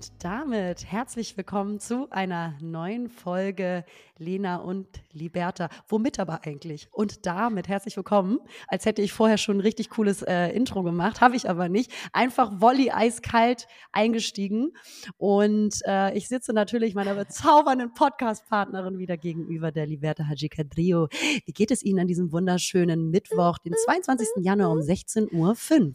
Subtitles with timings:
[0.00, 3.84] Und damit herzlich willkommen zu einer neuen Folge
[4.16, 5.68] Lena und Liberta.
[5.88, 6.88] Womit aber eigentlich?
[6.90, 11.20] Und damit herzlich willkommen, als hätte ich vorher schon ein richtig cooles äh, Intro gemacht,
[11.20, 11.92] habe ich aber nicht.
[12.14, 14.72] Einfach Volley eiskalt eingestiegen.
[15.18, 21.08] Und äh, ich sitze natürlich meiner bezaubernden Podcast-Partnerin wieder gegenüber, der Liberta Haji Kadrio.
[21.44, 24.28] Wie geht es Ihnen an diesem wunderschönen Mittwoch, den 22.
[24.38, 25.94] Januar um 16.05 Uhr?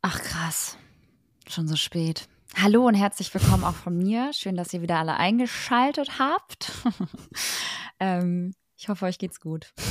[0.00, 0.78] Ach krass.
[1.50, 2.28] Schon so spät.
[2.60, 4.32] Hallo und herzlich willkommen auch von mir.
[4.34, 6.72] Schön, dass ihr wieder alle eingeschaltet habt.
[8.00, 9.72] ähm, ich hoffe, euch geht's gut.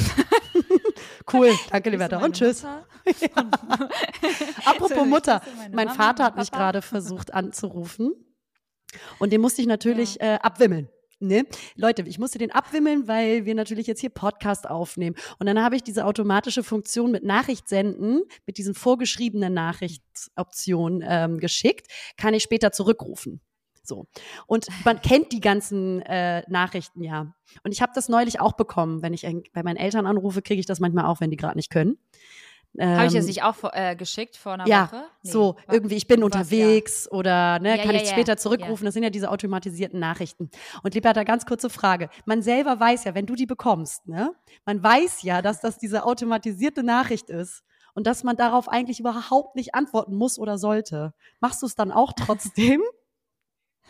[1.31, 1.91] Cool, danke.
[1.91, 2.63] Grüße Und tschüss.
[3.20, 3.49] Ja.
[4.65, 5.41] Apropos So, Mutter,
[5.73, 8.13] mein Vater hat mich gerade versucht anzurufen
[9.20, 10.89] und den musste ich natürlich äh, abwimmeln.
[11.20, 11.46] Ne?
[11.76, 15.15] Leute, ich musste den abwimmeln, weil wir natürlich jetzt hier Podcast aufnehmen.
[15.40, 21.40] Und dann habe ich diese automatische Funktion mit Nachricht senden, mit diesen vorgeschriebenen Nachrichtsoptionen ähm,
[21.40, 23.41] geschickt, kann ich später zurückrufen.
[23.82, 24.05] So.
[24.45, 27.34] Und man kennt die ganzen äh, Nachrichten ja.
[27.63, 29.01] Und ich habe das neulich auch bekommen.
[29.01, 31.71] Wenn ich bei meinen Eltern anrufe, kriege ich das manchmal auch, wenn die gerade nicht
[31.71, 31.98] können.
[32.79, 35.03] Habe ich das Ähm, nicht auch äh, geschickt vor einer ja, Woche?
[35.23, 38.37] Nee, so irgendwie, ich bin unterwegs oder ne, Ja, kann ja, ich ja, später ja.
[38.37, 38.85] zurückrufen.
[38.85, 40.49] Das sind ja diese automatisierten Nachrichten.
[40.83, 42.09] Und Liberta, ganz kurze Frage.
[42.25, 44.31] Man selber weiß ja, wenn du die bekommst, ne,
[44.65, 47.63] man weiß ja, dass das diese automatisierte Nachricht ist
[47.95, 51.13] und dass man darauf eigentlich überhaupt nicht antworten muss oder sollte.
[51.39, 52.81] Machst du es dann auch trotzdem?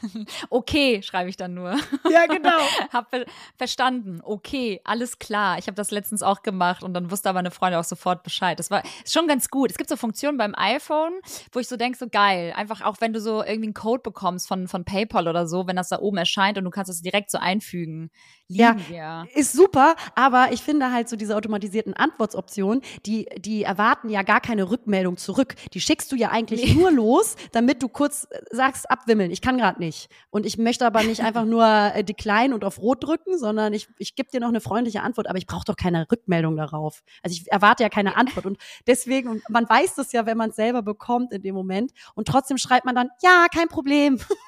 [0.50, 1.72] Okay, schreibe ich dann nur.
[2.10, 2.58] ja, genau.
[2.94, 3.26] hab ver
[3.58, 4.22] verstanden.
[4.24, 5.58] Okay, alles klar.
[5.58, 8.60] Ich habe das letztens auch gemacht und dann wusste aber eine Freundin auch sofort Bescheid.
[8.60, 9.72] Das war ist schon ganz gut.
[9.72, 11.14] Es gibt so Funktionen beim iPhone,
[11.52, 12.54] wo ich so denke, so geil.
[12.56, 15.76] Einfach auch wenn du so irgendwie einen Code bekommst von, von PayPal oder so, wenn
[15.76, 18.12] das da oben erscheint und du kannst es direkt so einfügen.
[18.50, 19.28] Lieben wir.
[19.36, 24.40] Ist super, aber ich finde halt so diese automatisierten Antwortoptionen, die, die erwarten ja gar
[24.40, 25.56] keine Rückmeldung zurück.
[25.74, 29.32] Die schickst du ja eigentlich nur los, damit du kurz äh, sagst, abwimmeln.
[29.32, 30.10] Ich kann gerade nicht.
[30.30, 33.90] Und ich möchte aber nicht einfach nur äh, decline und auf Rot drücken, sondern ich,
[33.98, 37.04] ich gebe dir noch eine freundliche Antwort, aber ich brauche doch keine Rückmeldung darauf.
[37.24, 38.46] Also ich erwarte ja keine Antwort.
[38.46, 41.92] Und deswegen, und man weiß das ja, wenn man es selber bekommt in dem Moment.
[42.16, 44.20] Und trotzdem schreibt man dann, ja, kein Problem.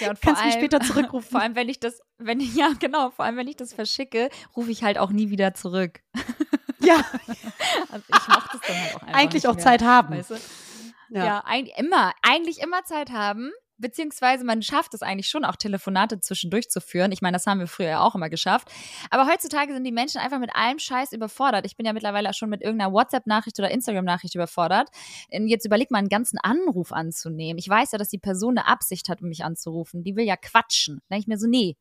[0.00, 1.30] Ja, und Kannst mich allem- später zurückrufen.
[1.30, 4.28] Vor allem, wenn ich das, wenn ich, ja, genau, vor allem, wenn ich das verschicke,
[4.56, 6.00] rufe ich halt auch nie wieder zurück.
[6.84, 6.96] Ja,
[7.92, 10.16] Also ich mach das dann halt auch einfach eigentlich auch mehr, Zeit haben.
[10.16, 10.36] Weißt du?
[11.10, 13.52] Ja, eigentlich immer, eigentlich immer Zeit haben.
[13.82, 17.12] Beziehungsweise man schafft es eigentlich schon, auch Telefonate zwischendurch zu führen.
[17.12, 18.68] Ich meine, das haben wir früher ja auch immer geschafft.
[19.10, 21.66] Aber heutzutage sind die Menschen einfach mit allem Scheiß überfordert.
[21.66, 24.88] Ich bin ja mittlerweile auch schon mit irgendeiner WhatsApp-Nachricht oder Instagram-Nachricht überfordert.
[25.30, 27.58] Und jetzt überleg mal, einen ganzen Anruf anzunehmen.
[27.58, 30.04] Ich weiß ja, dass die Person eine Absicht hat, um mich anzurufen.
[30.04, 31.00] Die will ja quatschen.
[31.08, 31.76] Da denke ich mir so, nee,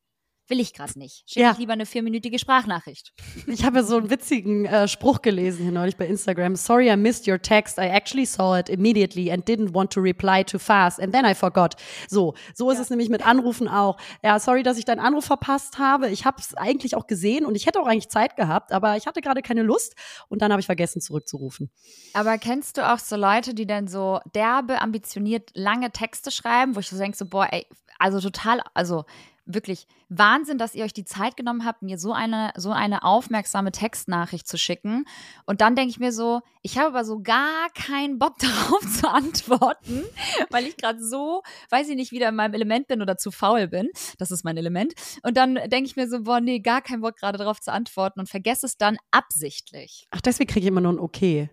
[0.52, 1.24] will ich gerade nicht.
[1.26, 1.52] Schicke Ja.
[1.54, 3.14] ich lieber eine vierminütige Sprachnachricht.
[3.48, 6.56] Ich habe ja so einen witzigen äh, Spruch gelesen hier neulich bei Instagram.
[6.56, 7.78] Sorry, I missed your text.
[7.80, 11.34] I actually saw it immediately and didn't want to reply too fast and then I
[11.34, 11.76] forgot.
[12.08, 13.98] So, so ist es nämlich mit Anrufen auch.
[14.24, 16.10] Ja, sorry, dass ich deinen Anruf verpasst habe.
[16.10, 19.08] Ich habe es eigentlich auch gesehen und ich hätte auch eigentlich Zeit gehabt, aber ich
[19.08, 19.96] hatte gerade keine Lust
[20.28, 21.72] und dann habe ich vergessen zurückzurufen.
[22.14, 26.80] Aber kennst du auch so Leute, die dann so derbe, ambitioniert lange Texte schreiben, wo
[26.82, 27.66] ich so denke, so, boah, ey,
[28.00, 29.06] also total, also
[29.54, 33.72] wirklich Wahnsinn, dass ihr euch die Zeit genommen habt, mir so eine, so eine aufmerksame
[33.72, 35.06] Textnachricht zu schicken.
[35.46, 39.10] Und dann denke ich mir so, ich habe aber so gar keinen Bock darauf zu
[39.10, 40.04] antworten,
[40.50, 43.68] weil ich gerade so, weiß ich nicht, wieder in meinem Element bin oder zu faul
[43.68, 43.90] bin.
[44.18, 44.94] Das ist mein Element.
[45.24, 48.20] Und dann denke ich mir so, boah, nee, gar keinen Bock gerade darauf zu antworten
[48.20, 50.08] und vergesse es dann absichtlich.
[50.12, 51.50] Ach, deswegen kriege ich immer nur ein Okay.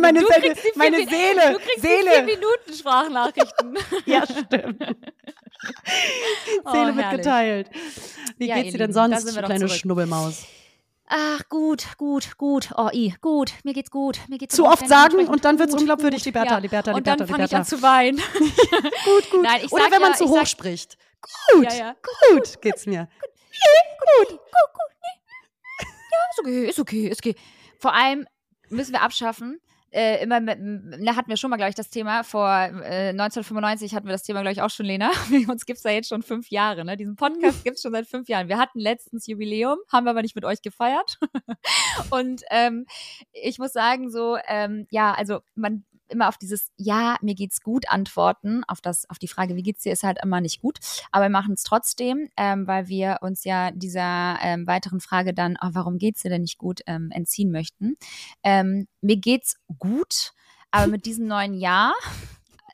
[0.00, 2.10] Meine, Du Seele, die vier meine Seele, Du kriegst die Seele.
[2.10, 3.78] vier Minuten Sprachnachrichten.
[4.06, 4.82] Ja, stimmt.
[6.64, 7.22] Oh, Seele wird herrlich.
[7.24, 7.70] geteilt.
[8.38, 9.72] Wie Ja, geht's dir denn sonst, du kleine zurück.
[9.78, 10.44] Schnubbelmaus?
[11.06, 12.70] Ach, gut, gut, gut.
[12.76, 13.52] Oh, i, gut.
[13.62, 14.18] Mir geht's gut.
[14.28, 14.72] Mir geht's Zu gut.
[14.72, 16.26] oft sagen und dann wird's gut, unglaubwürdig, gut.
[16.26, 16.58] Liberta, ja.
[16.58, 18.16] Liberta, Und Liberta, dann fange ich an zu weinen.
[18.18, 19.42] Gut, gut.
[19.42, 20.96] Nein, Oder wenn man ja, zu ich hoch sag- spricht.
[21.52, 21.96] Gut, Ja, ja.
[22.30, 23.08] gut geht's mir.
[26.30, 27.34] Ist okay, ist okay, ist okay.
[27.84, 28.26] Vor allem
[28.70, 29.60] müssen wir abschaffen.
[29.90, 30.58] Äh, immer mit,
[31.06, 32.24] da hatten wir schon mal, glaube ich, das Thema.
[32.24, 35.10] Vor äh, 1995 hatten wir das Thema, glaube ich, auch schon, Lena.
[35.48, 36.86] Uns gibt's ja jetzt schon fünf Jahre.
[36.86, 36.96] Ne?
[36.96, 38.48] Diesen Podcast gibt's schon seit fünf Jahren.
[38.48, 41.18] Wir hatten letztens Jubiläum, haben wir aber nicht mit euch gefeiert.
[42.10, 42.86] Und ähm,
[43.34, 47.88] ich muss sagen, so, ähm, ja, also man, immer auf dieses Ja, mir geht's gut
[47.88, 50.78] antworten, auf das, auf die Frage, wie geht's dir, ist halt immer nicht gut.
[51.12, 55.56] Aber wir machen es trotzdem, ähm, weil wir uns ja dieser ähm, weiteren Frage dann,
[55.60, 57.96] oh, warum geht's dir denn nicht gut, ähm, entziehen möchten.
[58.42, 60.32] Ähm, mir geht's gut,
[60.70, 61.94] aber mit diesem neuen Jahr,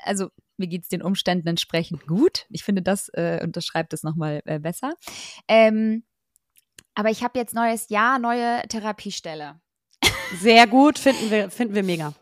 [0.05, 2.47] also mir geht's den Umständen entsprechend gut.
[2.50, 4.94] Ich finde, das äh, unterschreibt es nochmal äh, besser.
[5.49, 6.05] Ähm,
[6.94, 9.61] aber ich habe jetzt neues Jahr, neue Therapiestelle.
[10.38, 12.15] Sehr gut, finden wir, finden wir mega.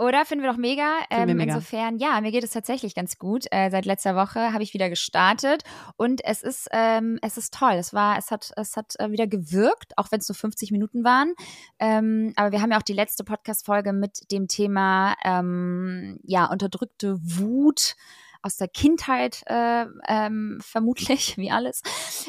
[0.00, 1.00] Oder finden wir doch mega.
[1.08, 1.54] Finden wir Ähm, mega.
[1.54, 3.44] Insofern, ja, mir geht es tatsächlich ganz gut.
[3.50, 5.62] Äh, seit letzter Woche habe ich wieder gestartet
[5.96, 7.74] und es ist, ähm, es ist toll.
[7.74, 11.04] Es war, es hat, es hat äh, wieder gewirkt, auch wenn es nur 50 Minuten
[11.04, 11.34] waren.
[11.78, 17.18] Ähm, aber wir haben ja auch die letzte Podcast-Folge mit dem Thema, ähm, ja, unterdrückte
[17.20, 17.94] Wut
[18.42, 21.82] aus der Kindheit äh, ähm, vermutlich, wie alles,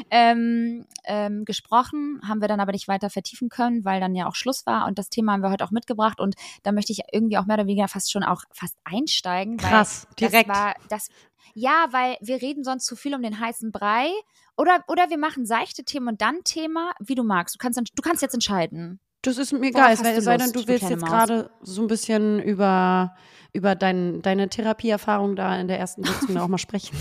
[0.09, 4.35] ähm, ähm, gesprochen, haben wir dann aber nicht weiter vertiefen können, weil dann ja auch
[4.35, 7.37] Schluss war und das Thema haben wir heute auch mitgebracht und da möchte ich irgendwie
[7.37, 9.57] auch mehr oder weniger fast schon auch fast einsteigen.
[9.57, 10.49] Krass, direkt.
[10.49, 11.09] Das war, das,
[11.53, 14.09] ja, weil wir reden sonst zu viel um den heißen Brei
[14.57, 17.55] oder, oder wir machen seichte Themen und dann Thema, wie du magst.
[17.55, 18.99] Du kannst, du kannst jetzt entscheiden.
[19.23, 23.13] Das ist mir egal, es sei- denn, du willst jetzt gerade so ein bisschen über,
[23.53, 26.95] über dein, deine Therapieerfahrung da in der ersten Sitzung auch mal sprechen.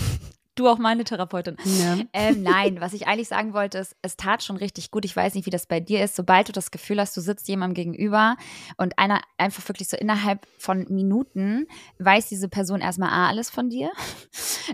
[0.55, 1.55] Du auch meine Therapeutin.
[1.63, 1.97] Ja.
[2.11, 5.05] Ähm, nein, was ich eigentlich sagen wollte, ist, es tat schon richtig gut.
[5.05, 6.15] Ich weiß nicht, wie das bei dir ist.
[6.15, 8.35] Sobald du das Gefühl hast, du sitzt jemandem gegenüber
[8.75, 11.67] und einer einfach wirklich so innerhalb von Minuten
[11.99, 13.91] weiß diese Person erstmal A, alles von dir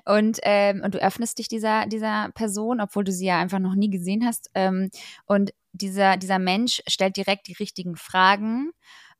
[0.05, 3.75] und, ähm, und du öffnest dich dieser, dieser Person, obwohl du sie ja einfach noch
[3.75, 4.49] nie gesehen hast.
[4.55, 4.89] Ähm,
[5.25, 8.71] und dieser, dieser Mensch stellt direkt die richtigen Fragen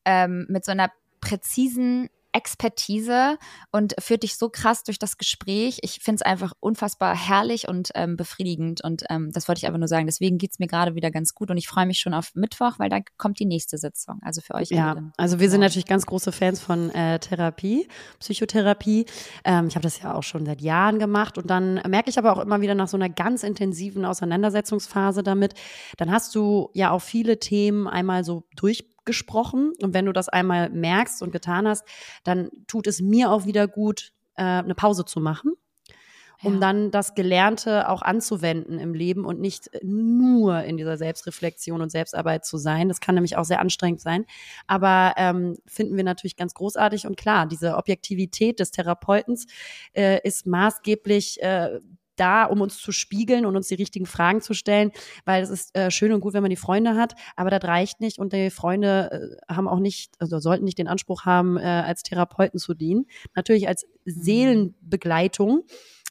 [0.05, 3.37] ähm, mit so einer präzisen Expertise
[3.71, 5.79] und führt dich so krass durch das Gespräch.
[5.81, 9.79] Ich finde es einfach unfassbar herrlich und ähm, befriedigend und ähm, das wollte ich einfach
[9.79, 10.05] nur sagen.
[10.05, 12.77] Deswegen geht es mir gerade wieder ganz gut und ich freue mich schon auf Mittwoch,
[12.77, 14.19] weil da kommt die nächste Sitzung.
[14.23, 15.11] Also für euch Ja, alle.
[15.17, 15.67] also wir sind Ja.
[15.67, 17.87] natürlich ganz große Fans von äh, Therapie,
[18.19, 19.05] Psychotherapie.
[19.43, 22.31] Ähm, ich habe das ja auch schon seit Jahren gemacht und dann merke ich aber
[22.33, 25.53] auch immer wieder nach so einer ganz intensiven Auseinandersetzungsphase damit,
[25.97, 28.43] dann hast du ja auch viele Themen einmal so
[29.07, 31.85] durchgesprochen und wenn du das einmal merkst und getan hast,
[32.23, 35.53] dann tut es mir auch wieder gut, äh, eine Pause zu machen
[36.43, 36.59] um Ja.
[36.59, 42.45] dann das Gelernte auch anzuwenden im Leben und nicht nur in dieser Selbstreflexion und Selbstarbeit
[42.45, 42.89] zu sein.
[42.89, 44.23] Das kann nämlich auch sehr anstrengend sein.
[44.67, 49.47] Aber ähm, finden wir natürlich ganz großartig und klar, diese Objektivität des Therapeutens
[49.93, 51.79] äh, ist maßgeblich äh,
[52.19, 54.91] da, um uns zu spiegeln und uns die richtigen Fragen zu stellen,
[55.25, 58.01] weil es ist äh, schön und gut, wenn man die Freunde hat, aber das reicht
[58.01, 61.61] nicht und die Freunde äh, haben auch nicht, also sollten nicht den Anspruch haben, äh,
[61.61, 63.05] als Therapeuten zu dienen.
[63.35, 65.63] Natürlich als Seelenbegleitung,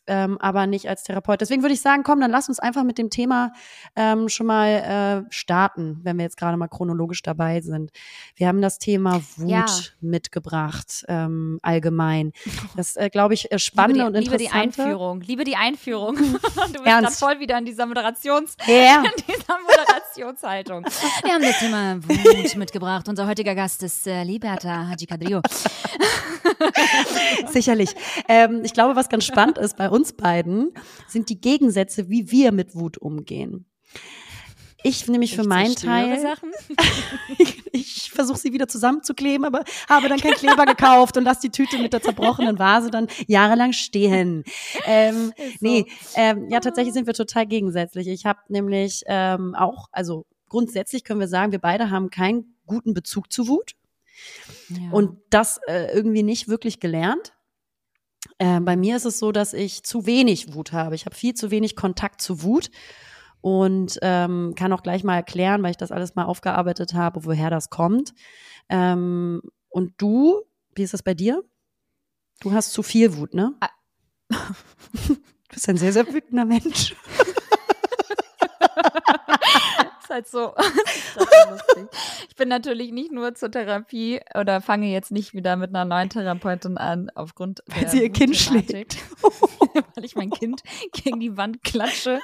[0.06, 1.41] ähm, aber nicht als Therapeut.
[1.41, 3.53] Deswegen würde ich sagen, komm, dann lass uns einfach mit dem Thema
[3.97, 7.91] ähm, schon mal äh, starten, wenn wir jetzt gerade mal chronologisch dabei sind.
[8.35, 9.67] Wir haben das Thema Wut Ja.
[10.00, 12.32] mitgebracht, ähm, allgemein.
[12.76, 14.82] Das, äh, glaube ich, äh, spannende liebe die, und liebe die interessante.
[14.82, 15.20] Einführung.
[15.23, 16.17] Liebe die Einführung.
[16.67, 19.03] Du bist gerade voll wieder in dieser Moderations Ja.
[19.17, 20.85] in dieser Moderationshaltung.
[21.25, 23.08] Wir haben das Thema Wut mitgebracht.
[23.08, 25.41] Unser heutiger Gast ist äh, Liberta Haji Kadrio.
[27.50, 27.91] Sicherlich.
[28.29, 30.72] Ähm, ich glaube, was ganz spannend ist bei uns beiden,
[31.06, 33.66] sind die Gegensätze, wie wir mit Wut umgehen.
[34.82, 36.52] Ich nämlich für meinen Teil, Sachen.
[37.72, 41.78] ich versuche sie wieder zusammenzukleben, aber habe dann keinen Kleber gekauft und lasse die Tüte
[41.78, 44.44] mit der zerbrochenen Vase dann jahrelang stehen.
[44.87, 48.06] Ähm, Nee, ähm, ja, tatsächlich sind wir total gegensätzlich.
[48.06, 52.94] Ich habe nämlich ähm, auch, also grundsätzlich können wir sagen, wir beide haben keinen guten
[52.94, 53.72] Bezug zu Wut
[54.69, 54.91] Ja.
[54.93, 57.32] und das äh, irgendwie nicht wirklich gelernt.
[58.39, 60.94] Äh, bei mir ist es so, dass ich zu wenig Wut habe.
[60.94, 62.70] Ich habe viel zu wenig Kontakt zu Wut
[63.41, 67.51] und ähm, kann auch gleich mal erklären, weil ich das alles mal aufgearbeitet habe, woher
[67.51, 68.13] das kommt.
[68.69, 70.43] Ähm, und du,
[70.75, 71.43] wie ist das bei dir?
[72.41, 73.55] Du hast zu viel Wut, ne?
[73.61, 73.70] Ah.
[75.49, 76.96] Du bist ein sehr, sehr wütender Mensch.
[80.01, 80.55] ist halt so.
[82.29, 86.11] Ich bin natürlich nicht nur zur Therapie oder fange jetzt nicht wieder mit einer neuen
[86.11, 88.96] Therapeutin an, aufgrund Weil der sie ihr Kind Wutthematik.
[89.94, 92.20] weil ich mein Kind gegen die Wand klatsche.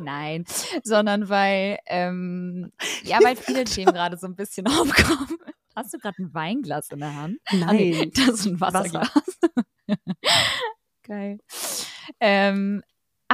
[0.00, 0.44] Nein,
[0.82, 2.72] sondern weil, ähm,
[3.04, 5.38] ja, weil viele Themen gerade so ein bisschen aufkommen.
[5.74, 7.38] Hast du gerade ein Weinglas in der Hand?
[7.46, 8.12] Ah, Nein.
[8.14, 9.10] das ist ein Wasserglas.
[11.04, 11.38] Geil.
[12.20, 12.82] Ähm,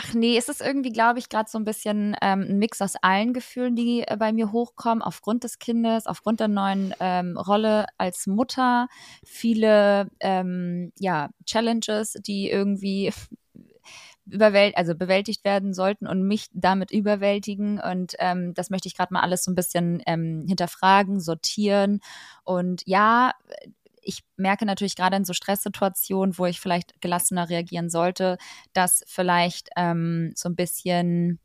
[0.02, 2.95] ach nee, es ist irgendwie, glaube ich, gerade so ein bisschen ähm, ein Mix aus
[3.02, 7.87] allen Gefühlen, die äh, bei mir hochkommen, aufgrund des Kindes, aufgrund der neuen ähm, Rolle
[7.99, 8.88] als Mutter,
[9.25, 13.12] viele ähm, ja, Challenges, die irgendwie
[14.26, 17.78] überwält also bewältigt werden sollten und mich damit überwältigen.
[17.78, 22.00] Und ähm, das möchte ich gerade mal alles so ein bisschen ähm, hinterfragen, sortieren.
[22.45, 23.33] Und ja,
[24.11, 28.38] ich merke natürlich gerade in so Stresssituationen, wo ich vielleicht gelassener reagieren sollte,
[28.73, 31.38] dass vielleicht ähm, so ein bisschen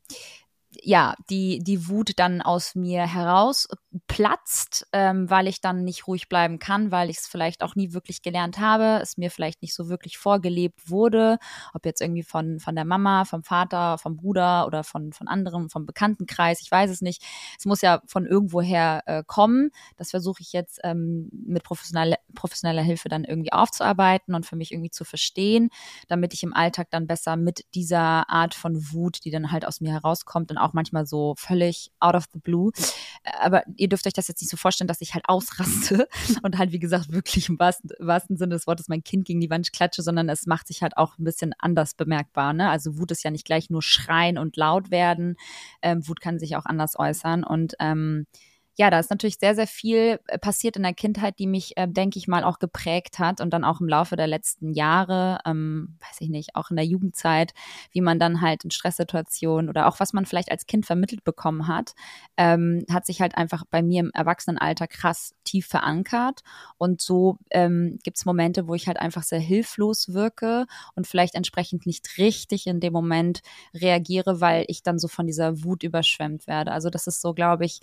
[0.82, 3.68] ja, die, die Wut dann aus mir heraus
[4.08, 7.94] platzt, ähm, weil ich dann nicht ruhig bleiben kann, weil ich es vielleicht auch nie
[7.94, 11.38] wirklich gelernt habe, es mir vielleicht nicht so wirklich vorgelebt wurde,
[11.74, 15.70] ob jetzt irgendwie von, von der Mama, vom Vater, vom Bruder oder von, von anderen,
[15.70, 17.24] vom Bekanntenkreis, ich weiß es nicht.
[17.58, 19.72] Es muss ja von irgendwoher äh, kommen.
[19.98, 24.72] Das versuche ich jetzt ähm, mit professioneller, professioneller Hilfe dann irgendwie aufzuarbeiten und für mich
[24.72, 25.70] irgendwie zu verstehen,
[26.08, 29.80] damit ich im Alltag dann besser mit dieser Art von Wut, die dann halt aus
[29.80, 32.72] mir herauskommt und auch manchmal so völlig out of the blue.
[33.40, 36.08] Aber ihr dürft euch das jetzt nicht so vorstellen, dass ich halt ausraste
[36.44, 39.50] und halt, wie gesagt, wirklich im wahrsten, wahrsten Sinne des Wortes mein Kind gegen die
[39.50, 42.54] Wand klatsche, sondern es macht sich halt auch ein bisschen anders bemerkbar.
[42.54, 42.70] Ne?
[42.70, 45.38] Also Wut ist ja nicht gleich nur schreien und laut werden.
[45.82, 48.26] Ähm, Wut kann sich auch anders äußern und ähm,
[48.78, 51.88] ja, da ist natürlich sehr, sehr viel äh, passiert in der Kindheit, die mich, äh,
[51.88, 55.98] denke ich mal, auch geprägt hat und dann auch im Laufe der letzten Jahre, ähm,
[56.02, 57.54] weiß ich nicht, auch in der Jugendzeit,
[57.92, 61.68] wie man dann halt in Stresssituationen oder auch was man vielleicht als Kind vermittelt bekommen
[61.68, 61.94] hat,
[62.36, 66.42] ähm, hat sich halt einfach bei mir im Erwachsenenalter krass tief verankert.
[66.78, 70.66] Und so ähm, gibt es Momente, wo ich halt einfach sehr hilflos wirke
[70.96, 73.42] und vielleicht entsprechend nicht richtig in dem Moment
[73.74, 76.72] reagiere, weil ich dann so von dieser Wut überschwemmt werde.
[76.74, 77.80] Also das ist so, glaube ich,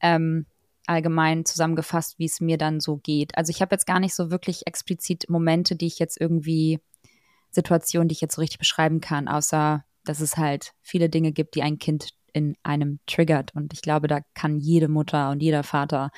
[0.00, 0.46] ähm,
[0.86, 3.36] allgemein zusammengefasst, wie es mir dann so geht.
[3.36, 6.80] Also ich habe jetzt gar nicht so wirklich explizit Momente, die ich jetzt irgendwie,
[7.50, 11.56] Situationen, die ich jetzt so richtig beschreiben kann, außer dass es halt viele Dinge gibt,
[11.56, 13.54] die ein Kind in einem triggert.
[13.54, 16.10] Und ich glaube, da kann jede Mutter und jeder Vater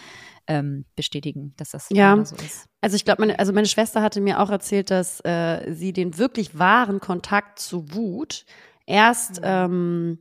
[0.48, 2.22] ähm, bestätigen, dass das ja.
[2.24, 2.66] so ist.
[2.80, 6.18] Also ich glaube, meine, also meine Schwester hatte mir auch erzählt, dass äh, sie den
[6.18, 8.44] wirklich wahren Kontakt zu Wut
[8.84, 9.46] erst mhm.
[9.46, 10.18] ähm,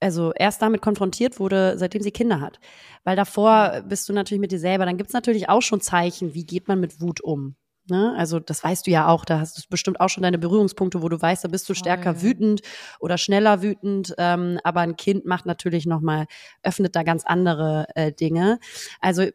[0.00, 2.58] also erst damit konfrontiert wurde, seitdem sie Kinder hat.
[3.04, 4.86] Weil davor bist du natürlich mit dir selber.
[4.86, 7.54] Dann gibt's natürlich auch schon Zeichen, wie geht man mit Wut um.
[7.88, 8.14] Ne?
[8.16, 11.08] Also das weißt du ja auch, da hast du bestimmt auch schon deine Berührungspunkte, wo
[11.08, 12.62] du weißt, da bist du stärker oh, wütend
[12.98, 14.14] oder schneller wütend.
[14.18, 16.26] Ähm, aber ein Kind macht natürlich nochmal,
[16.62, 18.58] öffnet da ganz andere äh, Dinge.
[19.00, 19.26] Also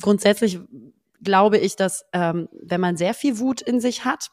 [0.00, 0.60] grundsätzlich
[1.22, 4.30] glaube ich, dass ähm, wenn man sehr viel Wut in sich hat,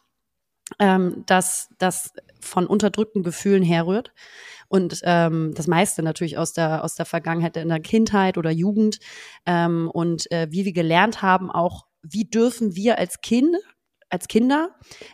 [0.80, 4.12] ähm, dass das von unterdrückten Gefühlen herrührt
[4.70, 9.00] und ähm, das meiste natürlich aus der aus der Vergangenheit in der Kindheit oder Jugend
[9.46, 13.58] ähm, und äh, wie wir gelernt haben auch wie dürfen wir als Kind
[14.10, 14.72] als Kinder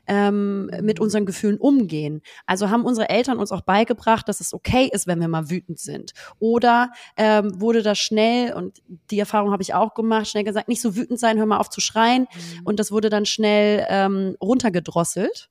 [0.08, 2.22] ähm, mit unseren Gefühlen umgehen.
[2.46, 5.80] Also haben unsere Eltern uns auch beigebracht, dass es okay ist, wenn wir mal wütend
[5.80, 6.14] sind.
[6.40, 8.82] Oder ähm, wurde das schnell, und
[9.12, 11.70] die Erfahrung habe ich auch gemacht, schnell gesagt, nicht so wütend sein, hör mal auf
[11.70, 12.22] zu schreien.
[12.34, 12.62] Mhm.
[12.64, 15.50] Und das wurde dann schnell ähm, runtergedrosselt.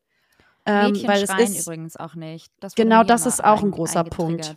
[0.67, 2.51] Ähm, weil es ist übrigens auch nicht.
[2.61, 4.55] Das genau, das ist auch ein großer Punkt.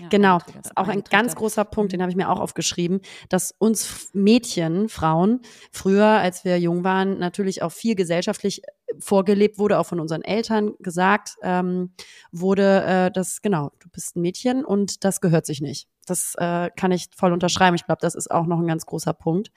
[0.00, 3.00] Ja, genau, das ist auch ein ganz großer Punkt, den habe ich mir auch aufgeschrieben,
[3.28, 8.62] dass uns Mädchen, Frauen, früher, als wir jung waren, natürlich auch viel gesellschaftlich
[8.98, 11.92] vorgelebt wurde, auch von unseren Eltern gesagt ähm,
[12.32, 15.88] wurde, äh, dass genau, du bist ein Mädchen und das gehört sich nicht.
[16.06, 17.74] Das äh, kann ich voll unterschreiben.
[17.74, 19.50] Ich glaube, das ist auch noch ein ganz großer Punkt,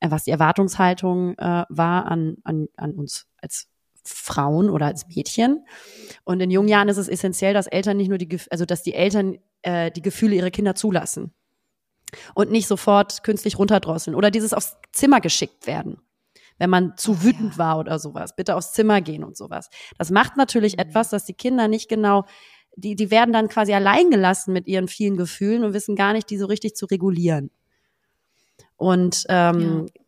[0.00, 3.68] äh, was die Erwartungshaltung äh, war an, an, an uns als
[4.04, 5.64] Frauen oder als Mädchen.
[6.24, 8.94] Und in jungen Jahren ist es essentiell, dass Eltern nicht nur die, also dass die
[8.94, 11.32] Eltern äh, die Gefühle ihrer Kinder zulassen
[12.34, 15.98] und nicht sofort künstlich runterdrosseln oder dieses aufs Zimmer geschickt werden.
[16.58, 17.58] Wenn man zu wütend ja.
[17.58, 19.70] war oder sowas, bitte aufs Zimmer gehen und sowas.
[19.98, 20.82] Das macht natürlich mhm.
[20.82, 22.24] etwas, dass die Kinder nicht genau,
[22.76, 26.30] die, die werden dann quasi allein gelassen mit ihren vielen Gefühlen und wissen gar nicht,
[26.30, 27.50] die so richtig zu regulieren.
[28.76, 30.03] Und ähm, ja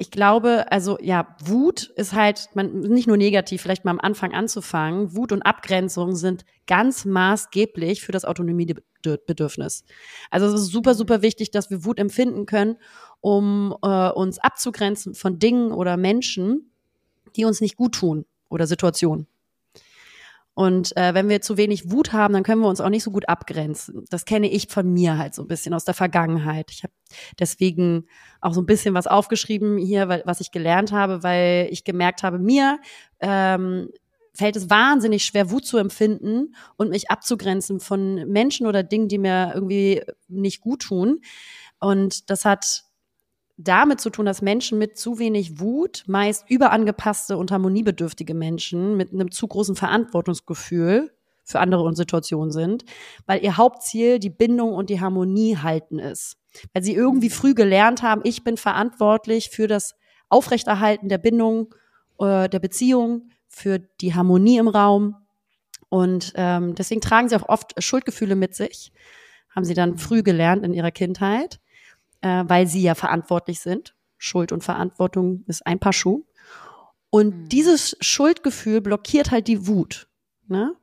[0.00, 4.32] ich glaube, also ja, Wut ist halt man, nicht nur negativ, vielleicht mal am Anfang
[4.32, 5.14] anzufangen.
[5.14, 9.84] Wut und Abgrenzung sind ganz maßgeblich für das Autonomiebedürfnis.
[10.30, 12.76] Also es ist super, super wichtig, dass wir Wut empfinden können,
[13.20, 16.72] um äh, uns abzugrenzen von Dingen oder Menschen,
[17.36, 19.26] die uns nicht gut tun oder Situationen.
[20.54, 23.10] Und äh, wenn wir zu wenig Wut haben, dann können wir uns auch nicht so
[23.10, 24.04] gut abgrenzen.
[24.10, 26.70] Das kenne ich von mir halt so ein bisschen aus der Vergangenheit.
[26.70, 26.92] Ich habe
[27.38, 28.06] deswegen
[28.40, 32.22] auch so ein bisschen was aufgeschrieben hier, weil, was ich gelernt habe, weil ich gemerkt
[32.22, 32.78] habe, mir
[33.20, 33.88] ähm,
[34.34, 39.18] fällt es wahnsinnig schwer, Wut zu empfinden und mich abzugrenzen von Menschen oder Dingen, die
[39.18, 41.20] mir irgendwie nicht gut tun.
[41.78, 42.84] Und das hat
[43.62, 49.12] damit zu tun, dass Menschen mit zu wenig Wut, meist überangepasste und harmoniebedürftige Menschen mit
[49.12, 51.12] einem zu großen Verantwortungsgefühl
[51.44, 52.84] für andere und Situationen sind,
[53.26, 56.36] weil ihr Hauptziel die Bindung und die Harmonie halten ist.
[56.72, 59.94] Weil sie irgendwie früh gelernt haben, ich bin verantwortlich für das
[60.28, 61.74] Aufrechterhalten der Bindung,
[62.18, 65.16] äh, der Beziehung, für die Harmonie im Raum.
[65.88, 68.92] Und ähm, deswegen tragen sie auch oft Schuldgefühle mit sich,
[69.54, 71.60] haben sie dann früh gelernt in ihrer Kindheit
[72.22, 73.94] äh, weil sie ja verantwortlich sind.
[74.18, 76.24] Schuld und Verantwortung ist ein Paar Schuh.
[77.10, 77.48] Und Mhm.
[77.48, 80.08] dieses Schuldgefühl blockiert halt die Wut.
[80.46, 80.74] Ne?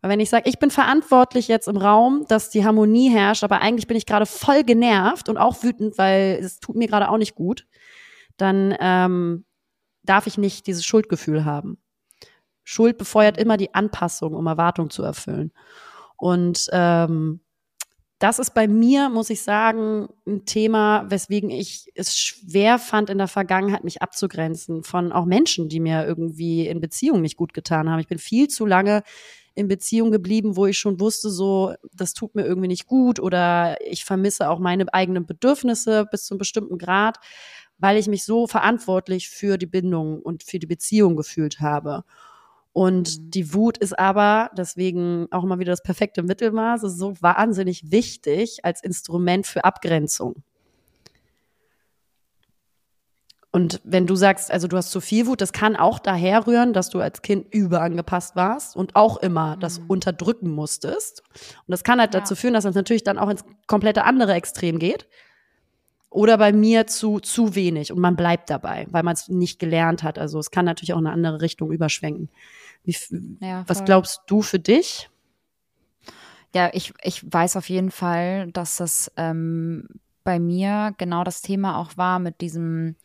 [0.00, 3.60] Weil wenn ich sage, ich bin verantwortlich jetzt im Raum, dass die Harmonie herrscht, aber
[3.60, 7.16] eigentlich bin ich gerade voll genervt und auch wütend, weil es tut mir gerade auch
[7.18, 7.66] nicht gut,
[8.36, 9.44] dann ähm,
[10.02, 11.78] darf ich nicht dieses Schuldgefühl haben.
[12.64, 15.52] Schuld befeuert immer die Anpassung, um Erwartungen zu erfüllen.
[16.16, 17.40] Und ähm,
[18.24, 23.18] das ist bei mir, muss ich sagen, ein Thema, weswegen ich es schwer fand, in
[23.18, 27.90] der Vergangenheit mich abzugrenzen von auch Menschen, die mir irgendwie in Beziehungen nicht gut getan
[27.90, 28.00] haben.
[28.00, 29.02] Ich bin viel zu lange
[29.54, 33.76] in Beziehung geblieben, wo ich schon wusste, so, das tut mir irgendwie nicht gut oder
[33.86, 37.18] ich vermisse auch meine eigenen Bedürfnisse bis zu einem bestimmten Grad,
[37.76, 42.04] weil ich mich so verantwortlich für die Bindung und für die Beziehung gefühlt habe.
[42.74, 43.30] Und Mhm.
[43.30, 48.64] die Wut ist aber, deswegen auch immer wieder das perfekte Mittelmaß, ist so wahnsinnig wichtig
[48.64, 50.42] als Instrument für Abgrenzung.
[53.52, 56.72] Und wenn du sagst, also du hast zu viel Wut, das kann auch daher rühren,
[56.72, 59.86] dass du als Kind überangepasst warst und auch immer das Mhm.
[59.90, 61.22] unterdrücken musstest.
[61.30, 62.18] Und das kann halt Ja.
[62.20, 65.06] dazu führen, dass das natürlich dann auch ins komplette andere Extrem geht.
[66.10, 70.02] Oder bei mir zu, zu wenig und man bleibt dabei, weil man es nicht gelernt
[70.02, 70.18] hat.
[70.18, 72.30] Also es kann natürlich auch in eine andere Richtung überschwenken.
[72.84, 72.96] Wie,
[73.40, 75.10] Ja, was glaubst du für dich?
[76.54, 79.88] Ja, ich, ich weiß auf jeden Fall, dass das ähm,
[80.22, 82.96] bei mir genau das Thema auch war mit diesem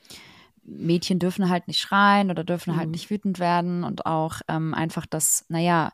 [0.64, 2.92] Mädchen dürfen halt nicht schreien oder dürfen halt Mhm.
[2.92, 5.92] nicht wütend werden und auch ähm, einfach das, naja,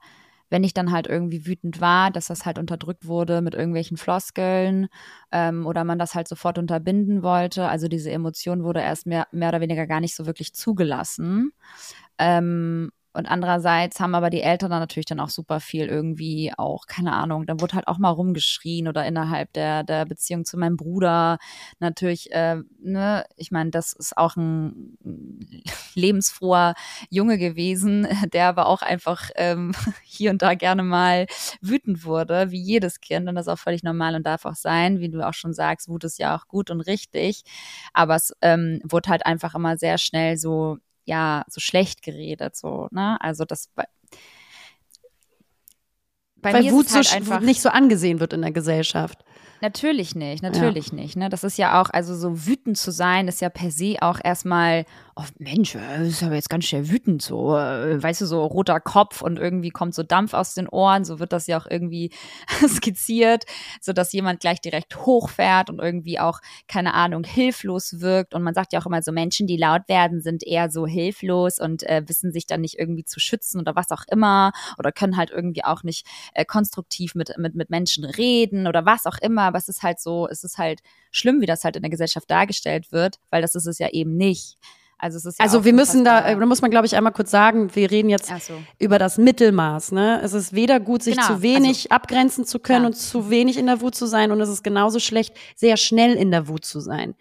[0.50, 4.88] wenn ich dann halt irgendwie wütend war, dass das halt unterdrückt wurde mit irgendwelchen Floskeln
[5.32, 7.68] ähm, oder man das halt sofort unterbinden wollte.
[7.70, 11.52] Also diese Emotion wurde erst mehr, mehr oder weniger gar nicht so wirklich zugelassen.
[12.18, 16.86] Ähm, und andererseits haben aber die Eltern dann natürlich dann auch super viel irgendwie auch,
[16.88, 20.78] keine Ahnung, dann wurde halt auch mal rumgeschrien oder innerhalb der, der Beziehung zu meinem
[20.78, 21.38] Bruder
[21.80, 24.98] natürlich, äh, ne, ich meine, das ist auch ein
[25.96, 26.74] lebensfroher
[27.10, 31.28] Junge gewesen, der aber auch einfach ähm, hier und da gerne mal
[31.62, 33.28] wütend wurde, wie jedes Kind.
[33.30, 35.88] Und das ist auch völlig normal und darf auch sein, wie du auch schon sagst,
[35.90, 37.44] Wut ist ja auch gut und richtig.
[37.94, 42.88] Aber es ähm, wurde halt einfach immer sehr schnell so ja, so schlecht geredet, so,
[42.92, 43.18] ne?
[43.22, 43.86] Also das bei,
[46.36, 49.24] bei Weil Wut halt so, einfach nicht so angesehen wird in der Gesellschaft.
[49.62, 51.16] Natürlich nicht, natürlich nicht.
[51.16, 51.30] Ne?
[51.30, 54.86] Das ist ja auch, also so wütend zu sein, ist ja per se auch erstmal,
[55.18, 58.82] oh Mensch, äh, ist aber jetzt ganz schnell wütend, so, äh, weißt du, so roter
[58.82, 62.12] Kopf und irgendwie kommt so Dampf aus den Ohren, so wird das ja auch irgendwie
[62.68, 63.46] skizziert,
[63.80, 68.34] so dass jemand gleich direkt hochfährt und irgendwie auch, keine Ahnung, hilflos wirkt.
[68.34, 71.60] Und man sagt ja auch immer so, Menschen, die laut werden, sind eher so hilflos
[71.60, 75.16] und äh, wissen sich dann nicht irgendwie zu schützen oder was auch immer oder können
[75.16, 79.44] halt irgendwie auch nicht äh, konstruktiv mit, mit, mit Menschen reden oder was auch immer.
[79.44, 82.30] Aber es ist halt so, es ist halt schlimm, wie das halt in der Gesellschaft
[82.30, 84.58] dargestellt wird, weil das ist es ja eben nicht.
[84.98, 87.12] Also es ist ja Also wir müssen da, unfassbar- da muss man glaube ich einmal
[87.14, 88.54] kurz sagen, wir reden jetzt so.
[88.80, 89.92] über das Mittelmaß.
[89.92, 90.22] Ne?
[90.24, 92.88] Es ist weder gut, sich Genau, zu wenig abgrenzen zu können Klar.
[92.88, 96.14] und zu wenig in der Wut zu sein und es ist genauso schlecht, sehr schnell
[96.14, 97.16] in der Wut zu sein.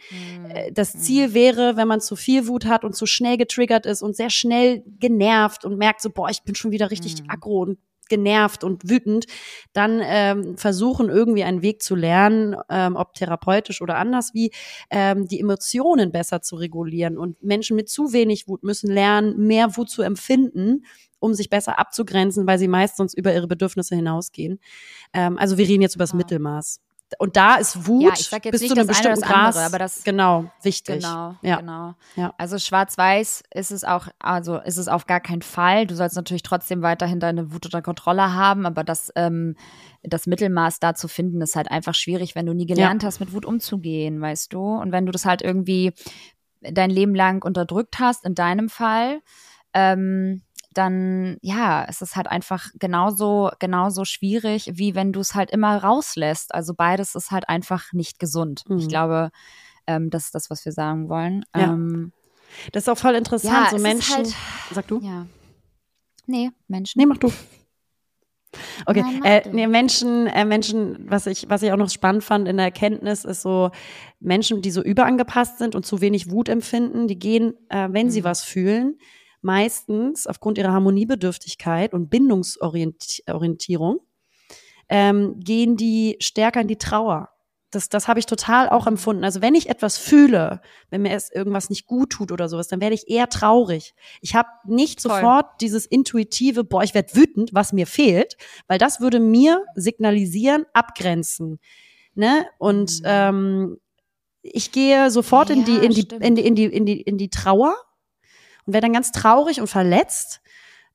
[0.48, 4.02] Äh, Das Ziel wäre, wenn man zu viel Wut hat und zu schnell getriggert ist
[4.02, 7.30] und sehr schnell genervt und merkt so, boah, ich bin schon wieder richtig Mhm.
[7.30, 9.26] aggro und genervt und wütend,
[9.72, 14.50] dann ähm, versuchen irgendwie einen Weg zu lernen, ähm, ob therapeutisch oder anders, wie
[14.90, 17.18] ähm, die Emotionen besser zu regulieren.
[17.18, 20.84] Und Menschen mit zu wenig Wut müssen lernen, mehr Wut zu empfinden,
[21.20, 24.60] um sich besser abzugrenzen, weil sie meist sonst über ihre Bedürfnisse hinausgehen.
[25.14, 26.18] Ähm, also wir reden jetzt über das Ja.
[26.18, 26.80] Mittelmaß.
[27.18, 29.20] Und da ist Wut Ja, ich sag jetzt bis nicht zu einem das eine bestimmten
[29.20, 31.02] das andere, Grad aber das- genau wichtig.
[31.02, 31.56] Genau, Ja.
[31.60, 31.94] genau.
[32.16, 32.34] Ja.
[32.38, 35.86] Also schwarz-weiß ist es auch, also ist es auf gar keinen Fall.
[35.86, 39.56] Du sollst natürlich trotzdem weiterhin deine Wut unter Kontrolle haben, aber das, ähm,
[40.02, 43.32] das Mittelmaß da zu finden, ist halt einfach schwierig, wenn du nie gelernt hast, mit
[43.32, 44.60] Wut umzugehen, weißt du?
[44.60, 45.92] Und wenn du das halt irgendwie
[46.60, 49.20] dein Leben lang unterdrückt hast, in deinem Fall,
[49.74, 50.42] ähm,
[50.74, 55.76] dann ja, es ist halt einfach genauso, genauso schwierig, wie wenn du es halt immer
[55.82, 56.54] rauslässt.
[56.54, 58.64] Also beides ist halt einfach nicht gesund.
[58.68, 58.78] Mhm.
[58.78, 59.30] Ich glaube,
[59.86, 61.44] ähm, das ist das, was wir sagen wollen.
[61.54, 61.72] Ja.
[61.72, 62.12] Ähm,
[62.72, 64.14] Das ist auch voll interessant, Ja, so Menschen.
[64.16, 64.34] halt-
[64.72, 65.00] sag du?
[65.00, 65.26] ja.
[66.26, 66.98] Nee, Menschen.
[67.00, 67.30] Nee, mach du.
[68.86, 72.46] Okay, Nein, äh, nee, Menschen, äh, Menschen, was ich, was ich auch noch spannend fand
[72.46, 73.70] in der Erkenntnis, ist so
[74.20, 78.20] Menschen, die so überangepasst sind und zu wenig Wut empfinden, die gehen, äh, wenn sie
[78.20, 78.24] Mhm.
[78.24, 78.96] was fühlen,
[79.44, 84.00] meistens aufgrund ihrer Harmoniebedürftigkeit und Bindungsorientierung,
[84.88, 87.30] ähm, gehen die stärker in die Trauer.
[87.70, 89.24] Das, das habe ich total auch empfunden.
[89.24, 92.80] Also wenn ich etwas fühle, wenn mir es irgendwas nicht gut tut oder sowas, dann
[92.80, 93.94] werde ich eher traurig.
[94.20, 95.10] Ich habe nicht Voll.
[95.10, 98.36] sofort dieses intuitive, boah, ich werde wütend, was mir fehlt,
[98.68, 101.58] weil das würde mir signalisieren, abgrenzen.
[102.14, 102.46] Ne?
[102.58, 103.06] Und Mhm.
[103.06, 103.76] ähm,
[104.42, 107.30] ich gehe sofort in die in die in die in die in die in die
[107.30, 107.74] Trauer
[108.66, 110.40] und werde dann ganz traurig und verletzt.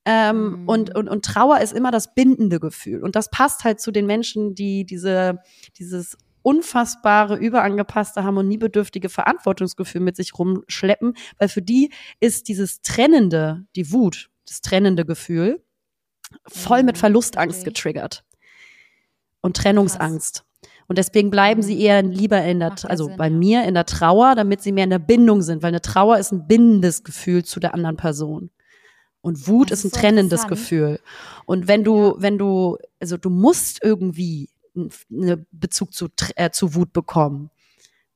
[0.06, 0.68] Ähm, Mhm.
[0.68, 3.02] und, und, und Trauer ist immer das bindende Gefühl.
[3.02, 5.40] Und das passt halt zu den Menschen, die diese,
[5.78, 13.92] dieses unfassbare, überangepasste, harmoniebedürftige Verantwortungsgefühl mit sich rumschleppen, weil für die ist dieses trennende, die
[13.92, 15.62] Wut, das trennende Gefühl,
[16.48, 17.64] voll mit Mhm, Verlustangst ich.
[17.66, 18.24] getriggert
[19.42, 20.44] und Trennungsangst.
[20.90, 21.80] Und deswegen bleiben sie Mhm.
[21.82, 23.30] eher lieber in der, ja also Sinn, bei ja.
[23.36, 26.32] mir in der Trauer, damit sie mehr in der Bindung sind, weil eine Trauer ist
[26.32, 28.50] ein bindendes Gefühl zu der anderen Person.
[29.20, 30.48] Und Wut Das ist ein so trennendes.
[30.48, 30.98] Gefühl.
[31.46, 36.92] Und wenn du, wenn du, also du musst irgendwie einen Bezug zu, äh, zu Wut
[36.92, 37.50] bekommen.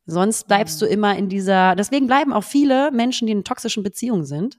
[0.07, 0.87] Sonst bleibst Mhm.
[0.87, 4.59] du immer in dieser, deswegen bleiben auch viele Menschen, die in toxischen Beziehungen sind,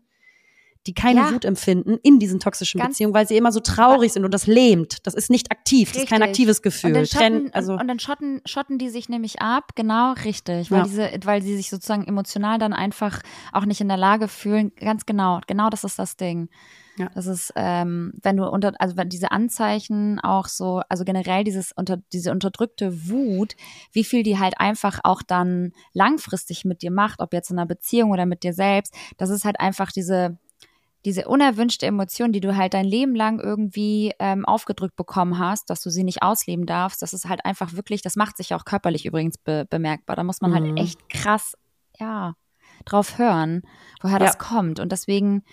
[0.88, 1.32] die keine Ja.
[1.34, 4.48] Wut empfinden in diesen toxischen Ganz- Beziehungen, weil sie immer so traurig sind und das
[4.48, 5.06] lähmt.
[5.08, 6.30] Das ist nicht aktiv, das ist kein Richtig.
[6.32, 6.90] aktives Gefühl.
[6.92, 10.14] Und dann, Trenn- schotten, also, und, und dann schotten, schotten die sich nämlich ab, genau,
[10.24, 10.84] richtig, weil Ja.
[10.86, 13.22] diese, weil sie sich sozusagen emotional dann einfach
[13.52, 16.50] auch nicht in der Lage fühlen, ganz genau, genau das ist das Ding.
[16.98, 17.10] Ja.
[17.14, 21.74] Das ist, ähm, wenn du unter, also wenn diese Anzeichen auch so, also generell dieses
[21.76, 23.56] unter, diese unterdrückte Wut,
[23.92, 27.66] wie viel die halt einfach auch dann langfristig mit dir macht, ob jetzt in einer
[27.66, 30.38] Beziehung oder mit dir selbst, das ist halt einfach diese,
[31.06, 35.82] diese unerwünschte Emotion, die du halt dein Leben lang irgendwie ähm, aufgedrückt bekommen hast, dass
[35.82, 39.06] du sie nicht ausleben darfst, das ist halt einfach wirklich, das macht sich auch körperlich
[39.06, 40.16] übrigens be bemerkbar.
[40.16, 40.56] Da muss man Mhm.
[40.56, 41.54] halt echt krass,
[42.00, 42.34] ja,
[42.86, 43.62] drauf hören,
[44.02, 44.26] woher Ja.
[44.26, 44.80] das kommt.
[44.80, 45.44] Und deswegen,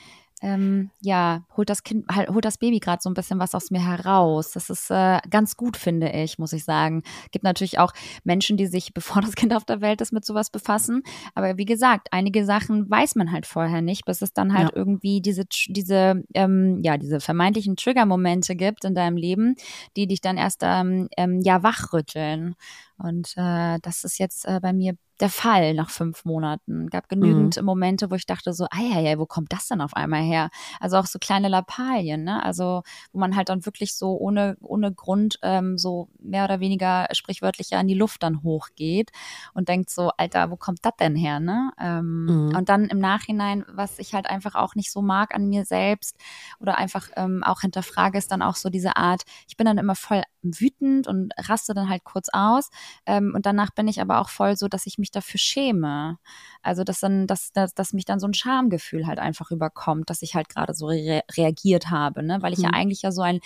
[0.43, 3.71] ähm, ja, holt das Kind, halt, holt das Baby gerade so ein bisschen was aus
[3.71, 4.51] mir heraus.
[4.51, 7.05] Das ist äh, ganz gut, finde ich, muss ich sagen.
[7.31, 7.93] Gibt natürlich auch
[8.25, 11.03] Menschen, die sich, bevor das Kind auf der Welt ist, mit sowas befassen.
[11.37, 14.77] Aber wie gesagt, einige Sachen weiß man halt vorher nicht, bis es dann halt Ja.
[14.77, 19.55] irgendwie diese, diese, ähm, ja, diese vermeintlichen Trigger-Momente gibt in deinem Leben,
[19.97, 22.57] die dich dann erst ähm, ähm, ja wachrütteln.
[22.99, 26.89] Und äh, das ist jetzt äh, bei mir der Fall nach fünf Monaten.
[26.91, 29.95] Gab genügend Momente, wo ich dachte so, ei, ei, ei, wo kommt das denn auf
[29.95, 30.51] einmal her?
[30.81, 32.43] Also auch so kleine Lappalien, ne?
[32.43, 37.07] Also wo man halt dann wirklich so ohne ohne Grund ähm, so mehr oder weniger
[37.13, 39.11] sprichwörtlich ja in die Luft dann hochgeht
[39.55, 41.71] und denkt so, Alter, wo kommt das denn her, ne?
[41.81, 42.57] Ähm, Mhm.
[42.57, 46.17] Und dann im Nachhinein, was ich halt einfach auch nicht so mag an mir selbst
[46.61, 49.95] oder einfach ähm, auch hinterfrage, ist dann auch so diese Art, ich bin dann immer
[49.95, 52.71] voll wütend und raste dann halt kurz aus.
[53.07, 56.19] Ähm, und danach bin ich aber auch voll so, dass ich mich dafür schäme.
[56.63, 60.23] Also, dass dann, dass, dass, dass mich dann so ein Schamgefühl halt einfach überkommt, dass
[60.23, 62.39] ich halt gerade so re reagiert habe, ne?
[62.43, 62.75] Weil ich ja Mhm.
[62.75, 63.41] eigentlich ja so ein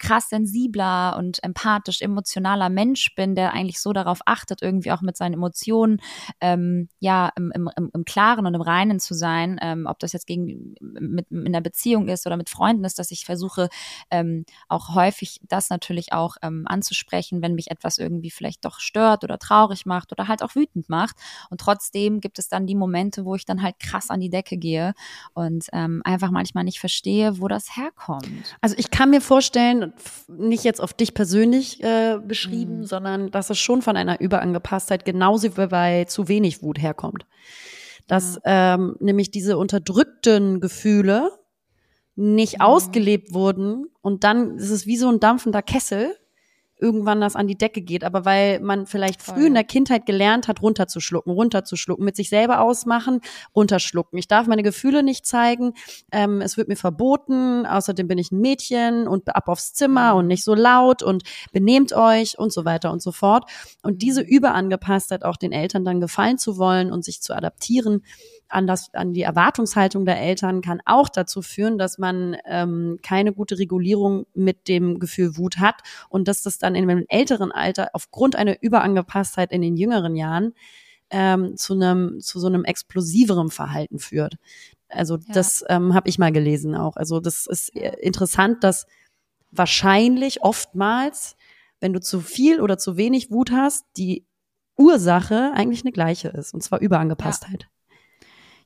[0.00, 5.16] krass sensibler und empathisch emotionaler Mensch bin, der eigentlich so darauf achtet, irgendwie auch mit
[5.16, 6.00] seinen Emotionen
[6.40, 10.26] ähm, ja im, im, im, Klaren und im Reinen zu sein, ähm, ob das jetzt
[10.26, 13.68] gegen mit in einer Beziehung ist oder mit Freunden ist, dass ich versuche
[14.10, 19.22] ähm, auch häufig das natürlich auch ähm, anzusprechen, wenn mich etwas irgendwie vielleicht doch stört
[19.22, 21.16] oder traurig macht oder halt auch wütend macht.
[21.50, 24.56] Und trotzdem gibt es dann die Momente, wo ich dann halt krass an die Decke
[24.56, 24.94] gehe
[25.34, 28.56] und ähm, einfach manchmal nicht verstehe, wo das herkommt.
[28.60, 29.89] Also ich kann mir vorstellen,
[30.28, 32.84] nicht jetzt auf dich persönlich äh, beschrieben, Mhm.
[32.84, 37.26] sondern dass es schon von einer Überangepasstheit genauso wie bei zu wenig Wut herkommt.
[38.06, 41.30] Dass ähm, nämlich diese unterdrückten Gefühle
[42.16, 42.60] nicht Mhm.
[42.64, 46.16] ausgelebt wurden und dann ist es wie so ein dampfender Kessel,
[46.80, 49.34] irgendwann das an die Decke geht, aber weil man vielleicht Voll.
[49.34, 53.20] früh in der Kindheit gelernt hat, runterzuschlucken, runterzuschlucken, mit sich selber ausmachen,
[53.54, 54.18] runterschlucken.
[54.18, 55.74] Ich darf meine Gefühle nicht zeigen,
[56.12, 60.18] ähm, es wird mir verboten, außerdem bin ich ein Mädchen und ab aufs Zimmer Mhm.
[60.18, 63.50] und nicht so laut und benehmt euch und so weiter und so fort.
[63.82, 68.02] Und diese Überangepasstheit auch den Eltern dann gefallen zu wollen und sich zu adaptieren
[68.50, 73.32] an das, an die Erwartungshaltung der Eltern kann auch dazu führen, dass man ähm, keine
[73.32, 75.76] gute Regulierung mit dem Gefühl Wut hat
[76.08, 80.54] und dass das dann in einem älteren Alter aufgrund einer Überangepasstheit in den jüngeren Jahren
[81.10, 84.36] ähm, zu einem zu so einem explosiveren Verhalten führt.
[84.88, 85.34] Also Ja.
[85.34, 86.96] das ähm, habe ich mal gelesen auch.
[86.96, 88.86] Also das ist äh, interessant, dass
[89.50, 91.36] wahrscheinlich oftmals,
[91.80, 94.24] wenn du zu viel oder zu wenig Wut hast, die
[94.76, 97.68] Ursache eigentlich eine gleiche ist, und zwar Überangepasstheit.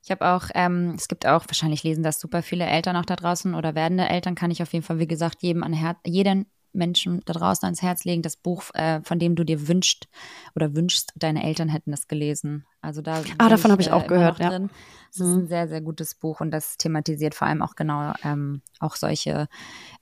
[0.02, 3.16] Ich habe auch, ähm, es gibt auch, wahrscheinlich lesen das super viele Eltern auch da
[3.16, 6.46] draußen oder werdende Eltern, kann ich auf jeden Fall, wie gesagt, jedem an Her jeden
[6.74, 10.08] Menschen da draußen ans Herz legen, das Buch, äh, von dem du dir wünscht
[10.54, 12.64] oder wünschst, deine Eltern hätten das gelesen.
[12.80, 14.50] Also da Ah, davon habe ich auch immer gehört, ja.
[14.50, 14.70] Drin.
[15.14, 15.42] Es ist Mhm.
[15.44, 19.46] ein sehr, sehr gutes Buch und das thematisiert vor allem auch genau ähm, auch solche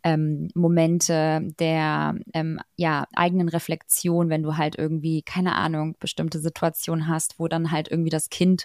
[0.02, 7.08] ähm, Momente der ähm, ja, eigenen Reflexion, wenn du halt irgendwie, keine Ahnung, bestimmte Situationen
[7.08, 8.64] hast, wo dann halt irgendwie das Kind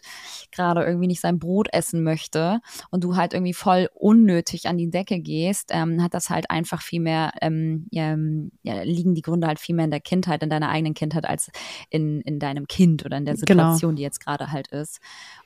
[0.51, 2.59] gerade irgendwie nicht sein Brot essen möchte
[2.91, 6.81] und du halt irgendwie voll unnötig an die Decke gehst, ähm, hat das halt einfach
[6.81, 10.43] viel mehr, ähm, ja, ähm, ja, liegen die Gründe halt viel mehr in der Kindheit,
[10.43, 11.51] in deiner eigenen Kindheit, als
[11.89, 13.63] in, in deinem Kind oder in der Genau.
[13.63, 14.99] Situation, die jetzt gerade halt ist.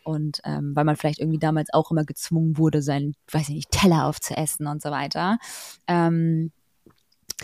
[0.04, 3.72] Und ähm, weil man vielleicht irgendwie damals auch immer gezwungen wurde, seinen, weiß ich nicht,
[3.72, 5.38] Teller aufzuessen und so weiter.
[5.88, 6.52] Ähm,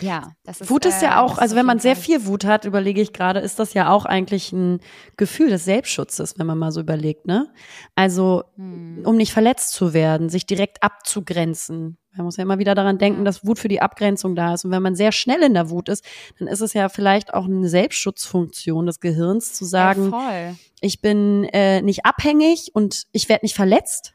[0.00, 0.70] ja, das ist.
[0.70, 3.40] Wut ist ja äh, auch, also wenn man sehr viel Wut hat, überlege ich gerade,
[3.40, 4.80] ist das ja auch eigentlich ein
[5.16, 7.52] Gefühl des Selbstschutzes, wenn man mal so überlegt, ne?
[7.94, 9.02] Also, hm.
[9.04, 11.98] um nicht verletzt zu werden, sich direkt abzugrenzen.
[12.16, 14.64] Man muss ja immer wieder daran denken, dass Wut für die Abgrenzung da ist.
[14.64, 16.04] Und wenn man sehr schnell in der Wut ist,
[16.38, 21.44] dann ist es ja vielleicht auch eine Selbstschutzfunktion des Gehirns zu sagen, ja, ich bin
[21.44, 24.14] äh, nicht abhängig und ich werde nicht verletzt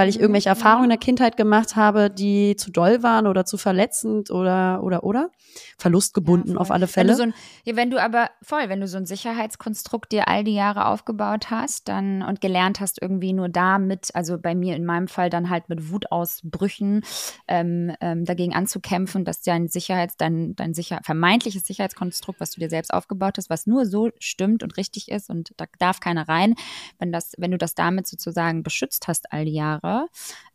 [0.00, 0.56] weil ich irgendwelche mhm.
[0.56, 5.04] Erfahrungen in der Kindheit gemacht habe, die zu doll waren oder zu verletzend oder oder
[5.04, 5.30] oder
[5.76, 7.08] verlustgebunden ja, auf alle Fälle.
[7.08, 10.42] Wenn du, so ein, wenn du aber voll, wenn du so ein Sicherheitskonstrukt dir all
[10.42, 14.86] die Jahre aufgebaut hast, dann und gelernt hast irgendwie nur damit, also bei mir in
[14.86, 17.02] meinem Fall dann halt mit Wutausbrüchen
[17.46, 22.70] ähm, ähm, dagegen anzukämpfen, dass dein Sicherheits dein dein sicher vermeintliches Sicherheitskonstrukt, was du dir
[22.70, 26.54] selbst aufgebaut hast, was nur so stimmt und richtig ist und da darf keiner rein,
[26.98, 30.08] wenn das wenn du das damit sozusagen beschützt hast all die Jahre Jahre,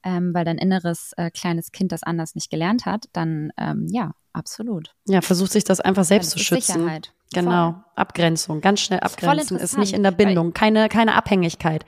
[0.04, 4.12] ähm, weil dein inneres äh, kleines Kind das anders nicht gelernt hat, dann ähm, ja,
[4.34, 4.96] absolut.
[5.08, 6.82] Ja, versucht sich das einfach selbst zu schützen.
[6.82, 7.14] Sicherheit.
[7.34, 7.84] Genau, Voll.
[7.96, 11.86] Abgrenzung, ganz schnell abgrenzen, ist nicht in der Bindung, keine, keine Abhängigkeit.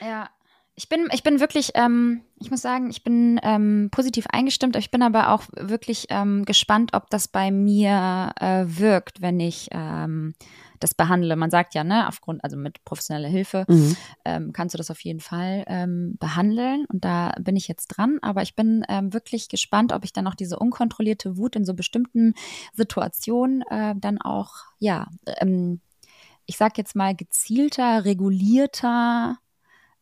[0.00, 0.28] Ja,
[0.76, 4.76] ich bin, ich bin wirklich, ähm, ich muss sagen, ich bin ähm, positiv eingestimmt.
[4.76, 9.68] Ich bin aber auch wirklich ähm, gespannt, ob das bei mir äh, wirkt, wenn ich
[9.72, 10.34] ähm,
[10.80, 11.36] das behandle.
[11.36, 13.96] Man sagt ja, ne, aufgrund, also mit professioneller Hilfe mhm.
[14.24, 16.86] ähm, kannst du das auf jeden Fall ähm, behandeln.
[16.86, 18.18] Und da bin ich jetzt dran.
[18.22, 21.74] Aber ich bin ähm, wirklich gespannt, ob ich dann auch diese unkontrollierte Wut in so
[21.74, 22.34] bestimmten
[22.74, 25.08] Situationen äh, dann auch, ja,
[25.38, 25.80] ähm,
[26.46, 29.38] ich sag jetzt mal gezielter, regulierter,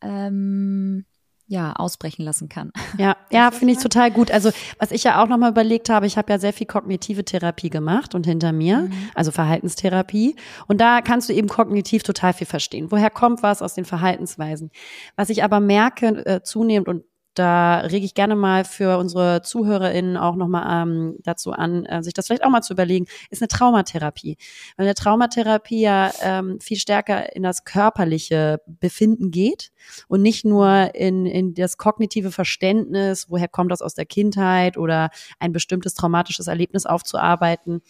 [0.00, 1.06] ähm,
[1.46, 2.72] ja, ausbrechen lassen kann.
[2.96, 4.30] Ja, ja, finde ich total gut.
[4.30, 7.68] Also, was ich ja auch nochmal überlegt habe, ich habe ja sehr viel kognitive Therapie
[7.68, 8.92] gemacht und hinter mir, mhm.
[9.16, 10.37] also Verhaltenstherapie.
[10.68, 12.92] Und da kannst du eben kognitiv total viel verstehen.
[12.92, 14.70] Woher kommt was aus den Verhaltensweisen?
[15.16, 17.02] Was ich aber merke äh, zunehmend und
[17.34, 22.14] da rege ich gerne mal für unsere ZuhörerInnen auch nochmal ähm, dazu an, äh, sich
[22.14, 24.36] das vielleicht auch mal zu überlegen, ist eine Traumatherapie.
[24.76, 29.72] Weil eine Traumatherapie ja ähm, viel stärker in das körperliche Befinden geht
[30.08, 35.10] und nicht nur in, in das kognitive Verständnis, woher kommt das aus der Kindheit oder
[35.38, 37.82] ein bestimmtes traumatisches Erlebnis aufzuarbeiten.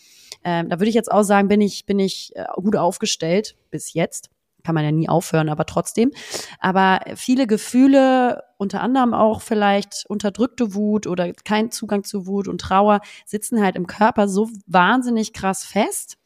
[0.44, 3.92] Ähm, da würde ich jetzt auch sagen, bin ich, bin ich äh, gut aufgestellt bis
[3.92, 4.30] jetzt
[4.64, 6.10] kann man ja nie aufhören, aber trotzdem.
[6.58, 12.60] Aber viele Gefühle, unter anderem auch vielleicht unterdrückte Wut oder kein Zugang zu Wut und
[12.60, 16.16] Trauer, sitzen halt im Körper so wahnsinnig krass fest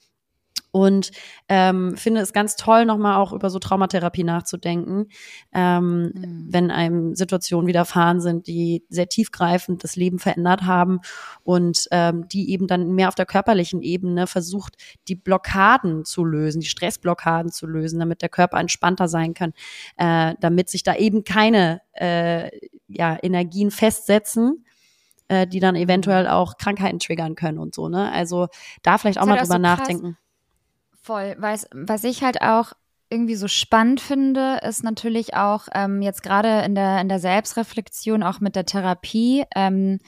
[0.70, 1.10] und
[1.48, 5.06] ähm, finde es ganz toll, nochmal auch über so Traumatherapie nachzudenken,
[5.52, 6.46] ähm, mhm.
[6.50, 11.00] wenn einem Situationen widerfahren sind, die sehr tiefgreifend das Leben verändert haben
[11.42, 14.76] und ähm, die eben dann mehr auf der körperlichen Ebene versucht,
[15.08, 19.52] die Blockaden zu lösen, die Stressblockaden zu lösen, damit der Körper entspannter sein kann,
[19.96, 22.50] äh, damit sich da eben keine äh,
[22.88, 24.64] ja, Energien festsetzen,
[25.28, 26.30] äh, die dann eventuell mhm.
[26.30, 28.10] auch Krankheiten triggern können und so, ne?
[28.12, 28.48] Also
[28.82, 30.16] da vielleicht auch mal drüber so nachdenken.
[31.08, 32.74] Voll, was, was ich halt auch
[33.08, 38.22] irgendwie so spannend finde, ist natürlich auch ähm, jetzt gerade in der, in der Selbstreflexion,
[38.22, 39.44] auch mit der Therapie.
[39.56, 40.00] Ähm,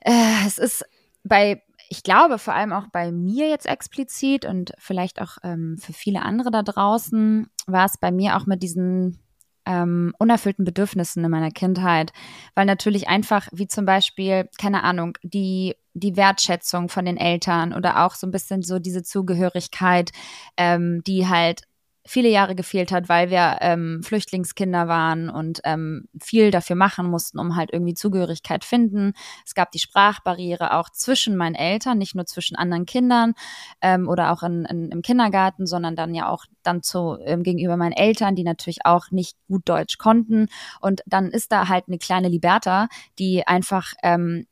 [0.00, 0.10] äh,
[0.44, 0.84] es ist
[1.22, 5.92] bei, ich glaube vor allem auch bei mir jetzt explizit und vielleicht auch ähm, für
[5.92, 9.20] viele andere da draußen, war es bei mir auch mit diesen
[9.64, 12.12] ähm, unerfüllten Bedürfnissen in meiner Kindheit,
[12.56, 18.04] weil natürlich einfach, wie zum Beispiel, keine Ahnung, die die Wertschätzung von den Eltern oder
[18.04, 20.10] auch so ein bisschen so diese Zugehörigkeit,
[20.56, 21.62] ähm, die halt
[22.08, 27.38] viele Jahre gefehlt hat, weil wir ähm, Flüchtlingskinder waren und ähm, viel dafür machen mussten,
[27.38, 29.12] um halt irgendwie Zugehörigkeit finden.
[29.44, 33.34] Es gab die Sprachbarriere auch zwischen meinen Eltern, nicht nur zwischen anderen Kindern
[33.82, 37.76] ähm, oder auch in, in, im Kindergarten, sondern dann ja auch dann zu ähm, gegenüber
[37.76, 40.48] meinen Eltern, die natürlich auch nicht gut Deutsch konnten.
[40.80, 44.46] Und dann ist da halt eine kleine Liberta, die einfach ähm,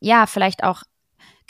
[0.00, 0.82] ja, vielleicht auch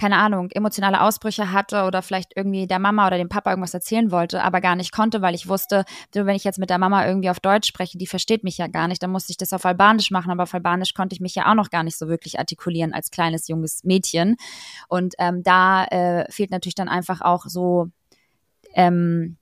[0.01, 4.11] keine Ahnung, emotionale Ausbrüche hatte oder vielleicht irgendwie der Mama oder dem Papa irgendwas erzählen
[4.11, 5.85] wollte, aber gar nicht konnte, weil ich wusste,
[6.15, 8.89] wenn ich jetzt mit der Mama irgendwie auf Deutsch spreche, die versteht mich ja gar
[8.89, 11.51] nicht, dann musste ich das auf Albanisch machen, aber auf Albanisch konnte ich mich ja
[11.51, 14.37] auch noch gar nicht so wirklich artikulieren als kleines junges Mädchen.
[14.89, 17.89] Und ähm, da äh, fehlt natürlich dann einfach auch so
[18.75, 19.37] ähm,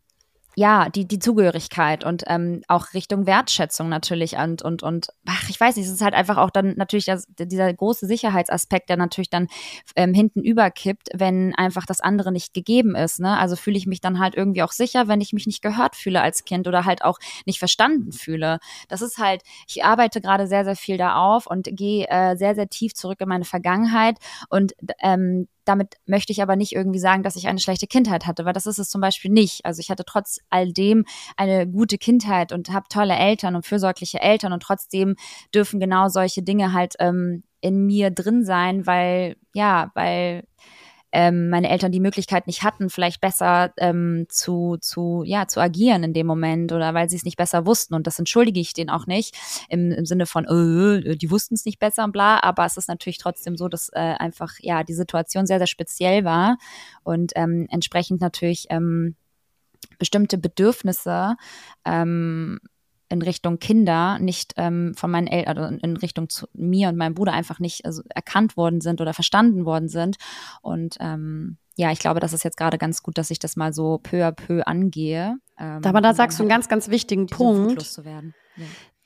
[0.59, 5.61] ja, die, die Zugehörigkeit und ähm, auch Richtung Wertschätzung natürlich und, und, und, ach, ich
[5.61, 9.31] weiß nicht, es ist halt einfach auch dann natürlich das, dieser große Sicherheitsaspekt, der natürlich
[9.31, 9.47] dann
[9.95, 13.21] ähm, hinten überkippt, wenn einfach das andere nicht gegeben ist.
[13.21, 13.39] Ne?
[13.39, 16.23] Also fühle ich mich dann halt irgendwie auch sicher, wenn ich mich nicht gehört fühle
[16.23, 18.59] als Kind oder halt auch nicht verstanden fühle.
[18.89, 22.57] Das ist halt, ich arbeite gerade sehr, sehr viel da auf und gehe äh, sehr,
[22.57, 24.17] sehr tief zurück in meine Vergangenheit
[24.49, 24.73] und
[25.05, 28.55] ähm, damit möchte ich aber nicht irgendwie sagen, dass ich eine schlechte Kindheit hatte, weil
[28.55, 29.65] das ist es zum Beispiel nicht.
[29.65, 31.05] Also ich hatte trotz all dem
[31.37, 35.17] eine gute Kindheit und habe tolle Eltern und fürsorgliche Eltern und trotzdem
[35.55, 40.45] dürfen genau solche Dinge halt ähm, in mir drin sein, weil ja, weil
[41.13, 46.03] ähm, meine Eltern die Möglichkeit nicht hatten, vielleicht besser ähm, zu, zu, ja, zu agieren
[46.03, 47.95] in dem Moment oder weil sie es nicht besser wussten.
[47.95, 49.37] Und das entschuldige ich denen auch nicht
[49.69, 52.41] im, im Sinne von, äh, die wussten es nicht besser und bla.
[52.43, 56.25] Aber es ist natürlich trotzdem so, dass äh, einfach, ja, die Situation sehr, sehr speziell
[56.25, 56.59] war
[57.05, 59.17] und ähm, entsprechend natürlich ähm,
[59.99, 61.37] bestimmte Bedürfnisse
[61.85, 62.59] ähm,
[63.09, 67.15] in Richtung Kinder nicht ähm, von meinen Eltern, also in Richtung zu mir und meinem
[67.15, 70.17] Bruder einfach nicht also erkannt worden sind oder verstanden worden sind.
[70.63, 73.73] Und ähm, ja, ich glaube, das ist jetzt gerade ganz gut, dass ich das mal
[73.73, 75.37] so peu à peu angehe.
[75.59, 78.21] Ähm, Aber da sagst du einen halt ganz, ganz wichtigen Punkt, ja.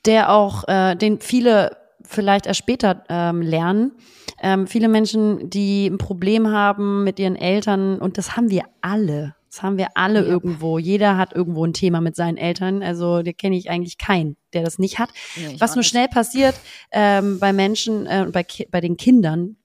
[0.05, 3.93] der auch, äh, den viele vielleicht erst später ähm, lernen.
[4.41, 9.35] Ähm, viele Menschen, die ein Problem haben mit ihren Eltern, und das haben wir alle,
[9.53, 10.25] das haben wir alle ja.
[10.25, 10.79] irgendwo.
[10.79, 12.81] Jeder hat irgendwo ein Thema mit seinen Eltern.
[12.81, 15.09] Also, da kenne ich eigentlich keinen, der das nicht hat.
[15.35, 15.89] Nee, Was nur nicht.
[15.89, 16.55] schnell passiert
[16.91, 19.57] ähm, bei Menschen, äh, bei, bei den Kindern,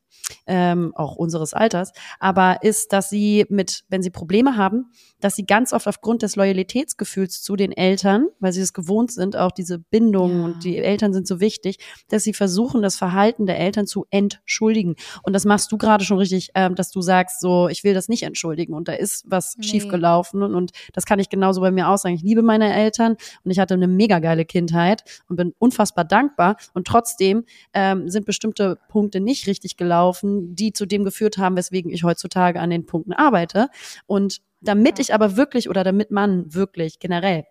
[0.47, 5.45] ähm, auch unseres Alters, aber ist, dass sie mit, wenn sie Probleme haben, dass sie
[5.45, 9.79] ganz oft aufgrund des Loyalitätsgefühls zu den Eltern, weil sie es gewohnt sind, auch diese
[9.79, 10.45] Bindung ja.
[10.45, 14.97] und die Eltern sind so wichtig, dass sie versuchen, das Verhalten der Eltern zu entschuldigen.
[15.23, 18.09] Und das machst du gerade schon richtig, ähm, dass du sagst, so, ich will das
[18.09, 19.67] nicht entschuldigen und da ist was nee.
[19.67, 22.15] schiefgelaufen und, und das kann ich genauso bei mir auch sagen.
[22.15, 26.57] Ich liebe meine Eltern und ich hatte eine mega geile Kindheit und bin unfassbar dankbar
[26.75, 31.91] und trotzdem ähm, sind bestimmte Punkte nicht richtig gelaufen, die zu dem geführt haben, weswegen
[31.91, 33.69] ich heutzutage an den Punkten arbeite.
[34.07, 37.45] Und damit ich aber wirklich oder damit man wirklich generell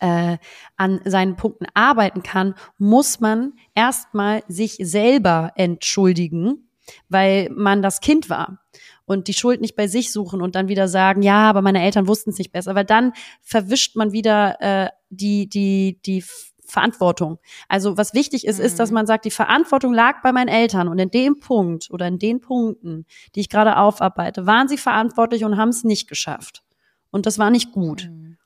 [0.00, 0.38] äh,
[0.76, 6.68] an seinen Punkten arbeiten kann, muss man erstmal sich selber entschuldigen,
[7.08, 8.58] weil man das Kind war
[9.04, 12.08] und die Schuld nicht bei sich suchen und dann wieder sagen, ja, aber meine Eltern
[12.08, 16.24] wussten es nicht besser, weil dann verwischt man wieder äh, die die die
[16.72, 17.38] Verantwortung.
[17.68, 18.64] Also was wichtig ist, mhm.
[18.64, 18.94] ist, dass mhm.
[18.94, 22.40] man sagt, die Verantwortung lag bei meinen Eltern und in dem Punkt oder in den
[22.40, 26.62] Punkten, die ich gerade aufarbeite, waren sie verantwortlich und haben es nicht geschafft.
[27.10, 28.08] Und das war nicht gut.
[28.10, 28.38] Mhm.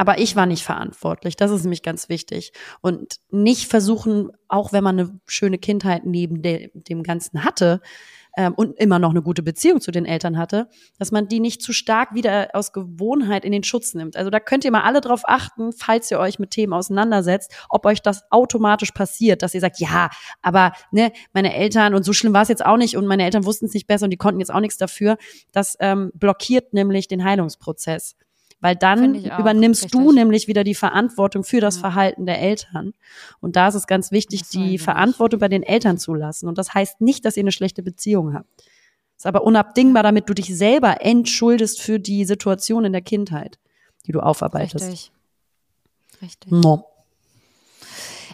[0.00, 1.34] Aber ich war nicht verantwortlich.
[1.34, 2.52] Das ist nämlich ganz wichtig.
[2.80, 7.80] Und nicht versuchen, auch wenn man eine schöne Kindheit neben de dem Ganzen hatte,
[8.38, 11.60] ähm, und immer noch eine gute Beziehung zu den Eltern hatte, dass man die nicht
[11.60, 14.16] zu stark wieder aus Gewohnheit in den Schutz nimmt.
[14.16, 17.84] Also da könnt ihr mal alle drauf achten, falls ihr euch mit Themen auseinandersetzt, ob
[17.84, 20.08] euch das automatisch passiert, dass ihr sagt, ja,
[20.40, 23.44] aber ne, meine Eltern und so schlimm war es jetzt auch nicht und meine Eltern
[23.44, 25.18] wussten es nicht besser und die konnten jetzt auch nichts dafür.
[25.50, 28.14] Das ähm, blockiert nämlich den Heilungsprozess
[28.60, 30.00] weil dann übernimmst richtig.
[30.00, 31.80] du nämlich wieder die Verantwortung für das ja.
[31.82, 32.94] Verhalten der Eltern.
[33.40, 36.48] Und da ist es ganz wichtig, die Verantwortung bei den Eltern zu lassen.
[36.48, 38.48] Und das heißt nicht, dass ihr eine schlechte Beziehung habt.
[39.16, 43.58] Ist aber unabdingbar, damit du dich selber entschuldest für die Situation in der Kindheit,
[44.06, 44.86] die du aufarbeitest.
[44.86, 45.12] Richtig.
[46.22, 46.50] Richtig.
[46.50, 46.84] No.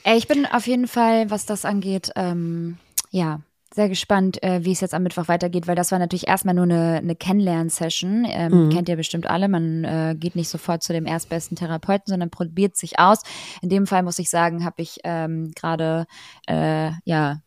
[0.05, 2.79] Ey, ich bin auf jeden Fall, was das angeht, ähm,
[3.11, 3.41] ja,
[3.75, 6.65] sehr gespannt, äh, wie es jetzt am Mittwoch weitergeht, weil das war natürlich erstmal nur
[6.65, 8.27] eine, eine Kennenlern-Session.
[8.29, 8.71] Ähm, mhm.
[8.71, 9.49] Kennt ihr bestimmt alle.
[9.49, 13.23] Man äh, geht nicht sofort zu dem erstbesten Therapeuten, sondern probiert sich aus.
[13.63, 16.07] In dem Fall muss ich sagen, habe ich ähm, gerade
[16.47, 17.41] äh, ja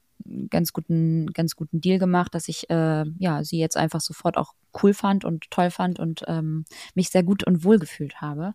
[0.50, 4.54] ganz guten, ganz guten Deal gemacht, dass ich äh, ja sie jetzt einfach sofort auch
[4.84, 8.54] cool fand und toll fand und ähm, mich sehr gut und wohl gefühlt habe.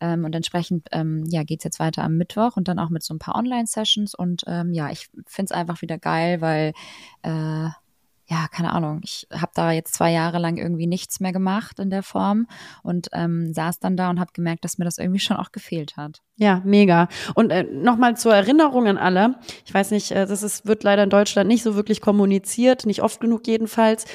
[0.00, 3.02] Ähm, und entsprechend ähm, ja, geht es jetzt weiter am Mittwoch und dann auch mit
[3.02, 4.14] so ein paar Online-Sessions.
[4.14, 6.72] Und ähm, ja, ich finde es einfach wieder geil, weil
[7.22, 7.70] äh,
[8.28, 11.90] ja, keine Ahnung, ich habe da jetzt zwei Jahre lang irgendwie nichts mehr gemacht in
[11.90, 12.48] der Form
[12.82, 15.96] und ähm, saß dann da und habe gemerkt, dass mir das irgendwie schon auch gefehlt
[15.96, 16.22] hat.
[16.36, 17.08] Ja, mega.
[17.34, 21.04] Und äh, nochmal zur Erinnerung an alle, ich weiß nicht, äh, das ist, wird leider
[21.04, 24.06] in Deutschland nicht so wirklich kommuniziert, nicht oft genug jedenfalls.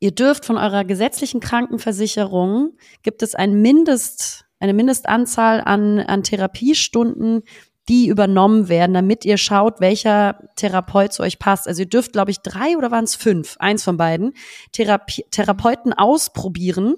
[0.00, 7.42] Ihr dürft von eurer gesetzlichen Krankenversicherung, gibt es ein Mindest, eine Mindestanzahl an, an Therapiestunden,
[7.88, 11.68] die übernommen werden, damit ihr schaut, welcher Therapeut zu euch passt.
[11.68, 14.32] Also ihr dürft, glaube ich, drei oder waren es fünf, eins von beiden,
[14.72, 16.96] Therapie Therapeuten ausprobieren.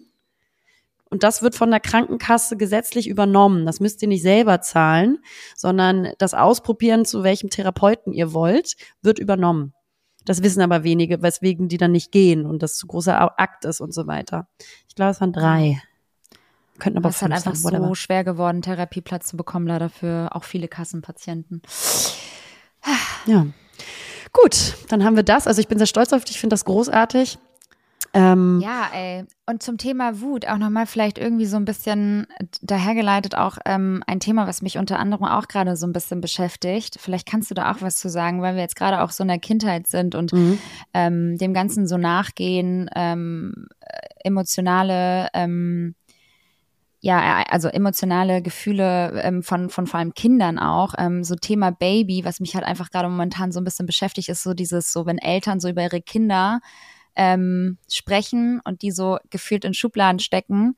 [1.11, 3.65] Und das wird von der Krankenkasse gesetzlich übernommen.
[3.65, 5.19] Das müsst ihr nicht selber zahlen,
[5.57, 9.73] sondern das Ausprobieren, zu welchem Therapeuten ihr wollt, wird übernommen.
[10.25, 13.81] Das wissen aber wenige, weswegen die dann nicht gehen und das zu großer Akt ist
[13.81, 14.47] und so weiter.
[14.87, 15.81] Ich glaube, es waren drei.
[16.79, 20.31] Könnten aber es ist halt einfach sein, so schwer geworden, Therapieplatz zu bekommen, leider für
[20.33, 21.63] auch viele Kassenpatienten.
[23.27, 23.47] Ja.
[24.33, 25.47] Gut, dann haben wir das.
[25.47, 27.39] Also ich bin sehr stolz auf dich, ich finde das großartig.
[28.15, 29.25] Ähm, ja, ey.
[29.47, 32.27] Und zum Thema Wut auch nochmal vielleicht irgendwie so ein bisschen
[32.63, 36.97] dahergeleitet auch ähm, ein Thema, was mich unter anderem auch gerade so ein bisschen beschäftigt.
[36.99, 39.29] Vielleicht kannst du da auch was zu sagen, weil wir jetzt gerade auch so in
[39.29, 40.59] der Kindheit sind und mhm.
[40.95, 43.69] ähm, dem Ganzen so nachgehen, ähm,
[44.25, 45.95] emotionale ähm,
[47.01, 50.95] ja, also emotionale Gefühle ähm, von, von vor allem Kindern auch.
[50.99, 54.43] Ähm, so Thema Baby, was mich halt einfach gerade momentan so ein bisschen beschäftigt, ist
[54.43, 56.61] so dieses, so wenn Eltern so über ihre Kinder
[57.15, 60.77] ähm, sprechen und die so gefühlt in Schubladen stecken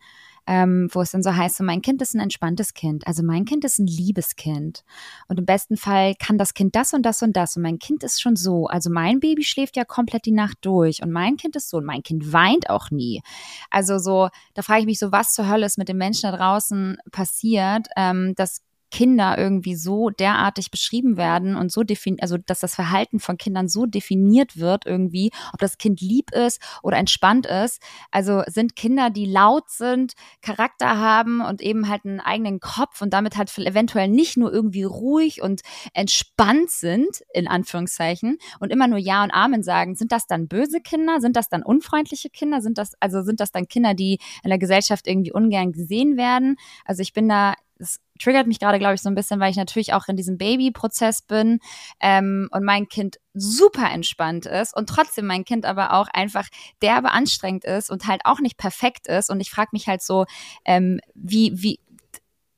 [0.50, 3.06] ähm, wo es dann so heißt, so mein Kind ist ein entspanntes Kind.
[3.06, 4.82] Also mein Kind ist ein liebes Kind.
[5.28, 7.56] Und im besten Fall kann das Kind das und das und das.
[7.56, 8.66] Und mein Kind ist schon so.
[8.66, 11.04] Also mein Baby schläft ja komplett die Nacht durch.
[11.04, 11.76] Und mein Kind ist so.
[11.76, 13.22] Und mein Kind weint auch nie.
[13.70, 16.36] Also so, da frage ich mich so, was zur Hölle ist mit den Menschen da
[16.36, 18.60] draußen passiert, ähm, dass
[18.90, 23.68] Kinder irgendwie so derartig beschrieben werden und so definiert, also dass das Verhalten von Kindern
[23.68, 27.80] so definiert wird irgendwie, ob das Kind lieb ist oder entspannt ist.
[28.10, 33.12] Also sind Kinder, die laut sind, Charakter haben und eben halt einen eigenen Kopf und
[33.12, 35.60] damit halt eventuell nicht nur irgendwie ruhig und
[35.94, 40.80] entspannt sind, in Anführungszeichen, und immer nur Ja und Amen sagen, sind das dann böse
[40.80, 41.20] Kinder?
[41.20, 42.60] Sind das dann unfreundliche Kinder?
[42.60, 46.56] Sind das, also sind das dann Kinder, die in der Gesellschaft irgendwie ungern gesehen werden?
[46.84, 49.56] Also ich bin da es triggert mich gerade, glaube ich, so ein bisschen, weil ich
[49.56, 51.58] natürlich auch in diesem Baby-Prozess bin
[52.00, 56.48] ähm, und mein Kind super entspannt ist und trotzdem mein Kind aber auch einfach
[56.82, 59.30] derbe anstrengend ist und halt auch nicht perfekt ist.
[59.30, 60.26] Und ich frage mich halt so,
[60.64, 61.80] ähm, wie, wie,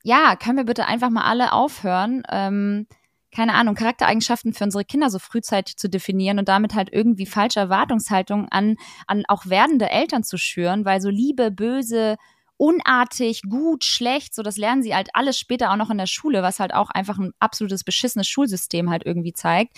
[0.03, 2.87] ja, können wir bitte einfach mal alle aufhören, ähm,
[3.35, 7.61] keine Ahnung, Charaktereigenschaften für unsere Kinder so frühzeitig zu definieren und damit halt irgendwie falsche
[7.61, 12.17] Erwartungshaltungen an, an auch werdende Eltern zu schüren, weil so Liebe, böse,
[12.63, 16.45] unartig, gut, schlecht, so das lernen sie halt alles später auch noch in der Schule,
[16.45, 19.77] was halt auch einfach ein absolutes beschissenes Schulsystem halt irgendwie zeigt,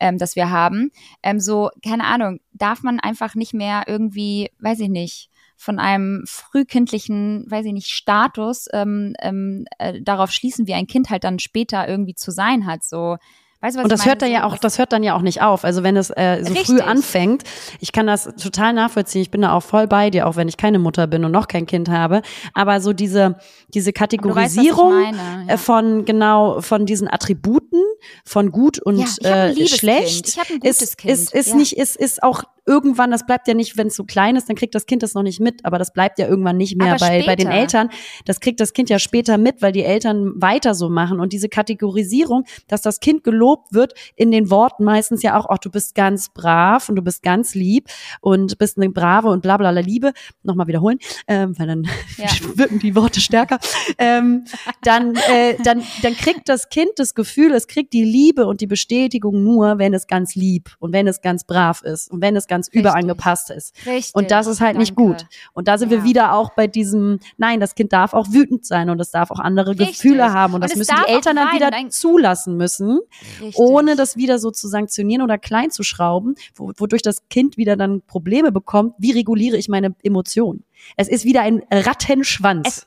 [0.00, 0.90] ähm, das wir haben.
[1.22, 6.24] Ähm, so, keine Ahnung, darf man einfach nicht mehr irgendwie, weiß ich nicht, von einem
[6.26, 11.38] frühkindlichen, weiß ich nicht, Status ähm, ähm, äh, darauf schließen, wie ein Kind halt dann
[11.38, 12.82] später irgendwie zu sein hat.
[12.82, 13.16] So,
[13.64, 15.40] Weißt du, was und das hört dann ja auch, das hört dann ja auch nicht
[15.40, 15.64] auf.
[15.64, 16.66] Also wenn es äh, so Richtig.
[16.66, 17.44] früh anfängt,
[17.80, 19.22] ich kann das total nachvollziehen.
[19.22, 21.48] Ich bin da auch voll bei dir, auch wenn ich keine Mutter bin und noch
[21.48, 22.20] kein Kind habe.
[22.52, 23.38] Aber so diese
[23.68, 25.54] diese Kategorisierung weißt, ja.
[25.54, 27.80] Äh, von genau von diesen Attributen
[28.26, 31.10] von gut und ja, äh, schlecht ist, kind.
[31.10, 31.56] ist ist ja.
[31.56, 34.56] nicht ist ist auch irgendwann, das bleibt ja nicht, wenn es so klein ist, dann
[34.56, 37.24] kriegt das Kind das noch nicht mit, aber das bleibt ja irgendwann nicht mehr bei,
[37.24, 37.90] bei den Eltern.
[38.24, 41.20] Das kriegt das Kind ja später mit, weil die Eltern weiter so machen.
[41.20, 45.58] Und diese Kategorisierung, dass das Kind gelobt wird, in den Worten meistens ja auch, ach,
[45.58, 47.88] du bist ganz brav und du bist ganz lieb
[48.20, 50.12] und bist eine brave und bla bla bla Liebe,
[50.42, 50.98] nochmal wiederholen,
[51.28, 51.82] ähm, weil dann
[52.16, 52.28] ja.
[52.54, 53.58] wirken die Worte stärker.
[53.98, 54.44] ähm,
[54.82, 58.66] dann, äh, dann, dann kriegt das Kind das Gefühl, es kriegt die Liebe und die
[58.66, 62.46] Bestätigung nur, wenn es ganz lieb und wenn es ganz brav ist und wenn es
[62.46, 62.80] ganz ganz Richtig.
[62.80, 63.74] überangepasst ist.
[63.86, 64.14] Richtig.
[64.14, 64.80] Und das ist halt Danke.
[64.80, 65.26] nicht gut.
[65.52, 65.98] Und da sind ja.
[65.98, 69.30] wir wieder auch bei diesem, nein, das Kind darf auch wütend sein und es darf
[69.30, 69.88] auch andere Richtig.
[70.00, 73.00] Gefühle haben und, und das müssen die Eltern dann wieder zulassen müssen,
[73.40, 73.58] Richtig.
[73.58, 78.02] ohne das wieder so zu sanktionieren oder klein zu schrauben, wodurch das Kind wieder dann
[78.06, 78.94] Probleme bekommt.
[78.98, 80.64] Wie reguliere ich meine Emotionen?
[80.96, 82.68] Es ist wieder ein Rattenschwanz.
[82.68, 82.86] Es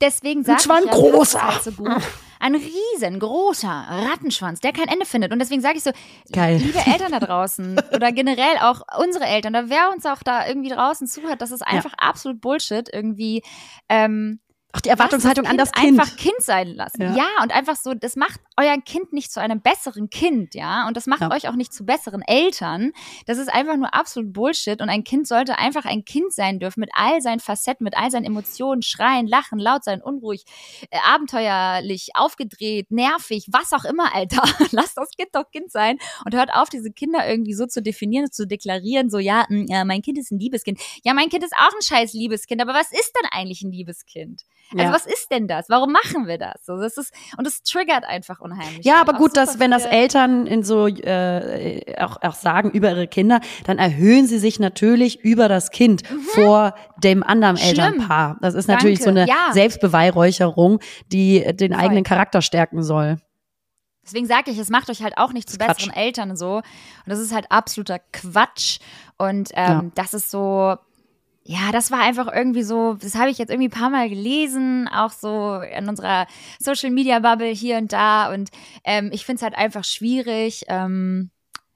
[0.00, 1.42] Deswegen sagt ich ja, großer.
[1.42, 2.02] Halt so gut.
[2.40, 5.32] Ein riesengroßer Rattenschwanz, der kein Ende findet.
[5.32, 5.90] Und deswegen sage ich so,
[6.32, 6.58] Geil.
[6.58, 10.70] liebe Eltern da draußen oder generell auch unsere Eltern, oder wer uns auch da irgendwie
[10.70, 12.08] draußen zuhört, das ist einfach ja.
[12.08, 13.42] absolut Bullshit irgendwie.
[13.88, 14.40] Ähm,
[14.76, 15.98] auch die Erwartungshaltung das an das Kind.
[15.98, 17.02] Einfach Kind sein lassen.
[17.02, 17.14] Ja.
[17.16, 17.42] ja.
[17.42, 20.86] und einfach so, das macht euer Kind nicht zu einem besseren Kind, ja.
[20.86, 21.30] Und das macht ja.
[21.30, 22.92] euch auch nicht zu besseren Eltern.
[23.26, 24.80] Das ist einfach nur absolut Bullshit.
[24.80, 28.10] Und ein Kind sollte einfach ein Kind sein dürfen, mit all seinen Facetten, mit all
[28.10, 30.44] seinen Emotionen, schreien, lachen, laut sein, unruhig,
[30.90, 34.42] äh, abenteuerlich, aufgedreht, nervig, was auch immer, Alter.
[34.72, 38.30] Lasst das Kind doch Kind sein und hört auf, diese Kinder irgendwie so zu definieren,
[38.30, 40.80] zu deklarieren, so, ja, mh, hm, ja, mein Kind ist ein Liebeskind.
[41.02, 44.42] Ja, mein Kind ist auch ein scheiß Liebeskind, aber was ist denn eigentlich ein Liebeskind?
[44.72, 44.92] Also ja.
[44.92, 45.68] was ist denn das?
[45.68, 46.64] Warum machen wir das?
[46.64, 48.84] So, das ist und es triggert einfach unheimlich.
[48.84, 53.06] Ja, aber gut, dass wenn das Eltern in so äh, auch, auch sagen über ihre
[53.06, 56.20] Kinder, dann erhöhen sie sich natürlich über das Kind mhm.
[56.34, 57.84] vor dem anderen Schlimm.
[57.84, 58.38] Elternpaar.
[58.40, 59.20] Das ist natürlich Danke.
[59.20, 59.52] so eine ja.
[59.52, 60.80] Selbstbeweihräucherung,
[61.12, 61.80] die den Voll.
[61.80, 63.18] eigenen Charakter stärken soll.
[64.06, 65.96] Deswegen sage ich, es macht euch halt auch nicht zu besseren Quatsch.
[65.96, 66.56] Eltern und so.
[66.56, 66.64] Und
[67.06, 68.78] das ist halt absoluter Quatsch.
[69.18, 69.84] Und ähm, ja.
[69.96, 70.76] das ist so,
[71.48, 74.88] ja, das war einfach irgendwie so, das habe ich jetzt irgendwie ein paar Mal gelesen,
[74.88, 76.26] auch so in unserer
[76.58, 78.32] Social Media Bubble hier und da.
[78.34, 78.50] Und
[78.82, 80.64] ähm, ich finde es halt einfach schwierig.
[80.66, 81.30] Ähm,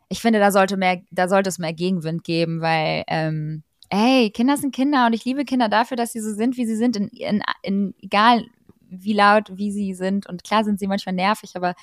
[0.08, 4.56] ich finde, da sollte mehr, da sollte es mehr Gegenwind geben, weil ähm, ey, Kinder
[4.56, 7.08] sind Kinder und ich liebe Kinder dafür, dass sie so sind, wie sie sind, in,
[7.08, 8.44] in, in egal
[8.88, 10.26] wie laut, wie sie sind.
[10.26, 11.76] Und klar sind sie manchmal nervig, aber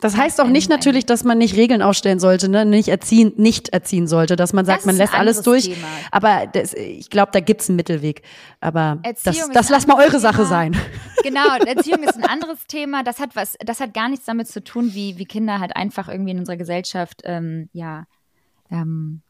[0.00, 2.64] Das heißt auch nicht natürlich, dass man nicht Regeln aufstellen sollte, ne?
[2.66, 5.64] nicht erziehen, nicht erziehen sollte, dass man sagt, Das man lässt alles durch.
[5.64, 5.86] Thema.
[6.10, 8.22] Aber das, ich glaube, da gibt's einen Mittelweg.
[8.60, 10.48] Aber das, Erziehung das ein lasst mal eure Sache Thema.
[10.48, 10.76] sein.
[11.22, 13.02] Genau, Erziehung ist ein anderes Thema.
[13.02, 16.08] Das hat was, das hat gar nichts damit zu tun, wie, wie Kinder halt einfach
[16.08, 18.04] irgendwie in unserer Gesellschaft ähm, ja
[18.70, 19.22] ähm,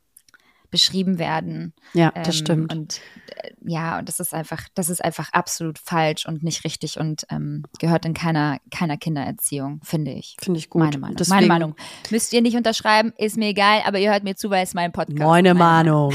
[0.74, 1.72] beschrieben werden.
[1.92, 2.72] Ja, Ähm, das stimmt.
[2.74, 3.00] Und
[3.36, 7.24] äh, ja, und das ist einfach, das ist einfach absolut falsch und nicht richtig und
[7.30, 10.36] ähm, gehört in keiner, keiner Kindererziehung, finde ich.
[10.42, 10.82] Finde ich gut.
[10.82, 11.16] Meine Meinung.
[11.16, 11.76] Deswegen- Meine Meinung.
[12.10, 14.90] Müsst ihr nicht unterschreiben, ist mir egal, aber ihr hört mir zu, weil es mein
[14.92, 15.56] Podcast Meine ist.
[15.58, 16.12] Meinung.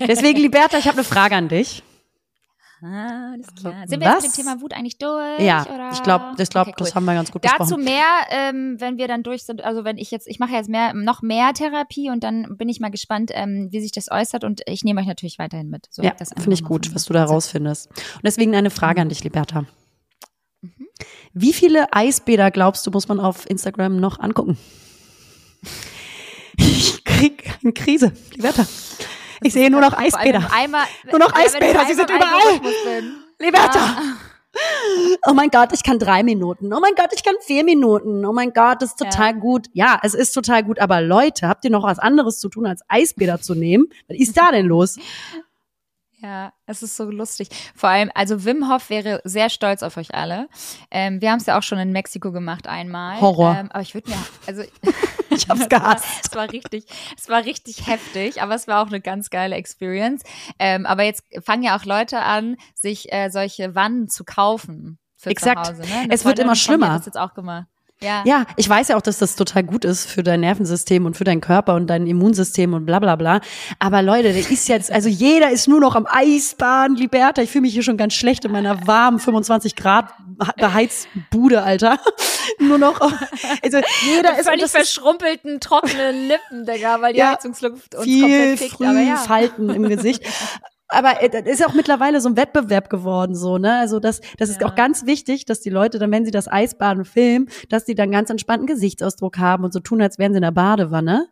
[0.00, 1.82] Deswegen, Liberta, ich habe eine Frage an dich.
[2.84, 3.74] Alles klar.
[3.86, 4.22] Sind wir jetzt Was?
[4.24, 5.38] mit dem Thema Wut eigentlich durch?
[5.38, 5.90] Ja, oder?
[5.92, 6.86] ich glaube, ich glaub, Okay, cool.
[6.86, 7.84] das haben wir ganz gut Dazu besprochen.
[7.84, 9.62] mehr, ähm, wenn wir dann durch sind.
[9.62, 12.80] Also wenn ich jetzt, ich mache jetzt mehr, noch mehr Therapie und dann bin ich
[12.80, 15.86] mal gespannt, ähm, wie sich das äußert und ich nehme euch natürlich weiterhin mit.
[15.90, 17.86] So Ja, finde ich gut, was du da rausfindest.
[17.88, 19.02] Und deswegen eine Frage Mhm.
[19.02, 19.64] an dich, Liberta.
[21.34, 24.58] Wie viele Eisbäder glaubst du, muss man auf Instagram noch angucken?
[26.56, 28.66] Ich krieg eine Krise, Liberta.
[29.42, 30.48] Ich sehe nur noch Eisbäder.
[30.52, 32.60] Einmal, Nur noch ja, Eisbäder, sie sind überall.
[33.38, 33.96] Liberta!
[35.26, 36.72] Oh mein Gott, ich kann drei Minuten.
[36.74, 38.24] Oh mein Gott, ich kann vier Minuten.
[38.26, 39.68] Oh mein Gott, das ist total gut.
[39.72, 40.78] Ja, es ist total gut.
[40.78, 43.86] Aber Leute, habt ihr noch was anderes zu tun, als Eisbäder zu nehmen?
[44.08, 44.98] Was ist da denn los?
[46.22, 47.48] Ja, es ist so lustig.
[47.74, 50.48] Vor allem, also Wim Hof wäre sehr stolz auf euch alle.
[50.92, 53.20] Ähm, wir haben es ja auch schon in Mexiko gemacht einmal.
[53.20, 53.56] Horror.
[53.58, 54.16] Ähm, aber ich würde mir,
[54.46, 54.62] also
[55.36, 56.04] Ich hab's gehasst.
[56.24, 60.22] Es war richtig, es war richtig heftig, aber es war auch eine ganz geile Experience.
[60.58, 65.30] Ähm, aber jetzt fangen ja auch Leute an, sich äh, solche Wannen zu kaufen für
[65.30, 65.66] Exakt.
[65.66, 65.82] zu Hause.
[65.82, 66.06] Ne?
[66.10, 66.92] Es wird Freundin immer von mir schlimmer.
[66.92, 67.66] hat Das jetzt auch gemacht.
[68.02, 68.22] Ja.
[68.26, 71.24] Ja, ich weiß ja auch, dass das total gut ist für dein Nervensystem und für
[71.24, 73.40] deinen Körper und dein Immunsystem und bla bla bla.
[73.78, 77.42] Aber Leute, der ist jetzt, also jeder ist nur noch am Eisbahn, Liberta.
[77.42, 80.12] Ich fühle mich hier schon ganz schlecht in meiner warmen 25 Grad
[80.56, 81.98] beheizten Bude, Alter.
[82.58, 88.04] nur noch, also jeder ist, Völlig verschrumpelten, trockenen Lippen, Digga, weil die Ja, Heizungsluft uns
[88.04, 88.72] viel komplett fickt.
[88.72, 89.16] früh ja.
[89.16, 90.22] Falten im Gesicht.
[90.92, 93.78] Aber äh, das ist auch mittlerweile so ein Wettbewerb geworden, so, ne?
[93.78, 94.68] Also das, das ist Ja.
[94.68, 98.10] auch ganz wichtig, dass die Leute dann, wenn sie das Eisbaden filmen, dass die dann
[98.10, 101.28] ganz entspannten Gesichtsausdruck haben und so tun, als wären sie in der Badewanne.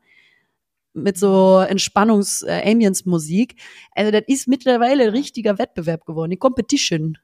[0.93, 3.55] Mit so Entspannungs-Ambience-Musik.
[3.95, 7.17] Also das ist mittlerweile ein richtiger Wettbewerb geworden, die Competition.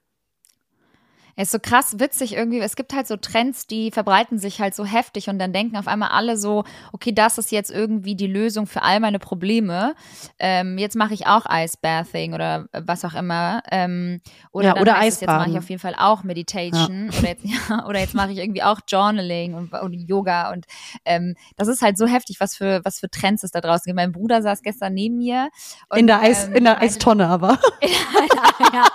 [1.37, 2.59] Es ist so krass witzig irgendwie.
[2.59, 5.87] Es gibt halt so Trends, die verbreiten sich halt so heftig und dann denken auf
[5.87, 6.63] einmal alle so,
[6.93, 9.93] okay, das ist jetzt irgendwie die Lösung für all meine Probleme.
[10.39, 13.61] Ähm, jetzt mache ich auch Icebathing oder was auch immer.
[13.69, 14.19] Ähm,
[14.51, 15.53] oder Ja, oder es, jetzt mache Eisbaden.
[15.53, 18.79] ich auf jeden Fall auch Meditation oder jetzt, ja, oder jetzt mache ich irgendwie auch
[18.87, 20.65] Journaling und, und Yoga und
[21.05, 23.95] ähm, das ist halt so heftig, was für was für Trends es da draußen gibt.
[23.95, 25.49] Mein Bruder saß gestern neben mir
[25.89, 27.59] und, in der Eis, ähm, in der Eistonne aber.
[27.81, 28.87] ja,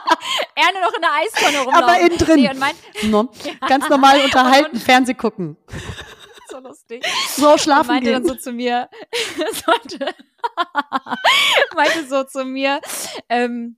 [0.57, 1.85] er nur noch in der Eistonne rumlaufen.
[1.85, 2.32] Aber innen drin.
[2.37, 2.75] Nee, und mein,
[3.11, 3.31] No.
[3.69, 5.57] Ganz normal unterhalten, Fernseh gucken.
[6.51, 7.05] so lustig.
[7.37, 8.23] So Und schlafen meinte gehen.
[8.23, 8.89] dann so zu mir,
[11.75, 12.81] meinte so zu mir,
[13.29, 13.77] ähm,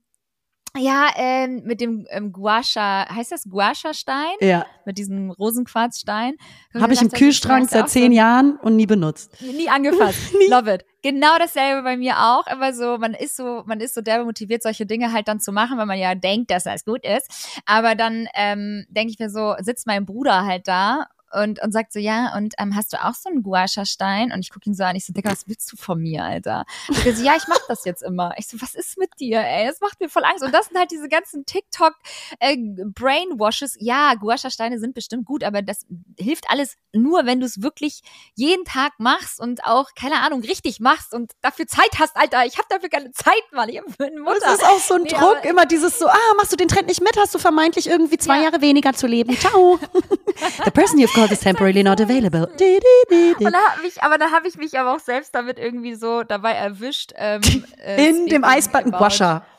[0.77, 4.35] ja, ähm, mit dem ähm, Guasha, heißt das Guasha-Stein?
[4.41, 6.35] ja, Mit diesem Rosenquarzstein?
[6.73, 9.41] habe ich im Kühlschrank seit zehn Jahren und nie benutzt.
[9.41, 10.33] Nie angefasst.
[10.49, 10.85] Love it.
[11.01, 12.47] Genau dasselbe bei mir auch.
[12.47, 15.51] Immer so, man ist so, man ist so derbe motiviert, solche Dinge halt dann zu
[15.51, 17.59] machen, weil man ja denkt, dass das gut ist.
[17.65, 21.91] Aber dann ähm, denke ich mir so, sitzt mein Bruder halt da und, und sagt
[21.93, 24.31] so, ja, und ähm, hast du auch so einen Guasha-Stein?
[24.31, 26.65] Und ich gucke ihn so an, ich so, Digga, was willst du von mir, Alter?
[26.87, 28.33] Und er so, ja, ich mach das jetzt immer.
[28.37, 29.67] Ich so, was ist mit dir, ey?
[29.67, 30.43] Das macht mir voll Angst.
[30.43, 31.93] Und das sind halt diese ganzen TikTok
[32.39, 32.55] äh,
[32.95, 33.75] Brainwashes.
[33.79, 35.85] Ja, Guasha-Steine sind bestimmt gut, aber das
[36.17, 38.01] hilft alles nur, wenn du es wirklich
[38.35, 42.45] jeden Tag machst und auch, keine Ahnung, richtig machst und dafür Zeit hast, Alter.
[42.45, 43.69] Ich habe dafür keine Zeit, Mann.
[43.69, 44.39] Ich bin eine Mutter.
[44.41, 46.87] Das ist auch so ein Nee, Druck, immer dieses so, ah, machst du den Trend
[46.87, 48.43] nicht mit, hast du vermeintlich irgendwie zwei Ja.
[48.45, 49.37] Jahre weniger zu leben.
[49.37, 49.79] Ciao.
[50.65, 52.47] The person you've called is temporarily not available.
[52.57, 53.45] Di, di, di.
[53.45, 56.23] Und da hab ich, aber da habe ich mich aber auch selbst damit irgendwie so
[56.23, 57.11] dabei erwischt.
[57.15, 57.41] Ähm,
[57.83, 59.45] äh, In dem Eisbaden about- Guasha.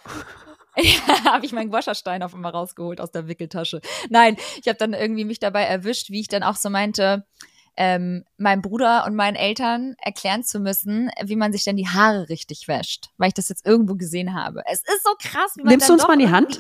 [0.79, 3.81] Ja, habe ich meinen Guascherstein auf einmal rausgeholt aus der Wickeltasche.
[4.11, 7.25] Nein, ich habe dann irgendwie mich dabei erwischt, wie ich dann auch so meinte,
[7.79, 12.29] ähm, meinem Bruder und meinen Eltern erklären zu müssen, wie man sich denn die Haare
[12.29, 14.63] richtig wäscht, weil ich das jetzt irgendwo gesehen habe.
[14.67, 16.59] Es ist so krass, wie man Nimmst du uns mal in die Hand?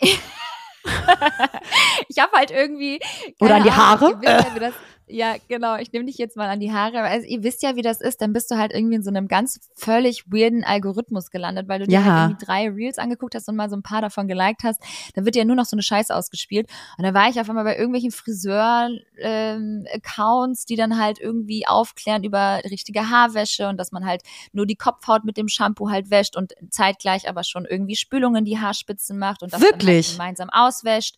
[2.08, 3.00] ich habe halt irgendwie
[3.40, 4.20] Oder an die Ahnung, Haare?
[4.20, 4.76] wisst
[5.08, 5.76] ja, ja, genau.
[5.76, 7.00] Ich nehme dich jetzt mal an die Haare.
[7.02, 8.20] Also, ihr wisst ja, wie das ist.
[8.20, 11.86] Dann bist du halt irgendwie in so einem ganz völlig weirden Algorithmus gelandet, weil du
[11.86, 12.04] dir Ja.
[12.04, 14.80] halt irgendwie drei Reels angeguckt hast und mal so ein paar davon geliked hast.
[15.14, 16.68] Da wird dir nur noch so eine Scheiße ausgespielt.
[16.98, 22.60] Und da war ich auf einmal bei irgendwelchen Friseur-Accounts, die dann halt irgendwie aufklären über
[22.70, 26.54] richtige Haarwäsche und dass man halt nur die Kopfhaut mit dem Shampoo halt wäscht und
[26.70, 30.08] zeitgleich aber schon irgendwie Spülungen in die Haarspitzen macht und das Wirklich?
[30.08, 31.16] dann halt gemeinsam auswäscht.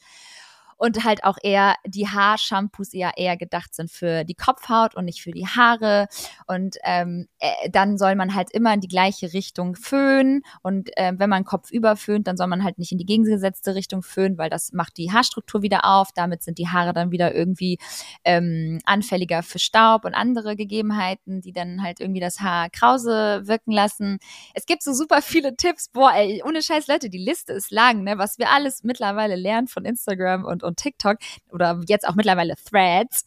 [0.79, 5.20] Und halt auch eher die Haarshampoos eher eher gedacht sind für die Kopfhaut und nicht
[5.20, 6.07] für die Haare.
[6.47, 10.43] Und ähm, äh, dann soll man halt immer in die gleiche Richtung föhnen.
[10.62, 14.03] Und äh, wenn man Kopf überföhnt, dann soll man halt nicht in die gegengesetzte Richtung
[14.03, 16.12] föhnen, weil das macht die Haarstruktur wieder auf.
[16.14, 17.79] Damit sind die Haare dann wieder irgendwie
[18.24, 23.72] ähm, anfälliger für Staub und andere Gegebenheiten, die dann halt irgendwie das Haar krause wirken
[23.72, 24.18] lassen.
[24.55, 25.89] Es gibt so super viele Tipps.
[25.89, 28.18] Boah, ey, ohne Scheiß, Leute, die Liste ist lang, ne?
[28.18, 31.16] Was wir alles mittlerweile lernen von Instagram und, und TikTok
[31.51, 33.25] oder jetzt auch mittlerweile Threads.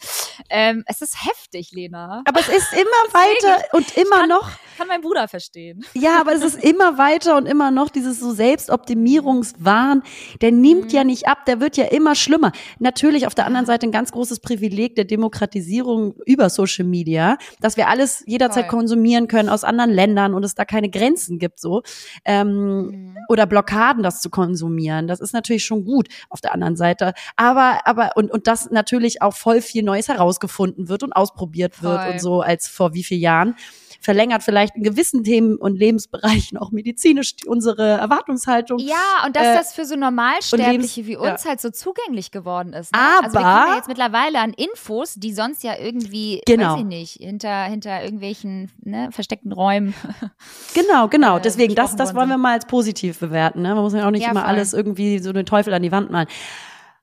[0.50, 2.24] Ähm, es ist heftig, Lena.
[2.26, 2.82] Aber es ist immer
[3.14, 4.50] weiter und immer kann, noch.
[4.78, 5.84] Kann mein Bruder verstehen.
[5.94, 10.04] Ja, aber es ist immer weiter und immer noch dieses so Selbstoptimierungswahn.
[10.42, 10.90] Der nimmt Mhm.
[10.90, 12.52] ja nicht ab, der wird ja immer schlimmer.
[12.80, 17.78] Natürlich auf der anderen Seite ein ganz großes Privileg der Demokratisierung über Social Media, dass
[17.78, 18.80] wir alles jederzeit Voll.
[18.80, 21.82] konsumieren können aus anderen Ländern und es da keine Grenzen gibt so.
[22.26, 23.18] Ähm, Mhm.
[23.30, 25.08] oder Blockaden, das zu konsumieren.
[25.08, 27.14] Das ist natürlich schon gut auf der anderen Seite.
[27.36, 32.02] Aber, aber, und, und dass natürlich auch voll viel Neues herausgefunden wird und ausprobiert wird
[32.02, 32.12] Voll.
[32.14, 33.56] und so als vor wie vielen Jahren.
[34.04, 38.80] Verlängert vielleicht in gewissen Themen und Lebensbereichen auch medizinisch unsere Erwartungshaltung.
[38.80, 38.96] Ja,
[39.28, 41.20] und dass Äh, das für so Normalsterbliche wie ja.
[41.20, 42.92] uns halt so zugänglich geworden ist.
[42.94, 43.00] Ne?
[43.00, 46.74] Aber- also wir kriegen ja jetzt mittlerweile an Infos, die sonst ja irgendwie, Genau.
[46.74, 49.94] weiß ich nicht, hinter, hinter irgendwelchen ne, versteckten Räumen.
[50.74, 51.38] Genau, genau.
[51.38, 53.62] äh, Deswegen, das, das wollen wir mal als positiv bewerten.
[53.62, 53.76] Ne?
[53.76, 54.50] Man muss ja auch nicht Ja, immer voll.
[54.50, 56.28] alles irgendwie so den Teufel an die Wand malen.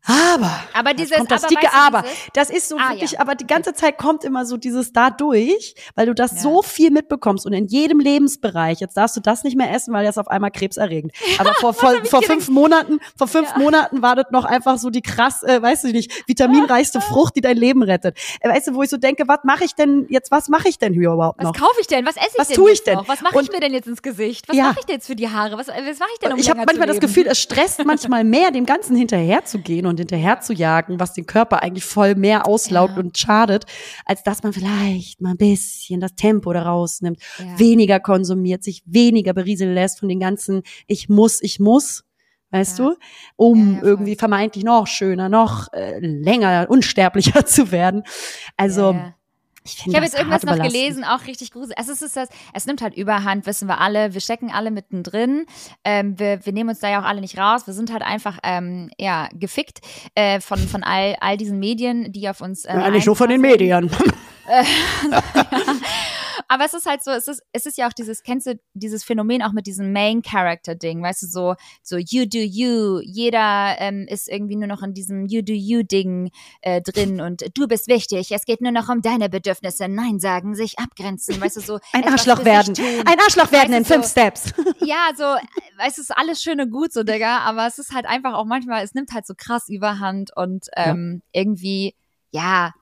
[0.09, 2.05] Aber, Aber dieses, kommt das aber dicke Aber.
[2.33, 3.21] Das ist so Ah, wirklich, ja.
[3.21, 6.39] aber die ganze Zeit kommt immer so dieses da durch, weil du das Ja.
[6.39, 8.81] so viel mitbekommst und in jedem Lebensbereich.
[8.81, 11.13] Jetzt darfst du das nicht mehr essen, weil das auf einmal krebserregend.
[11.39, 12.33] Aber vor, vor, ich vor gedacht?
[12.37, 13.55] fünf Monaten, vor fünf.
[13.57, 17.41] Monaten war das noch einfach so die krass, äh, weißt du nicht, vitaminreichste Frucht, die
[17.41, 18.17] dein Leben rettet.
[18.41, 20.79] Äh, weißt du, wo ich so denke, was mache ich denn jetzt, was mache ich
[20.79, 21.55] denn hier überhaupt Was noch?
[21.55, 22.07] kaufe ich denn?
[22.07, 22.95] Was esse ich Was denn tue ich denn?
[22.95, 23.09] noch?
[23.09, 24.49] Was mache ich mir denn jetzt ins Gesicht?
[24.49, 25.59] Was mache ich denn jetzt für die Haare?
[25.59, 26.99] Was, was mache ich denn, um ich habe manchmal das?
[27.01, 31.13] Gefühl, es stresst manchmal mehr, dem Ganzen hinterher zu gehen und hinterher zu jagen, was
[31.15, 33.01] den Körper eigentlich voll mehr auslaugt Ja.
[33.01, 33.65] und schadet,
[34.05, 37.59] als dass man vielleicht mal ein bisschen das Tempo da rausnimmt, Ja.
[37.59, 42.05] weniger konsumiert, sich weniger berieseln lässt von den ganzen Ich muss, ich muss.
[42.51, 42.87] Weißt Ja.
[42.91, 42.97] du,
[43.37, 48.05] um Ja, ja, irgendwie vermeintlich noch schöner, noch äh, länger, unsterblicher zu werden.
[48.57, 48.97] Also.
[49.69, 50.81] Ich Ich habe jetzt irgendwas noch überlastend.
[50.81, 51.77] gelesen, auch richtig gruselig.
[51.79, 54.15] Also es ist das, es nimmt halt Überhand, wissen wir alle.
[54.15, 55.47] Wir stecken alle mittendrin.
[55.85, 57.67] Ähm, wir, wir nehmen uns da ja auch alle nicht raus.
[57.67, 59.81] Wir sind halt einfach ähm, ja gefickt
[60.15, 62.65] äh, von von all all diesen Medien, die auf uns.
[62.67, 63.41] Ähm, Ja, nicht nur von den.
[63.41, 63.91] Medien.
[66.49, 69.05] Aber es ist halt so, es ist, es ist ja auch dieses, kennst du dieses
[69.05, 73.77] Phänomen auch mit diesem Main Character Ding, weißt du, so, so you do you, jeder
[73.79, 76.31] ähm, ist irgendwie nur noch in diesem you do you Ding
[76.63, 80.55] äh, drin und du bist wichtig, es geht nur noch um deine Bedürfnisse, Nein sagen,
[80.55, 81.79] sich abgrenzen, weißt du, so.
[81.93, 82.75] Ein Arschloch werden.
[83.07, 84.53] Ein Arschloch werden in Weißt fünf so- Steps.
[84.81, 85.25] Ja, so,
[85.77, 88.83] du, ist alles schön und gut, so, Digga, aber es ist halt einfach auch manchmal,
[88.83, 91.95] es nimmt halt so krass Überhand und ähm, irgendwie,
[92.31, 92.73] ja,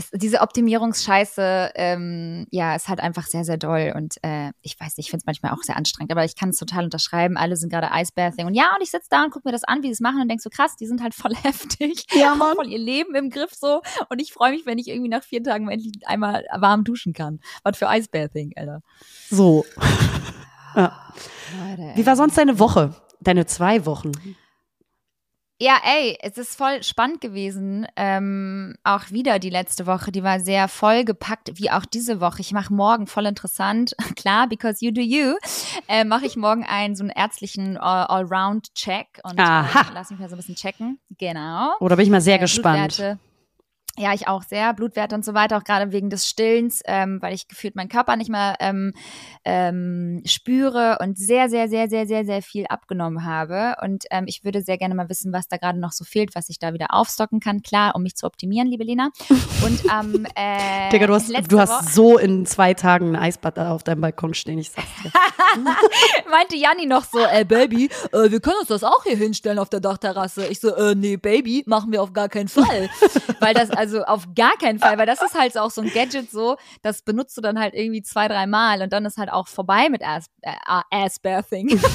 [0.00, 4.96] es, diese Optimierungsscheiße, ähm, ja, ist halt einfach sehr, sehr doll und äh, ich weiß
[4.96, 7.36] nicht, ich finde es manchmal auch sehr anstrengend, aber ich kann es total unterschreiben.
[7.36, 9.82] Alle sind gerade Icebathing und ja, und ich sitze da und gucke mir das an,
[9.82, 12.54] wie sie es machen und denk so, krass, die sind halt voll heftig, Ja, Mann.
[12.56, 15.42] voll ihr Leben im Griff so und ich freue mich, wenn ich irgendwie nach vier
[15.42, 17.40] Tagen endlich einmal warm duschen kann.
[17.62, 18.82] Was für Icebathing, Alter.
[19.30, 19.64] So.
[20.76, 21.12] Ja.
[21.68, 22.94] Leute, Wie war sonst deine Woche?
[23.20, 24.12] Deine zwei Wochen?
[25.62, 27.86] Ja, ey, es ist voll spannend gewesen.
[27.94, 32.40] Ähm, auch wieder die letzte Woche, die war sehr vollgepackt, wie auch diese Woche.
[32.40, 35.34] Ich mache morgen voll interessant, klar, because you do you,
[35.86, 39.80] äh, mache ich morgen einen so einen ärztlichen All- Allround-Check und Aha.
[39.80, 40.98] äh, lass mich mal so ein bisschen checken.
[41.18, 41.74] Genau.
[41.80, 42.96] Oder bin ich mal sehr Äh, gespannt.
[42.96, 43.18] Blutwerte.
[44.00, 44.72] Ja, ich auch sehr.
[44.72, 48.16] Blutwerte und so weiter, auch gerade wegen des Stillens, ähm, weil ich gefühlt meinen Körper
[48.16, 48.94] nicht mehr ähm,
[49.44, 53.76] ähm, spüre und sehr, sehr, sehr, sehr, sehr, sehr viel abgenommen habe.
[53.82, 56.48] Und ähm, ich würde sehr gerne mal wissen, was da gerade noch so fehlt, was
[56.48, 57.60] ich da wieder aufstocken kann.
[57.60, 59.10] Klar, um mich zu optimieren, liebe Lena.
[59.64, 63.58] Und ähm, äh, Digga, du hast, du hast Woche- so in zwei Tagen ein Eisbad
[63.58, 65.12] auf deinem Balkon stehen, ich sag's dir.
[66.30, 69.68] meinte Janni noch so, ey Baby, äh, wir können uns das auch hier hinstellen auf
[69.68, 70.46] der Dachterrasse.
[70.46, 72.88] Ich so, äh, nee, Baby, machen wir auf gar keinen Fall.
[73.40, 76.30] weil das, also auf gar keinen Fall, weil das ist halt auch so ein Gadget
[76.30, 79.48] so, das benutzt du dann halt irgendwie zwei, drei Mal und dann ist halt auch
[79.48, 80.52] vorbei mit Ass, äh,
[80.90, 81.80] Assbathing.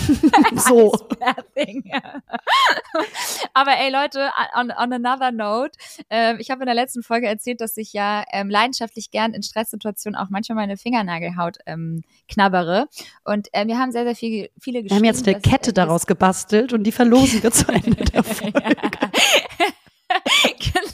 [0.56, 0.94] So.
[0.94, 1.84] Assbathing.
[3.54, 5.72] Aber ey Leute, on, on another note,
[6.10, 9.44] äh, ich habe in der letzten Folge erzählt, dass ich ja ähm, leidenschaftlich gern in
[9.44, 12.88] Stresssituationen auch manchmal meine Fingernagelhaut ähm, knabbere.
[13.24, 15.74] Und äh, wir haben sehr, sehr viel, viele Wir haben jetzt eine dass, äh, Kette
[15.74, 18.64] daraus gebastelt und die verlosen wir zu Ende der Folge.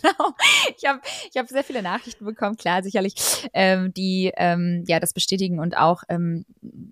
[0.02, 0.34] Genau.
[0.78, 3.16] Ich habe ich hab sehr viele Nachrichten bekommen, klar, sicherlich,
[3.54, 6.46] ähm, die ähm, ja das bestätigen und auch ähm,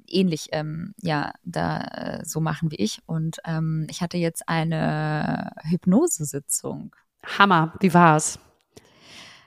[0.07, 2.99] ähnlich ähm, ja da äh, so machen wie ich.
[3.05, 6.95] Und ähm, ich hatte jetzt eine Hypnosesitzung.
[7.38, 8.39] Hammer, wie war's?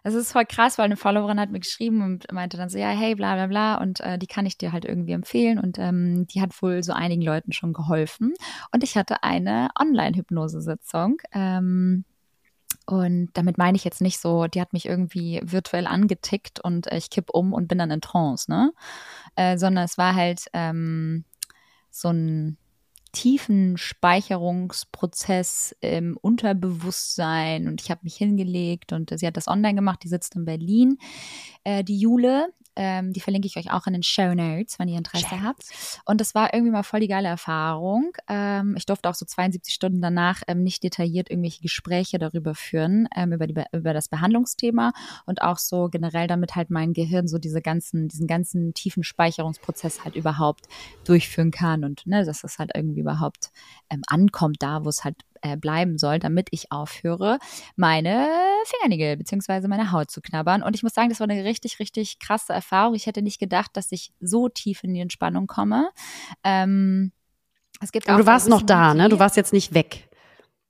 [0.05, 2.89] Es ist voll krass, weil eine Followerin hat mir geschrieben und meinte dann so, ja,
[2.89, 3.75] hey, bla bla bla.
[3.77, 5.61] Und äh, die kann ich dir halt irgendwie empfehlen.
[5.61, 8.35] Und ähm, die hat wohl so einigen Leuten schon geholfen.
[8.73, 11.19] Und ich hatte eine Online-Hypnosesitzung.
[11.33, 12.05] Ähm,
[12.87, 16.99] und damit meine ich jetzt nicht so, die hat mich irgendwie virtuell angetickt und äh,
[16.99, 18.73] ich kipp um und bin dann in Trance, ne?
[19.37, 21.25] Äh, sondern es war halt ähm,
[21.91, 22.59] so ein
[23.13, 30.01] tiefen Speicherungsprozess im Unterbewusstsein und ich habe mich hingelegt und sie hat das online gemacht,
[30.03, 30.99] die sitzt in Berlin,
[31.65, 34.99] äh, die Jule ähm, die verlinke ich euch auch in den Show Notes, wenn ihr
[34.99, 35.43] Interesse Schön.
[35.43, 35.65] habt.
[36.07, 38.13] Und das war irgendwie mal voll die geile Erfahrung.
[38.29, 43.09] Ähm, ich durfte auch so 72 Stunden danach ähm, nicht detailliert irgendwelche Gespräche darüber führen,
[43.15, 44.93] ähm, über, die, über das Behandlungsthema
[45.27, 50.05] und auch so generell, damit halt mein Gehirn so diese ganzen, diesen ganzen tiefen Speicherungsprozess
[50.05, 50.67] halt überhaupt
[51.05, 53.51] durchführen kann und ne, dass das halt irgendwie überhaupt
[53.91, 57.39] ähm, ankommt da, wo es halt äh, bleiben soll, damit ich aufhöre,
[57.77, 58.29] meine
[58.65, 59.69] Fingernägel bzw.
[59.69, 60.63] meine Haut zu knabbern.
[60.63, 62.95] Und ich muss sagen, das war eine richtig, richtig krasse Erfahrung.
[62.95, 65.91] Ich hätte nicht gedacht, dass ich so tief in die Entspannung komme.
[66.45, 67.13] Ähm,
[67.81, 69.09] es gibt Aber du warst noch da, ne?
[69.09, 70.09] Du warst jetzt nicht weg.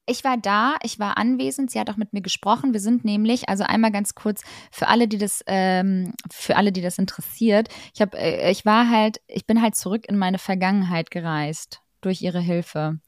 [0.06, 2.72] Ich war da, ich war anwesend, sie hat auch mit mir gesprochen.
[2.72, 4.42] Wir sind nämlich, also einmal ganz kurz
[4.72, 7.68] für alle, die das, ähm, für alle, die das interessiert.
[7.94, 12.22] Ich habe, äh, ich war halt, ich bin halt zurück in meine Vergangenheit gereist durch
[12.22, 12.98] ihre Hilfe.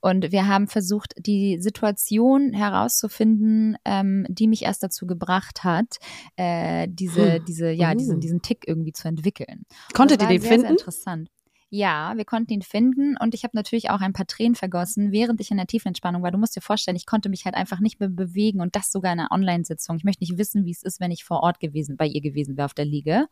[0.00, 5.98] Und wir haben versucht, die Situation herauszufinden, ähm, die mich erst dazu gebracht hat,
[6.36, 7.44] äh, diese, hm.
[7.44, 7.94] diese, ja, uh.
[7.94, 9.64] diesen, diesen Tick irgendwie zu entwickeln.
[9.94, 10.62] Konntet ihr den sehr, finden?
[10.62, 11.30] Sehr interessant.
[11.70, 15.38] Ja, wir konnten ihn finden und ich habe natürlich auch ein paar Tränen vergossen, während
[15.42, 16.30] ich in der Tiefenentspannung war.
[16.30, 19.12] Du musst dir vorstellen, ich konnte mich halt einfach nicht mehr bewegen und das sogar
[19.12, 19.96] in einer Online-Sitzung.
[19.98, 22.56] Ich möchte nicht wissen, wie es ist, wenn ich vor Ort gewesen, bei ihr gewesen
[22.56, 23.26] wäre auf der Liege.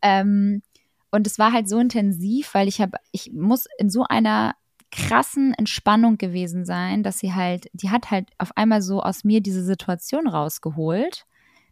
[0.00, 0.62] Ähm,
[1.10, 4.54] und es war halt so intensiv, weil ich habe, ich muss in so einer
[4.90, 9.40] krassen Entspannung gewesen sein, dass sie halt, die hat halt auf einmal so aus mir
[9.40, 11.24] diese Situation rausgeholt.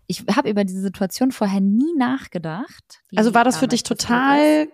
[0.06, 3.02] Ich habe über diese Situation vorher nie nachgedacht.
[3.16, 4.68] Also war das für dich total,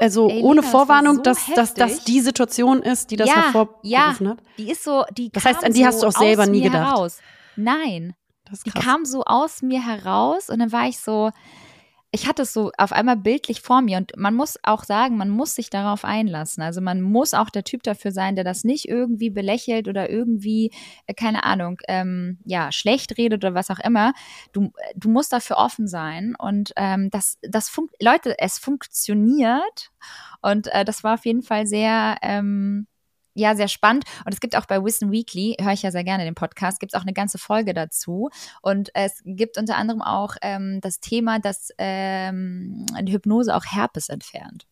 [0.00, 3.52] also Ey, ohne Lina, Vorwarnung, so dass, dass das die Situation ist, die das ja,
[3.52, 4.38] hervorgerufen ja, hat?
[4.56, 6.96] Die ist so, die Das heißt, an die hast du auch selber nie gedacht.
[6.96, 7.18] Heraus.
[7.56, 8.14] Nein.
[8.64, 11.30] Die kam so aus mir heraus und dann war ich so,
[12.10, 15.28] ich hatte es so auf einmal bildlich vor mir und man muss auch sagen, man
[15.28, 16.62] muss sich darauf einlassen.
[16.62, 20.72] Also man muss auch der Typ dafür sein, der das nicht irgendwie belächelt oder irgendwie,
[21.06, 24.14] äh, keine Ahnung, ähm, ja, schlecht redet oder was auch immer.
[24.52, 29.90] Du, du musst dafür offen sein und ähm, das, das funkt, Leute, es funktioniert
[30.40, 32.86] und äh, das war auf jeden Fall sehr, ähm,
[33.38, 34.04] ja, sehr spannend.
[34.24, 36.92] Und es gibt auch bei Wissen Weekly, höre ich ja sehr gerne den Podcast, gibt
[36.92, 38.30] es auch eine ganze Folge dazu.
[38.62, 44.08] Und es gibt unter anderem auch ähm, das Thema, dass ähm, die Hypnose auch Herpes
[44.08, 44.66] entfernt.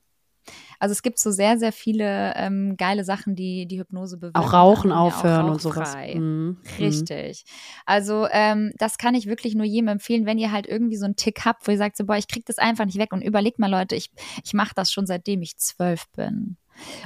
[0.79, 4.39] Also es gibt so sehr, sehr viele ähm, geile Sachen, die die Hypnose bewirken.
[4.39, 5.97] Auch Rauchen aufhören auch und sowas.
[5.97, 6.59] Mhm.
[6.79, 7.45] Richtig.
[7.85, 11.17] Also ähm, das kann ich wirklich nur jedem empfehlen, wenn ihr halt irgendwie so einen
[11.17, 13.13] Tick habt, wo ihr sagt so, boah, ich krieg das einfach nicht weg.
[13.13, 14.11] Und überlegt mal, Leute, ich,
[14.45, 16.57] ich mache das schon seitdem ich zwölf bin.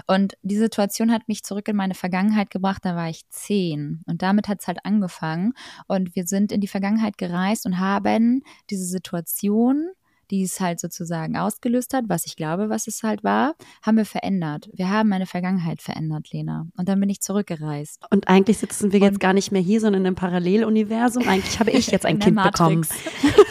[0.06, 4.02] Und die Situation hat mich zurück in meine Vergangenheit gebracht, da war ich zehn.
[4.06, 5.54] Und damit hat es halt angefangen.
[5.86, 9.90] Und wir sind in die Vergangenheit gereist und haben diese Situation
[10.30, 14.04] die es halt sozusagen ausgelöst hat, was ich glaube, was es halt war, haben wir
[14.04, 14.68] verändert.
[14.72, 16.66] Wir haben meine Vergangenheit verändert, Lena.
[16.76, 18.04] Und dann bin ich zurückgereist.
[18.10, 21.26] Und eigentlich sitzen wir und jetzt gar nicht mehr hier, sondern in einem Paralleluniversum.
[21.28, 22.82] Eigentlich habe ich jetzt ein Kind bekommen.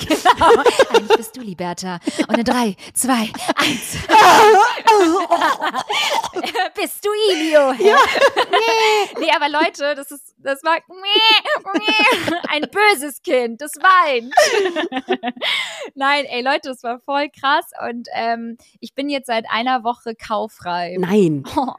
[0.07, 0.63] genau.
[0.93, 1.99] Eigentlich bist du Liberta.
[2.27, 3.97] Und in drei, zwei, eins.
[6.75, 7.71] bist du Ilio?
[7.73, 7.97] Ja.
[9.19, 9.31] nee.
[9.35, 10.77] aber Leute, das ist, das war
[12.49, 14.33] ein böses Kind, das weint.
[15.95, 20.15] Nein, ey Leute, das war voll krass und ähm, ich bin jetzt seit einer Woche
[20.15, 20.97] kauffrei.
[20.99, 21.43] Nein.
[21.55, 21.73] Oh.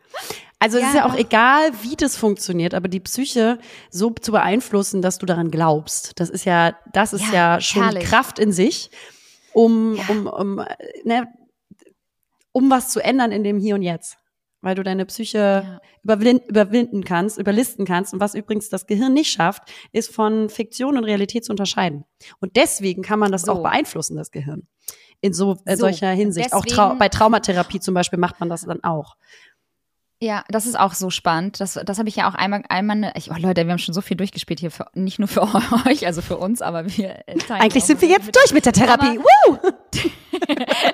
[0.59, 0.89] Also es ja.
[0.89, 5.25] ist ja auch egal, wie das funktioniert, aber die Psyche so zu beeinflussen, dass du
[5.25, 6.21] daran glaubst.
[6.21, 8.05] Das ist ja, das ist ja, ja schon herrlich.
[8.05, 8.91] Kraft in sich,
[9.55, 10.03] um, ja.
[10.09, 10.65] um, um,
[11.05, 11.29] ne,
[12.53, 14.20] um was zu ändern in dem Hier und Jetzt
[14.61, 15.81] weil du deine Psyche ja.
[16.03, 18.13] überwinden kannst, überlisten kannst.
[18.13, 22.05] Und was übrigens das Gehirn nicht schafft, ist von Fiktion und Realität zu unterscheiden.
[22.41, 23.53] Und deswegen kann man das so.
[23.53, 24.67] auch beeinflussen, das Gehirn.
[25.23, 25.83] In so, äh, so.
[25.83, 26.47] solcher Hinsicht.
[26.53, 29.17] Deswegen, auch Trau bei Traumatherapie zum Beispiel macht man das dann auch.
[30.23, 31.61] Ja, das ist auch so spannend.
[31.61, 34.03] Das, das habe ich ja auch einmal, einmal, ich, oh Leute, wir haben schon so
[34.03, 35.43] viel durchgespielt hier, für, nicht nur für
[35.87, 37.25] euch, also für uns, aber wir.
[37.49, 39.19] Eigentlich sind wir jetzt mit durch mit der Therapie.
[39.19, 39.59] Woo!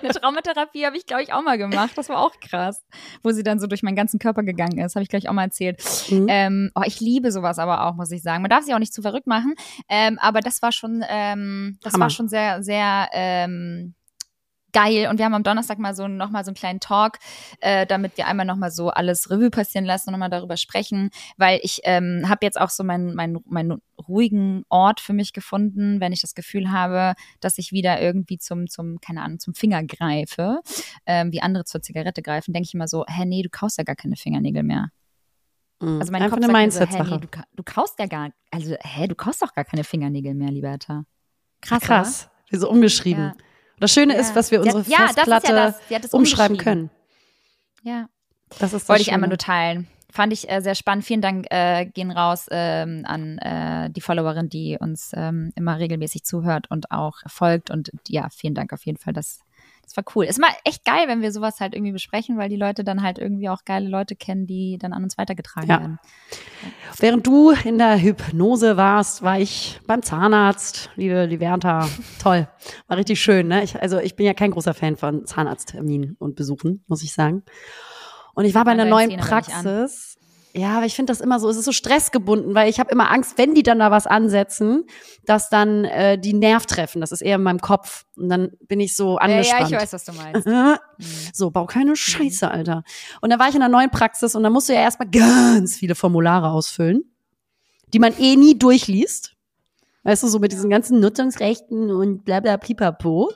[0.00, 1.90] Eine Traumatherapie habe ich, glaube ich, auch mal gemacht.
[1.96, 2.84] Das war auch krass,
[3.24, 4.94] wo sie dann so durch meinen ganzen Körper gegangen ist.
[4.94, 5.82] Habe ich gleich auch mal erzählt.
[6.08, 6.26] Mhm.
[6.28, 8.42] Ähm, oh, ich liebe sowas aber auch, muss ich sagen.
[8.42, 9.54] Man darf sich auch nicht zu verrückt machen.
[9.88, 12.04] Ähm, aber das war schon, ähm, das Hammer.
[12.04, 13.08] war schon sehr, sehr.
[13.12, 13.94] Ähm,
[14.72, 15.08] geil.
[15.08, 17.18] Und wir haben am Donnerstag mal so noch mal so einen kleinen Talk,
[17.60, 20.56] äh, damit wir einmal noch mal so alles Revue passieren lassen und noch mal darüber
[20.56, 25.32] sprechen, weil ich ähm, habe jetzt auch so meinen meinen meinen ruhigen Ort für mich
[25.32, 29.54] gefunden, wenn ich das Gefühl habe, dass ich wieder irgendwie zum zum keine Ahnung zum
[29.54, 30.60] Finger greife,
[31.06, 33.84] ähm, wie andere zur Zigarette greifen, denke ich immer so, hä nee, du kaust ja
[33.84, 34.88] gar keine Fingernägel mehr.
[35.80, 36.00] Mhm.
[36.00, 38.30] Also mein Einfach Kopf eine sagt mir so, hä, nee, du, du kaust ja gar,
[38.50, 41.04] also hä, du kaust doch gar keine Fingernägel mehr, Liberta.
[41.60, 42.30] Krass, Krass.
[42.48, 43.24] Wir so umgeschrieben.
[43.24, 43.45] Ja.
[43.78, 44.20] Das Schöne Ja.
[44.20, 46.90] ist, was wir unsere ja, ja Festplatte es umschreiben können.
[47.82, 48.08] Ja.
[48.58, 49.32] Das ist das Wollte ich einmal Schöne.
[49.32, 49.86] nur teilen.
[50.10, 51.04] Fand ich äh, sehr spannend.
[51.04, 56.24] Vielen Dank äh, gehen raus ähm, an äh, die Followerin, die uns ähm, immer regelmäßig
[56.24, 57.70] zuhört und auch folgt.
[57.70, 59.12] Und ja, vielen Dank auf jeden Fall.
[59.12, 59.40] Das,
[59.86, 60.24] das war cool.
[60.24, 63.18] Ist mal echt geil, wenn wir sowas halt irgendwie besprechen, weil die Leute dann halt
[63.18, 65.78] irgendwie auch geile Leute kennen, die dann an uns weitergetragen Ja.
[65.80, 65.98] werden.
[66.98, 71.88] Während du in der Hypnose warst, war ich beim Zahnarzt, liebe Liberta.
[72.20, 72.48] Toll.
[72.88, 73.62] War richtig schön, ne?
[73.62, 77.44] Ich, also ich bin ja kein großer Fan von Zahnarztterminen und Besuchen, muss ich sagen.
[78.34, 79.16] Und ich war bei einer neuen.
[79.16, 80.15] Praxis.
[80.56, 83.10] Ja, aber ich finde das immer so, es ist so stressgebunden, weil ich habe immer
[83.10, 84.84] Angst, wenn die dann da was ansetzen,
[85.26, 87.00] dass dann äh, die Nerv treffen.
[87.02, 88.06] Das ist eher in meinem Kopf.
[88.16, 89.70] Und dann bin ich so Ja, angespannt.
[89.70, 90.48] ja, ich weiß, was du meinst.
[91.34, 92.84] So, bau keine Scheiße, Alter.
[93.20, 95.76] Und dann war ich in einer neuen Praxis und da musst du ja erstmal ganz
[95.76, 97.04] viele Formulare ausfüllen,
[97.92, 99.34] die man eh nie durchliest.
[100.04, 103.30] Weißt du, so mit diesen ganzen Nutzungsrechten und bla bla pipapo.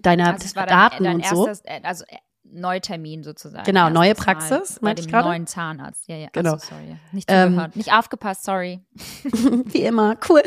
[0.00, 1.46] Deine Also war dein, Daten dein und so.
[1.46, 2.16] erstes, äh, also äh,
[2.52, 3.64] Neutermin sozusagen.
[3.64, 5.28] Genau, Erstes neue Mal Praxis, bei meinte ich dem gerade.
[5.28, 6.08] neuen Zahnarzt.
[6.08, 6.28] Ja, ja.
[6.32, 6.54] Genau.
[6.54, 6.96] Achso, sorry.
[7.12, 7.76] Nicht Ähm, zugehört.
[7.76, 8.80] Nicht aufgepasst, sorry.
[9.22, 10.42] Wie immer, cool.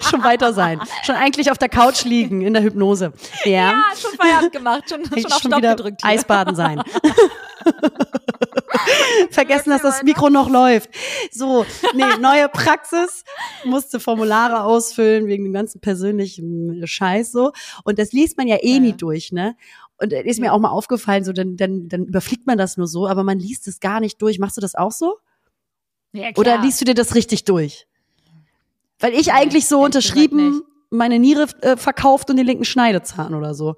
[0.00, 0.80] schon weiter sein.
[1.04, 3.12] Schon eigentlich auf der Couch liegen in der Hypnose.
[3.44, 3.82] Ja.
[3.96, 6.82] schon Feierabend gemacht, schon, Echt schon wieder Eisbaden sein.
[9.30, 10.90] Vergessen, dass das Mikro noch läuft.
[11.30, 13.24] So, nee, neue Praxis,
[13.64, 17.52] musste Formulare ausfüllen wegen dem ganzen persönlichen Scheiß so.
[17.84, 18.96] Und das liest man ja eh Ja, nie ja.
[18.96, 19.56] durch, ne?
[20.00, 23.08] Und ist mir auch mal aufgefallen, so dann, dann, dann überfliegt man das nur so,
[23.08, 24.38] aber man liest es gar nicht durch.
[24.38, 25.16] Machst du das auch so?
[26.12, 26.64] Ja, Oder klar.
[26.64, 27.86] liest du dir das richtig durch?
[29.00, 33.76] Weil ich eigentlich so unterschrieben meine Niere äh, verkauft und den linken Schneidezahn oder so.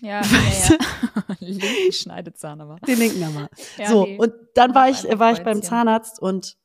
[0.00, 1.36] Ja, Weißt ja, ja.
[1.40, 2.76] Linken Schneidezahn aber.
[2.86, 3.48] Den linken aber.
[3.76, 4.18] Ja, so, nee.
[4.18, 5.62] und dann war ich, war ich beim.
[5.62, 6.56] Zahnarzt und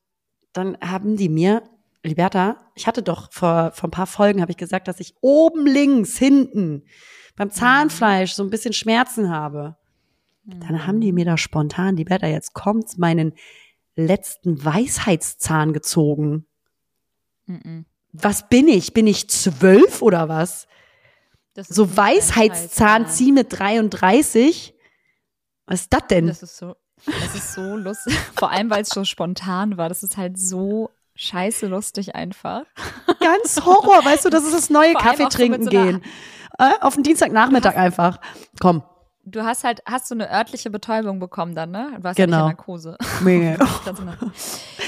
[0.54, 1.64] dann haben die mir,
[2.04, 5.66] Liberta, ich hatte doch vor, vor ein paar Folgen, habe ich gesagt, dass ich oben
[5.66, 6.84] links, hinten,
[7.36, 9.76] beim Zahnfleisch so ein bisschen Schmerzen habe.
[10.46, 13.34] Dann haben die mir da spontan, Liberta, jetzt kommt's, meinen
[13.96, 16.46] letzten Weisheitszahn gezogen.
[17.46, 17.86] Mhm.
[18.14, 18.94] Was bin ich?
[18.94, 20.68] Bin ich zwölf oder was?
[21.56, 23.08] So Weisheitszahn.
[23.08, 24.74] zieh mit 33?
[25.66, 26.28] Was ist das denn?
[26.28, 26.76] Das ist so,
[27.06, 28.14] das ist so lustig.
[28.36, 29.90] Vor allem, weil es so spontan war.
[29.90, 32.64] Das ist halt so scheiße lustig einfach.
[33.20, 36.02] Ganz Horror, weißt du, das ist das neue Kaffee so trinken so gehen.
[36.58, 38.20] Äh, auf den Dienstagnachmittag einfach.
[38.60, 38.84] Komm.
[39.28, 41.92] Du hast halt, hast du eine örtliche Betäubung bekommen dann, ne?
[41.98, 42.38] Du warst Genau.
[42.38, 42.96] ja in Narkose.
[43.22, 43.58] Mega.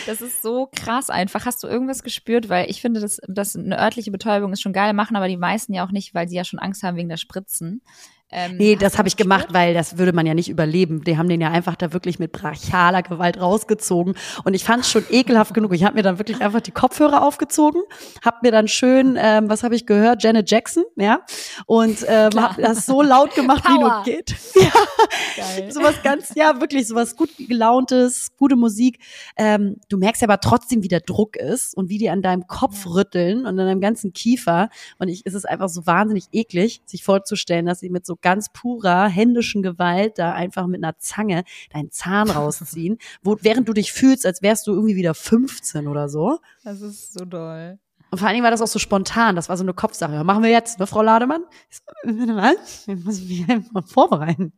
[0.05, 1.45] Das ist so krass einfach.
[1.45, 2.47] Hast du irgendwas gespürt?
[2.47, 5.73] Weil ich finde, dass, dass eine örtliche Betäubung ist schon geil, machen aber die meisten
[5.73, 7.81] ja auch nicht, weil sie ja schon Angst haben wegen der Spritzen.
[8.29, 9.39] Ähm, Nee, das habe ich gespürt?
[9.39, 11.03] gemacht, weil das würde man ja nicht überleben.
[11.03, 14.15] Die haben den ja einfach da wirklich mit brachialer Gewalt rausgezogen.
[14.43, 15.73] Und ich fand es schon ekelhaft genug.
[15.73, 17.81] Ich habe mir dann wirklich einfach die Kopfhörer aufgezogen,
[18.25, 21.21] habe mir dann schön, ähm, was habe ich gehört, Janet Jackson, ja,
[21.67, 24.35] und ähm, habe das so laut gemacht, wie nur geht.
[25.37, 25.71] Geil.
[25.71, 28.99] sowas ganz, ja, wirklich sowas gut gelauntes, gute Musik.
[29.37, 32.85] Ähm, du merkst aber trotzdem, wie der Druck ist und wie die an deinem Kopf
[32.85, 32.91] Ja.
[32.91, 34.69] rütteln und an deinem ganzen Kiefer.
[34.99, 38.51] Und ich, es ist einfach so wahnsinnig eklig, sich vorzustellen, dass sie mit so ganz
[38.51, 41.43] purer händischen Gewalt da einfach mit einer Zange
[41.73, 46.09] deinen Zahn rausziehen, wo, während du dich fühlst, als wärst du irgendwie wieder 15 oder
[46.09, 46.39] so.
[46.63, 47.79] Das ist so doll.
[48.09, 49.35] Und vor allen Dingen war das auch so spontan.
[49.35, 50.13] Das war so eine Kopfsache.
[50.13, 51.43] Ja, machen wir jetzt, ne, Frau Lademann?
[51.69, 51.83] Ich so,
[52.35, 52.87] was?
[52.87, 54.53] Ich muss mich einfach vorbereiten.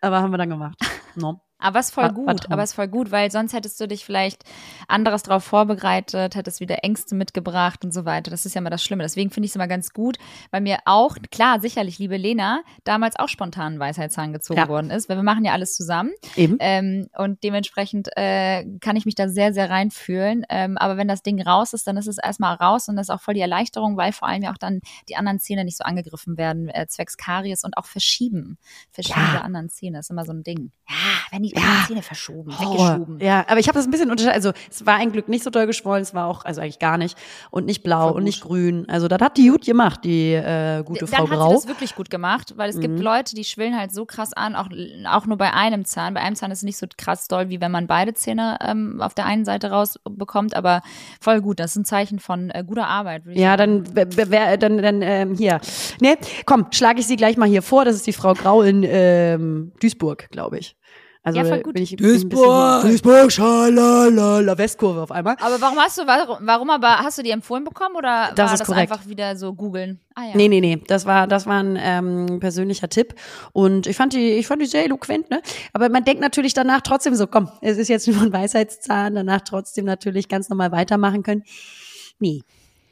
[0.00, 0.78] Aber haben wir dann gemacht.
[1.14, 1.42] No.
[1.62, 2.52] Aber es ist voll War- war gut, Traum.
[2.52, 4.44] aber es ist voll gut, weil sonst hättest du dich vielleicht
[4.88, 8.30] anderes drauf vorbereitet, hättest wieder Ängste mitgebracht und so weiter.
[8.30, 9.02] Das ist ja immer das Schlimme.
[9.02, 10.18] Deswegen finde ich es immer ganz gut,
[10.50, 14.68] weil mir auch, klar, sicherlich, liebe Lena, damals auch spontan ein Weisheitszahn gezogen Ja.
[14.68, 16.10] worden ist, weil wir machen ja alles zusammen.
[16.36, 16.56] Eben.
[16.60, 20.44] Ähm, und dementsprechend äh, kann ich mich da sehr, sehr reinfühlen.
[20.48, 23.10] Ähm, aber wenn das Ding raus ist, dann ist es erstmal raus und das ist
[23.10, 25.84] auch voll die Erleichterung, weil vor allem ja auch dann die anderen Zähne nicht so
[25.84, 28.58] angegriffen werden, äh, zwecks Karies und auch verschieben.
[28.90, 29.32] Verschieben Ja.
[29.32, 30.72] der anderen Zähne ist immer so ein Ding.
[30.88, 30.96] Ja,
[31.30, 31.84] wenn die die ja.
[31.86, 32.72] Zähne verschoben, Horror.
[32.94, 33.18] weggeschoben.
[33.20, 34.36] Ja, aber ich habe das ein bisschen unterscheidet.
[34.36, 36.98] Also es war ein Glück nicht so doll geschwollen, es war auch, also eigentlich gar
[36.98, 37.16] nicht.
[37.50, 38.86] Und nicht blau und nicht grün.
[38.88, 41.48] Also das hat die gut gemacht, die äh, gute Dann Frau hat Grau.
[41.50, 44.56] sie das wirklich gut gemacht, weil es gibt Leute, die schwillen halt so krass an,
[44.56, 44.68] auch,
[45.06, 46.14] auch nur bei einem Zahn.
[46.14, 49.00] Bei einem Zahn ist es nicht so krass doll, wie wenn man beide Zähne ähm,
[49.00, 50.82] auf der einen Seite rausbekommt, aber
[51.20, 51.60] voll gut.
[51.60, 53.22] Das ist ein Zeichen von äh, guter Arbeit.
[53.26, 53.84] Ja, sagen.
[53.94, 55.60] dann, wer- wer, dann, dann ähm, hier.
[56.00, 57.84] Nee, komm, schlage ich sie gleich mal hier vor.
[57.84, 60.76] Das ist die Frau Grau in ähm, Duisburg, glaube ich.
[61.24, 61.74] Also Ja, voll gut.
[61.74, 65.36] Bin ich, bisschen- Duisburg, schalalala, Westkurve auf einmal.
[65.40, 68.54] Aber warum hast du, warum, warum aber, hast du die empfohlen bekommen oder Das war
[68.54, 68.90] ist das korrekt.
[68.90, 70.00] einfach wieder so googeln?
[70.16, 70.30] Ah ja.
[70.34, 73.14] Nee, nee, nee, das war, das war ein ähm, persönlicher Tipp
[73.52, 75.40] und ich fand die, ich fand die sehr eloquent, ne?
[75.72, 79.42] Aber man denkt natürlich danach trotzdem so, komm, es ist jetzt nur ein Weisheitszahn, danach
[79.42, 81.44] trotzdem natürlich ganz normal weitermachen können.
[82.18, 82.42] Nee.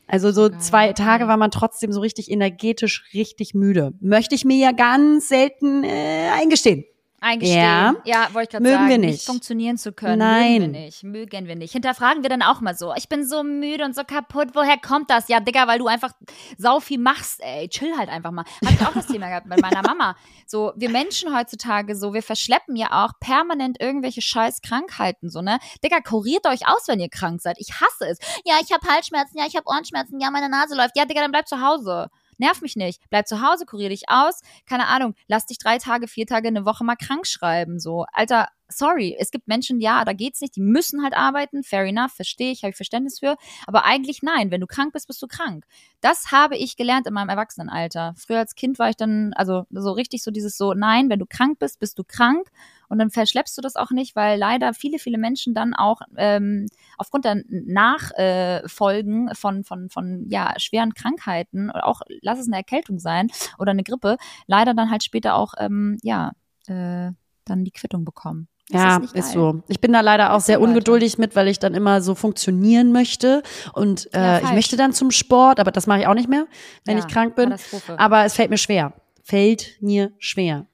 [0.06, 3.92] Also so zwei Tage war man trotzdem so richtig energetisch, richtig müde.
[4.00, 6.84] Möchte ich mir ja ganz selten äh, eingestehen.
[7.20, 7.60] Eingestehen.
[7.60, 7.94] Ja.
[8.04, 8.88] Ja, wollte ich gerade sagen.
[8.88, 9.10] wir nicht.
[9.10, 9.26] nicht.
[9.26, 10.18] funktionieren zu können.
[10.18, 10.60] Nein.
[10.60, 11.04] Mögen wir nicht.
[11.04, 11.72] Mögen wir nicht.
[11.72, 12.94] Hinterfragen wir dann auch mal so.
[12.96, 14.48] Ich bin so müde und so kaputt.
[14.54, 15.28] Woher kommt das?
[15.28, 16.12] Ja, Digga, weil du einfach
[16.56, 17.68] sau viel machst, ey.
[17.68, 18.44] Chill halt einfach mal.
[18.64, 20.16] Hab ich auch das Thema gehabt mit meiner Mama.
[20.46, 25.58] So, wir Menschen heutzutage so, wir verschleppen ja auch permanent irgendwelche scheiß Krankheiten, so, ne?
[25.84, 27.56] Digga, kuriert euch aus, wenn ihr krank seid.
[27.58, 28.18] Ich hasse es.
[28.44, 30.96] Ja, ich habe Halsschmerzen, ja, ich habe Ohrenschmerzen, ja, meine Nase läuft.
[30.96, 32.10] Ja, Digga, dann bleib zu Hause.
[32.40, 33.02] Nerv mich nicht.
[33.10, 34.40] Bleib zu Hause, kurier dich aus.
[34.66, 37.78] Keine Ahnung, lass dich drei Tage, vier Tage, eine Woche mal krank schreiben.
[37.78, 39.16] So, Alter, sorry.
[39.18, 40.56] Es gibt Menschen, ja, da geht's nicht.
[40.56, 41.62] Die müssen halt arbeiten.
[41.62, 43.36] Fair enough, verstehe ich, habe ich Verständnis für.
[43.66, 44.50] Aber eigentlich nein.
[44.50, 45.64] Wenn du krank bist, bist du krank.
[46.00, 48.14] Das habe ich gelernt in meinem Erwachsenenalter.
[48.16, 51.26] Früher als Kind war ich dann, also so richtig so dieses so, nein, wenn du
[51.26, 52.48] krank bist, bist du krank.
[52.88, 56.66] Und dann verschleppst du das auch nicht, weil leider viele, viele Menschen dann auch ähm,
[56.98, 62.98] aufgrund der Nachfolgen von, von, von ja, schweren Krankheiten oder auch, lass es eine Erkältung
[62.98, 64.16] sein oder eine Grippe,
[64.46, 66.32] leider dann halt später auch, ähm, ja,
[66.66, 67.12] äh,
[67.44, 68.48] dann die Quittung bekommen.
[68.70, 69.22] Das Ja, ist, geil.
[69.22, 69.62] so.
[69.68, 72.92] Ich bin da leider auch Ist sehr ungeduldig mit, weil ich dann immer so funktionieren
[72.92, 73.42] möchte.
[73.72, 76.46] Und äh, Ja, ich möchte dann zum Sport, aber das mache ich auch nicht mehr,
[76.84, 77.54] wenn Ja, ich krank bin.
[77.96, 78.92] Aber es fällt mir schwer.
[79.24, 80.66] Fällt mir schwer.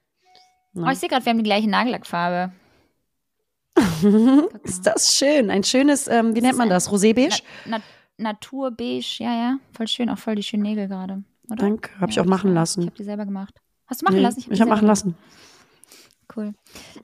[0.74, 2.52] Oh, ich sehe gerade, wir haben die gleiche Nagellackfarbe.
[4.62, 5.50] Ist das schön?
[5.50, 6.90] Ein schönes, ähm, wie nennt man das?
[6.90, 7.42] Rosébeige?
[7.66, 7.78] Na,
[8.18, 9.58] Naturbeige, ja, ja.
[9.72, 11.22] Voll schön, auch voll die schönen Nägel gerade.
[11.48, 12.82] Danke, habe ich Ja, auch machen Ich lassen.
[12.86, 13.54] habe die selber gemacht.
[13.86, 14.40] Hast du machen Nee, lassen?
[14.40, 15.04] ich habe selber machen gemacht.
[15.04, 15.16] lassen.
[16.36, 16.52] Cool.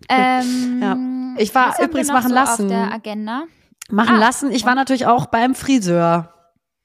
[0.08, 0.96] Ähm, Ja.
[1.38, 2.62] Ich war übrigens wir noch machen so lassen.
[2.64, 3.42] Auf der Agenda.
[3.90, 4.50] Machen Ah, lassen.
[4.52, 6.32] Ich war natürlich auch beim Friseur.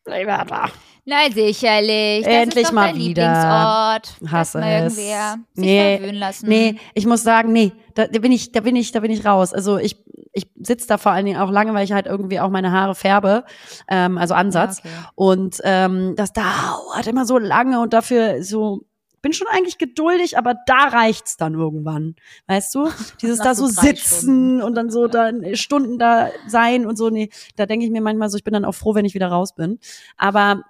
[0.06, 0.70] Liberta.
[1.06, 2.26] Na sicherlich.
[2.26, 3.24] Das Endlich ist doch mal dein wieder.
[3.24, 4.32] Lieblingsort.
[4.32, 4.98] Hasse es.
[4.98, 6.50] irgendwer sich Nee, verwöhnen lassen.
[6.50, 9.26] Nee, ich muss sagen, nee, da, da bin ich, da bin ich, da bin ich
[9.26, 9.54] raus.
[9.54, 12.50] Also ich, ich sitze da vor allen Dingen auch lange, weil ich halt irgendwie auch
[12.50, 13.46] meine Haare färbe,
[13.90, 14.82] ähm, also Ansatz.
[14.84, 15.10] Ja, okay.
[15.16, 18.82] Und ähm, das dauert immer so lange und dafür so
[19.28, 22.16] bin schon eigentlich geduldig, aber da reicht's dann irgendwann,
[22.48, 22.90] weißt du?
[23.22, 24.62] Dieses da so sitzen Stunden.
[24.62, 27.10] und dann so dann Stunden da sein und so.
[27.10, 29.28] Nee, da denke ich mir manchmal so, ich bin dann auch froh, wenn ich wieder
[29.28, 29.80] raus bin.
[30.16, 30.64] Aber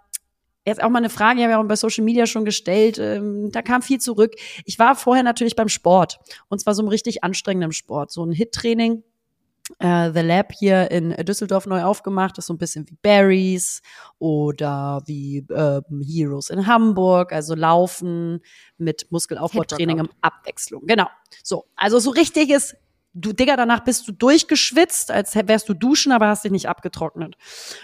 [0.65, 3.51] Jetzt auch mal eine Frage, ich habe ja auch bei Social Media schon gestellt, ähm,
[3.53, 4.33] da kam viel zurück.
[4.65, 8.33] Ich war vorher natürlich beim Sport und zwar so einem richtig anstrengenden Sport, so ein
[8.33, 9.01] Hit-Training.
[9.79, 13.81] Äh, The Lab hier in Düsseldorf neu aufgemacht, das ist so ein bisschen wie Barry's
[14.17, 18.39] oder wie ähm, Heroes in Hamburg, also Laufen
[18.77, 20.83] mit Muskelaufbautraining im Abwechslung.
[20.85, 21.07] Genau.
[21.43, 22.75] So, also so richtiges
[23.13, 27.35] du, Digga, danach bist du durchgeschwitzt, als wärst du duschen, aber hast dich nicht abgetrocknet.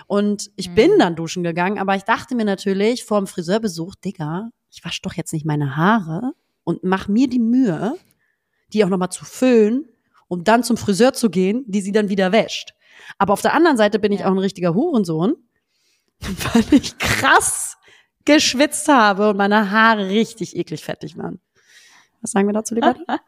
[0.05, 0.75] Und ich Mhm.
[0.75, 5.01] bin dann duschen gegangen, aber ich dachte mir natürlich vor dem Friseurbesuch, Digga, ich wasche
[5.01, 7.95] doch jetzt nicht meine Haare und mach mir die Mühe,
[8.73, 9.85] die auch nochmal zu föhnen,
[10.33, 12.73] um dann zum Friseur zu gehen, die sie dann wieder wäscht.
[13.17, 14.27] Aber auf der anderen Seite bin ich Ja.
[14.27, 15.35] auch ein richtiger Hurensohn,
[16.19, 17.77] weil ich krass
[18.25, 21.39] geschwitzt habe und meine Haare richtig eklig fettig waren.
[22.21, 22.95] Was sagen wir dazu, lieber?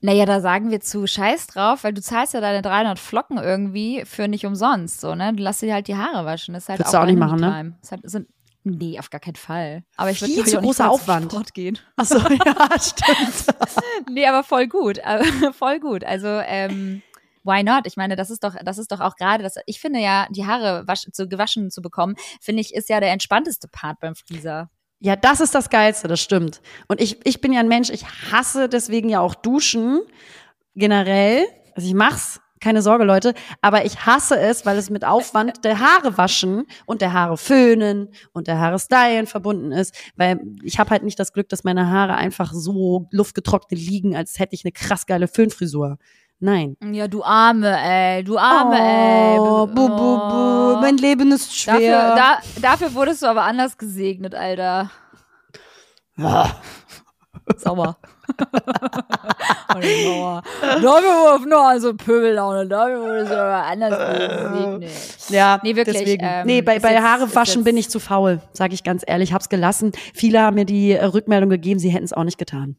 [0.00, 4.04] Naja, da sagen wir zu Scheiß drauf, weil du zahlst ja deine 300 Flocken irgendwie
[4.04, 5.32] für nicht umsonst, so, ne?
[5.34, 6.54] Du lässt dir halt die Haare waschen.
[6.54, 7.46] Das ist halt du auch dein nicht machen, ne?
[7.48, 7.70] Me-Time.
[7.80, 8.28] Das ist halt, sind,
[8.70, 9.84] nee, auf gar keinen Fall.
[9.96, 11.32] Aber ich würde zu großer Aufwand.
[11.32, 11.78] Sport gehen.
[11.96, 13.56] Ach so, ja, stimmt.
[14.10, 15.00] Nee, aber voll gut.
[15.52, 16.04] Voll gut.
[16.04, 17.02] Also, ähm,
[17.44, 17.86] why not?
[17.86, 20.46] Ich meine, das ist doch, das ist doch auch gerade das, ich finde ja, die
[20.46, 24.70] Haare wasch, zu, gewaschen zu bekommen, finde ich, ist ja der entspannteste Part beim Frieser.
[25.00, 26.60] Ja, das ist das Geilste, das stimmt.
[26.88, 30.00] Und ich, ich bin ja ein Mensch, ich hasse deswegen ja auch Duschen
[30.74, 31.46] generell.
[31.74, 35.78] Also ich mach's, keine Sorge, Leute, aber ich hasse es, weil es mit Aufwand der
[35.80, 40.90] Haare waschen und der Haare föhnen und der Haare stylen verbunden ist, weil ich habe
[40.90, 44.72] halt nicht das Glück, dass meine Haare einfach so luftgetrocknet liegen, als hätte ich eine
[44.72, 45.98] krass geile Föhnfrisur.
[46.40, 46.76] Nein.
[46.92, 49.38] Ja, du Arme, ey, du Arme, ey.
[49.40, 52.14] oh, bu, bu, bu, mein Leben ist schwer.
[52.14, 54.90] Dafür, da, dafür wurdest du aber anders gesegnet, Alter.
[56.20, 56.50] Ja.
[59.74, 60.42] Und ich Mauer.
[60.60, 64.88] Dafür auf nur also Pöbellaune, wurde es aber anders nee.
[65.34, 66.24] Ja, Nee, wirklich, Deswegen.
[66.26, 68.82] ähm, nee, bei, ist bei jetzt- Haare ist waschen bin ich zu faul, sage ich
[68.84, 69.32] ganz ehrlich.
[69.32, 69.92] Hab's gelassen.
[70.14, 72.76] Viele haben mir die äh, Rückmeldung gegeben, sie hätten es auch nicht getan.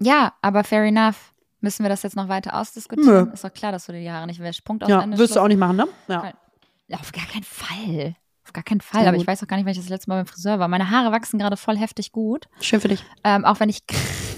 [0.00, 1.32] Ja, aber fair enough.
[1.60, 3.26] Müssen wir das jetzt noch weiter ausdiskutieren?
[3.28, 3.32] Nö.
[3.32, 4.64] Ist doch klar, dass du dir die Haare nicht wäschst.
[4.64, 5.16] Punkt aus Ja, Ende.
[5.16, 5.44] wirst du Schluss.
[5.44, 5.86] auch nicht machen, ne?
[6.08, 8.14] Ja, auf gar keinen Fall.
[8.54, 9.00] Gar keinen Fall.
[9.00, 9.22] Sehr Aber gut.
[9.24, 10.68] ich weiß auch gar nicht, weil ich das letzte Mal beim Friseur war.
[10.68, 12.48] Meine Haare wachsen gerade voll heftig gut.
[12.60, 13.04] Schön für dich.
[13.24, 13.82] Ähm, auch wenn ich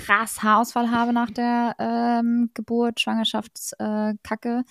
[0.07, 4.63] krass Haarausfall habe nach der ähm, Geburt, Schwangerschaftskacke, äh,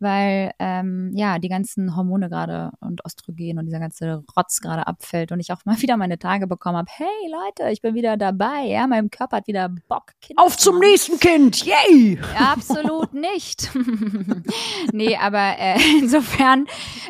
[0.00, 5.32] weil ähm, ja die ganzen Hormone gerade und Östrogen und dieser ganze Rotz gerade abfällt
[5.32, 6.90] und ich auch mal wieder meine Tage bekommen habe.
[6.90, 8.66] Hey Leute, ich bin wieder dabei.
[8.66, 10.12] Ja, mein Körper hat wieder Bock.
[10.20, 11.66] Kinder Auf zu zum nächsten Kind!
[11.66, 12.18] Yay!
[12.38, 13.70] Absolut nicht.
[14.92, 16.66] nee, aber äh, insofern,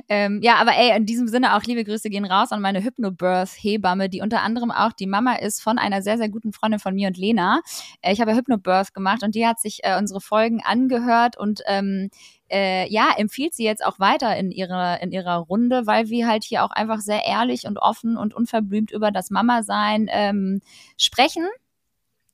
[0.08, 4.08] ähm, ja, aber ey, in diesem Sinne auch liebe Grüße gehen raus an meine Hypnobirth-Hebamme,
[4.08, 7.06] die unter anderem auch die Mama ist von einer sehr, sehr guten Freundin von mir
[7.06, 7.60] und Lena.
[8.00, 11.62] Äh, ich habe ja Hypnobirth gemacht und die hat sich äh, unsere Folgen angehört und
[11.66, 12.10] ähm,
[12.50, 16.44] äh, ja, empfiehlt sie jetzt auch weiter in ihrer, in ihrer Runde, weil wir halt
[16.44, 20.60] hier auch einfach sehr ehrlich und offen und unverblümt über das Mama-Sein ähm,
[20.98, 21.46] sprechen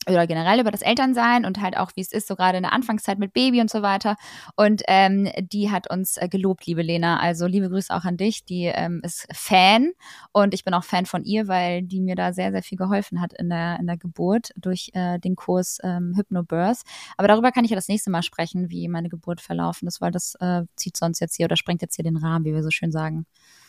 [0.08, 2.72] oder generell über das Elternsein und halt auch, wie es ist, so gerade in der
[2.72, 4.16] Anfangszeit mit Baby und so weiter.
[4.56, 7.20] Und ähm, die hat uns äh, gelobt, liebe Lena.
[7.20, 8.44] Also liebe Grüße auch an dich.
[8.44, 9.92] Die ähm, ist Fan
[10.32, 13.20] und ich bin auch Fan von ihr, weil die mir da sehr, sehr viel geholfen
[13.20, 16.82] hat in der, in der Geburt durch äh, den Kurs ähm, Hypnobirth.
[17.16, 20.10] Aber darüber kann ich ja das nächste Mal sprechen, wie meine Geburt verlaufen ist, weil
[20.10, 22.70] das äh, zieht sonst jetzt hier oder sprengt jetzt hier den Rahmen, wie wir so
[22.70, 23.26] schön sagen.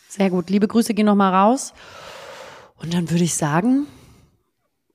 [0.08, 0.50] Sehr gut.
[0.50, 1.72] Liebe Grüße gehen nochmal raus.
[2.76, 3.86] Und dann würde ich sagen,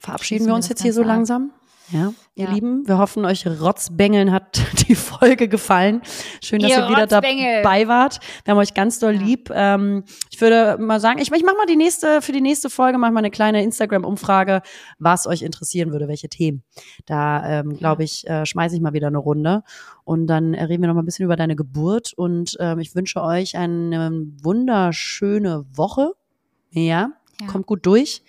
[0.06, 1.52] verabschieden wir uns jetzt hier so langsam.
[1.92, 2.52] Ja, ihr Ja.
[2.52, 6.02] Lieben, wir hoffen, euch Rotzbengeln hat die Folge gefallen.
[6.44, 8.20] Schön, dass Ihr ihr wieder dabei wart.
[8.44, 9.22] Wir haben euch ganz doll Ja.
[9.22, 9.52] lieb.
[9.54, 12.98] Ähm, ich würde mal sagen, ich, ich mache mal die nächste, für die nächste Folge
[12.98, 14.64] mach mal eine kleine Instagram-Umfrage,
[14.98, 16.64] was euch interessieren würde, welche Themen.
[17.06, 19.62] Da, ähm, glaube ich, äh, schmeiße ich mal wieder eine Runde.
[20.06, 22.14] Und dann äh, reden wir noch mal ein bisschen über deine Geburt.
[22.16, 26.14] Und ähm, ich wünsche euch eine wunderschöne Woche.
[26.72, 27.48] Ja, Ja.
[27.48, 28.24] kommt gut durch.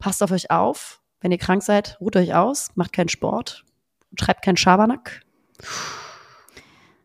[0.00, 0.99] Passt auf euch auf.
[1.20, 3.64] Wenn ihr krank seid, ruht euch aus, macht keinen Sport,
[4.18, 5.22] schreibt keinen Schabernack.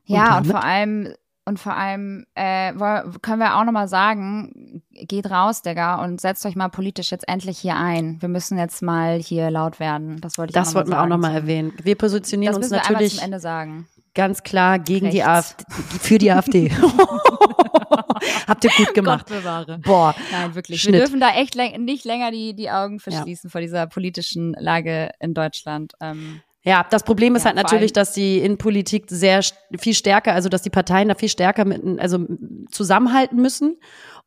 [0.05, 0.51] Ja, und damit?
[0.51, 1.13] vor allem,
[1.45, 2.73] und vor allem äh,
[3.21, 7.59] können wir auch nochmal sagen, geht raus, Digga, und setzt euch mal politisch jetzt endlich
[7.59, 8.21] hier ein.
[8.21, 10.21] Wir müssen jetzt mal hier laut werden.
[10.21, 11.73] Das wollte ich Das wollten wir auch nochmal erwähnen.
[11.83, 13.87] Wir positionieren Das uns müssen wir natürlich zum Ende sagen.
[14.15, 15.55] Ganz klar gegen die Rechts.
[15.57, 15.63] AfD,
[15.99, 16.71] für die AfD.
[18.47, 19.27] Habt ihr gut gemacht.
[19.83, 20.81] Boah, Nein, wirklich.
[20.81, 20.93] Schnitt.
[20.93, 25.33] Wir dürfen da echt nicht länger die, die Augen verschließen vor dieser politischen Lage in
[25.33, 25.93] Deutschland.
[26.01, 29.41] Ähm, Ja, das Problem ist Ja, halt natürlich, dass die Innenpolitik sehr
[29.77, 32.25] viel stärker, also dass die Parteien da viel stärker mit, also
[32.71, 33.77] zusammenhalten müssen,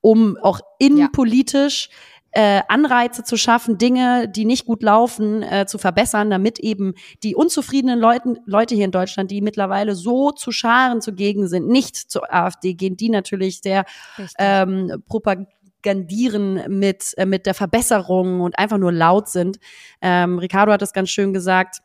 [0.00, 1.88] um auch innenpolitisch
[2.32, 7.34] äh, Anreize zu schaffen, Dinge, die nicht gut laufen, äh, zu verbessern, damit eben die
[7.34, 12.32] unzufriedenen Leuten, Leute hier in Deutschland, die mittlerweile so zu Scharen zugegen sind, nicht zur
[12.32, 13.84] AfD gehen, die natürlich sehr
[14.18, 14.36] richtig.
[14.38, 19.58] ähm, propagandieren mit, äh, mit der Verbesserung und einfach nur laut sind.
[20.02, 21.78] Ähm, Ricardo hat das ganz schön gesagt.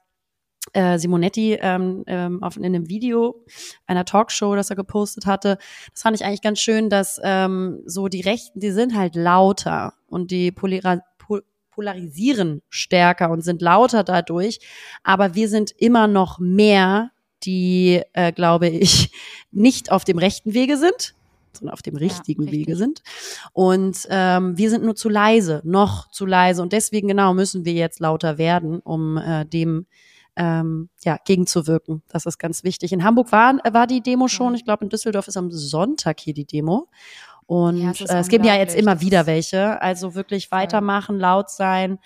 [0.71, 3.43] Äh, Simonetti ähm, ähm, auf, in einem Video
[3.85, 5.57] einer Talkshow, das er gepostet hatte.
[5.91, 9.93] Das fand ich eigentlich ganz schön, dass ähm, so die Rechten, die sind halt lauter
[10.13, 14.59] und die polira pol polarisieren stärker und sind lauter dadurch.
[15.01, 17.09] Aber wir sind immer noch mehr,
[17.43, 19.11] die, äh, glaube ich,
[19.51, 21.15] nicht auf dem rechten Wege sind,
[21.51, 22.59] sondern auf dem richtigen richtig.
[22.59, 23.01] Wege sind.
[23.53, 26.61] Und ähm, wir sind nur zu leise, noch zu leise.
[26.61, 29.87] Und deswegen genau müssen wir jetzt lauter werden, um äh, dem
[30.35, 32.01] ähm, ja, gegenzuwirken.
[32.07, 32.91] Das ist ganz wichtig.
[32.91, 34.53] In Hamburg war, war die Demo schon.
[34.53, 34.57] Ja.
[34.57, 36.87] Ich glaube, in Düsseldorf ist am Sonntag hier die Demo.
[37.45, 39.81] Und Ja, äh, es gibt ja jetzt immer Das wieder welche.
[39.81, 41.99] Also wirklich weitermachen, laut sein.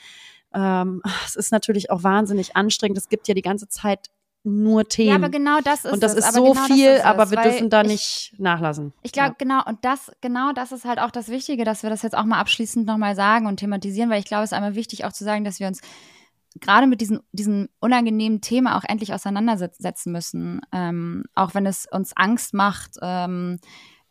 [0.54, 2.98] Ähm, es ist natürlich auch wahnsinnig anstrengend.
[2.98, 4.08] Es gibt ja die ganze Zeit
[4.44, 5.10] nur Themen.
[5.10, 6.20] ja, aber genau das ist und das es.
[6.26, 8.94] ist so genau das viel, ist aber wir dürfen da ich- nicht nachlassen.
[9.02, 12.02] Ich glaube, genau, und das, genau das ist halt auch das Wichtige, dass wir das
[12.02, 15.04] jetzt auch mal abschließend nochmal sagen und thematisieren, weil ich glaube, es ist einmal wichtig
[15.04, 15.82] auch zu sagen, dass wir uns
[16.62, 20.62] gerade mit diesem, diesem unangenehmen Thema auch endlich auseinandersetzen müssen.
[20.72, 23.60] Ähm, auch wenn es uns Angst macht, ähm,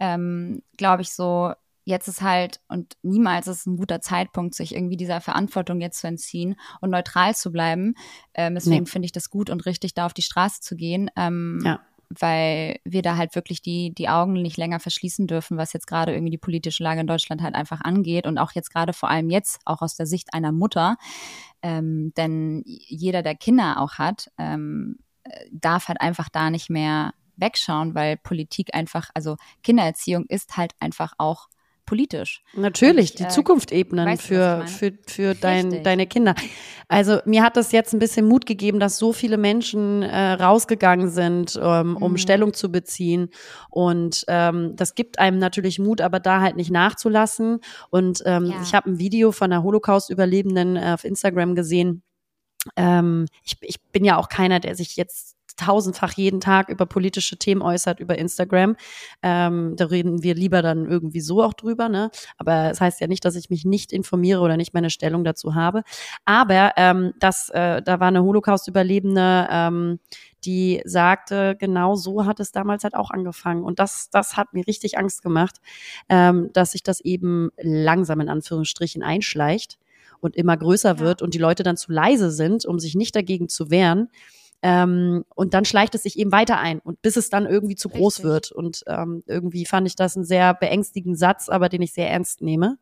[0.00, 1.52] ähm, glaube ich so,
[1.84, 6.08] jetzt ist halt und niemals ist ein guter Zeitpunkt, sich irgendwie dieser Verantwortung jetzt zu
[6.08, 7.94] entziehen und neutral zu bleiben.
[8.34, 8.90] Ähm, deswegen Nee.
[8.90, 11.10] finde ich das gut und richtig, da auf die Straße zu gehen.
[11.16, 11.80] Ähm, Ja.
[12.08, 16.12] weil wir da halt wirklich die, die Augen nicht länger verschließen dürfen, was jetzt gerade
[16.12, 19.28] irgendwie die politische Lage in Deutschland halt einfach angeht und auch jetzt gerade vor allem
[19.28, 20.96] jetzt auch aus der Sicht einer Mutter.
[21.62, 27.12] Ähm, denn jeder, der Kinder auch hat, ähm, äh, darf halt einfach da nicht mehr
[27.36, 31.48] wegschauen, weil Politik einfach, also Kindererziehung ist halt einfach auch
[31.86, 32.42] politisch.
[32.52, 36.34] Natürlich, ich, die äh, Zukunft ebnen weißt für, für, für dein, deine Kinder.
[36.88, 41.08] Also mir hat das jetzt ein bisschen Mut gegeben, dass so viele Menschen äh, rausgegangen
[41.10, 42.16] sind, ähm, um Mhm.
[42.18, 43.30] Stellung zu beziehen.
[43.70, 47.60] Und ähm, das gibt einem natürlich Mut, aber da halt nicht nachzulassen.
[47.90, 48.62] Und ähm, Ja.
[48.62, 52.02] ich habe ein Video von einer Holocaust-Überlebenden äh, auf Instagram gesehen.
[52.74, 57.36] Ähm, ich, ich bin ja auch keiner, der sich jetzt tausendfach jeden Tag über politische
[57.38, 58.76] Themen äußert über Instagram.
[59.22, 62.10] Ähm, da reden wir lieber dann irgendwie so auch drüber, ne?
[62.38, 65.54] Aber es heißt ja nicht, dass ich mich nicht informiere oder nicht meine Stellung dazu
[65.54, 65.82] habe.
[66.24, 69.98] Aber ähm, das, äh, da war eine Holocaust-Überlebende, ähm,
[70.44, 73.64] die sagte, genau so hat es damals halt auch angefangen.
[73.64, 75.56] Und das, das hat mir richtig Angst gemacht,
[76.08, 79.78] ähm, dass sich das eben langsam in Anführungsstrichen einschleicht
[80.20, 80.98] und immer größer Ja.
[80.98, 84.08] wird und die Leute dann zu leise sind, um sich nicht dagegen zu wehren.
[84.68, 87.88] Ähm, und dann schleicht es sich eben weiter ein und bis es dann irgendwie zu
[87.88, 88.24] groß Richtig.
[88.24, 88.50] wird.
[88.50, 92.42] Und ähm, irgendwie fand ich das einen sehr beängstigenden Satz, aber den ich sehr ernst
[92.42, 92.76] nehme.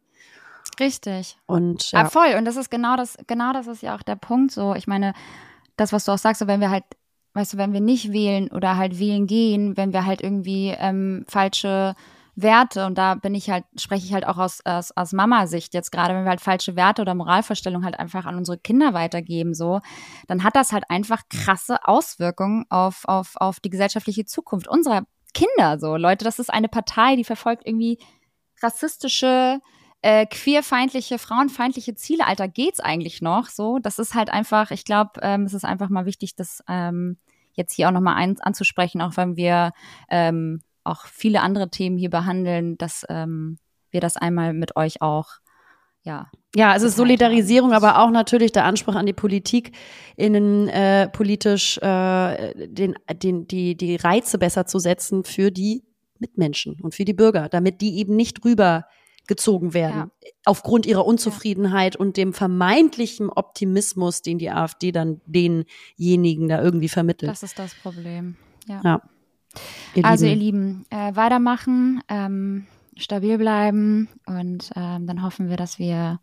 [0.80, 1.36] Richtig.
[1.44, 2.04] Und Ja.
[2.04, 2.36] ja, voll.
[2.38, 4.50] Und das ist genau das, genau das ist ja auch der Punkt.
[4.50, 5.12] So, ich meine,
[5.76, 6.84] das, was du auch sagst, so wenn wir halt,
[7.34, 11.26] weißt du, wenn wir nicht wählen oder halt wählen gehen, wenn wir halt irgendwie ähm,
[11.28, 11.94] falsche
[12.36, 15.92] Werte, und da bin ich halt, spreche ich halt auch aus, aus, aus Mama-Sicht jetzt
[15.92, 19.80] gerade, wenn wir halt falsche Werte oder Moralvorstellungen halt einfach an unsere Kinder weitergeben, so,
[20.26, 25.78] dann hat das halt einfach krasse Auswirkungen auf, auf, auf die gesellschaftliche Zukunft unserer Kinder,
[25.78, 25.96] so.
[25.96, 27.98] Leute, das ist eine Partei, die verfolgt irgendwie
[28.62, 29.60] rassistische,
[30.02, 33.78] äh, queerfeindliche, frauenfeindliche Ziele, Alter, geht's eigentlich noch so?
[33.78, 37.16] Das ist halt einfach, ich glaube, ähm, es ist einfach mal wichtig, das ähm,
[37.54, 39.72] jetzt hier auch nochmal anzusprechen, auch wenn wir
[40.08, 43.58] ähm, auch viele andere Themen hier behandeln, dass ähm,
[43.90, 45.28] wir das einmal mit euch auch,
[46.02, 46.30] ja.
[46.54, 49.72] Ja, es ist Solidarisierung, aber auch natürlich der Anspruch an die Politik,
[50.16, 55.82] innen äh, politisch äh, den, den, die, die Reize besser zu setzen für die
[56.18, 60.10] Mitmenschen und für die Bürger, damit die eben nicht rübergezogen werden
[60.44, 67.30] aufgrund ihrer Unzufriedenheit und dem vermeintlichen Optimismus, den die AfD dann denjenigen da irgendwie vermittelt.
[67.30, 68.36] Das ist das Problem.
[68.66, 68.80] Ja.
[68.84, 69.02] Ja.
[69.94, 70.84] Ihr also, ihr Lieben.
[70.84, 72.66] Lieben, äh, weitermachen, ähm,
[72.96, 76.20] stabil bleiben und ähm, dann hoffen wir, dass wir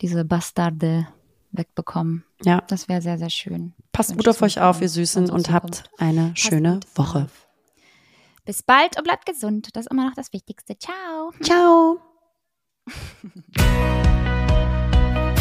[0.00, 1.06] diese Bastarde
[1.52, 2.24] wegbekommen.
[2.44, 3.72] ja, Das wäre sehr, sehr schön.
[3.92, 7.24] passt gut auf euch auf, ihr Süßen, und habt eine Passt schöne Woche.
[7.24, 7.48] auf.
[8.44, 9.68] Bis bald und bleibt gesund.
[9.76, 10.76] Das ist immer noch das Wichtigste.
[10.78, 11.32] Ciao.
[11.42, 12.00] Ciao.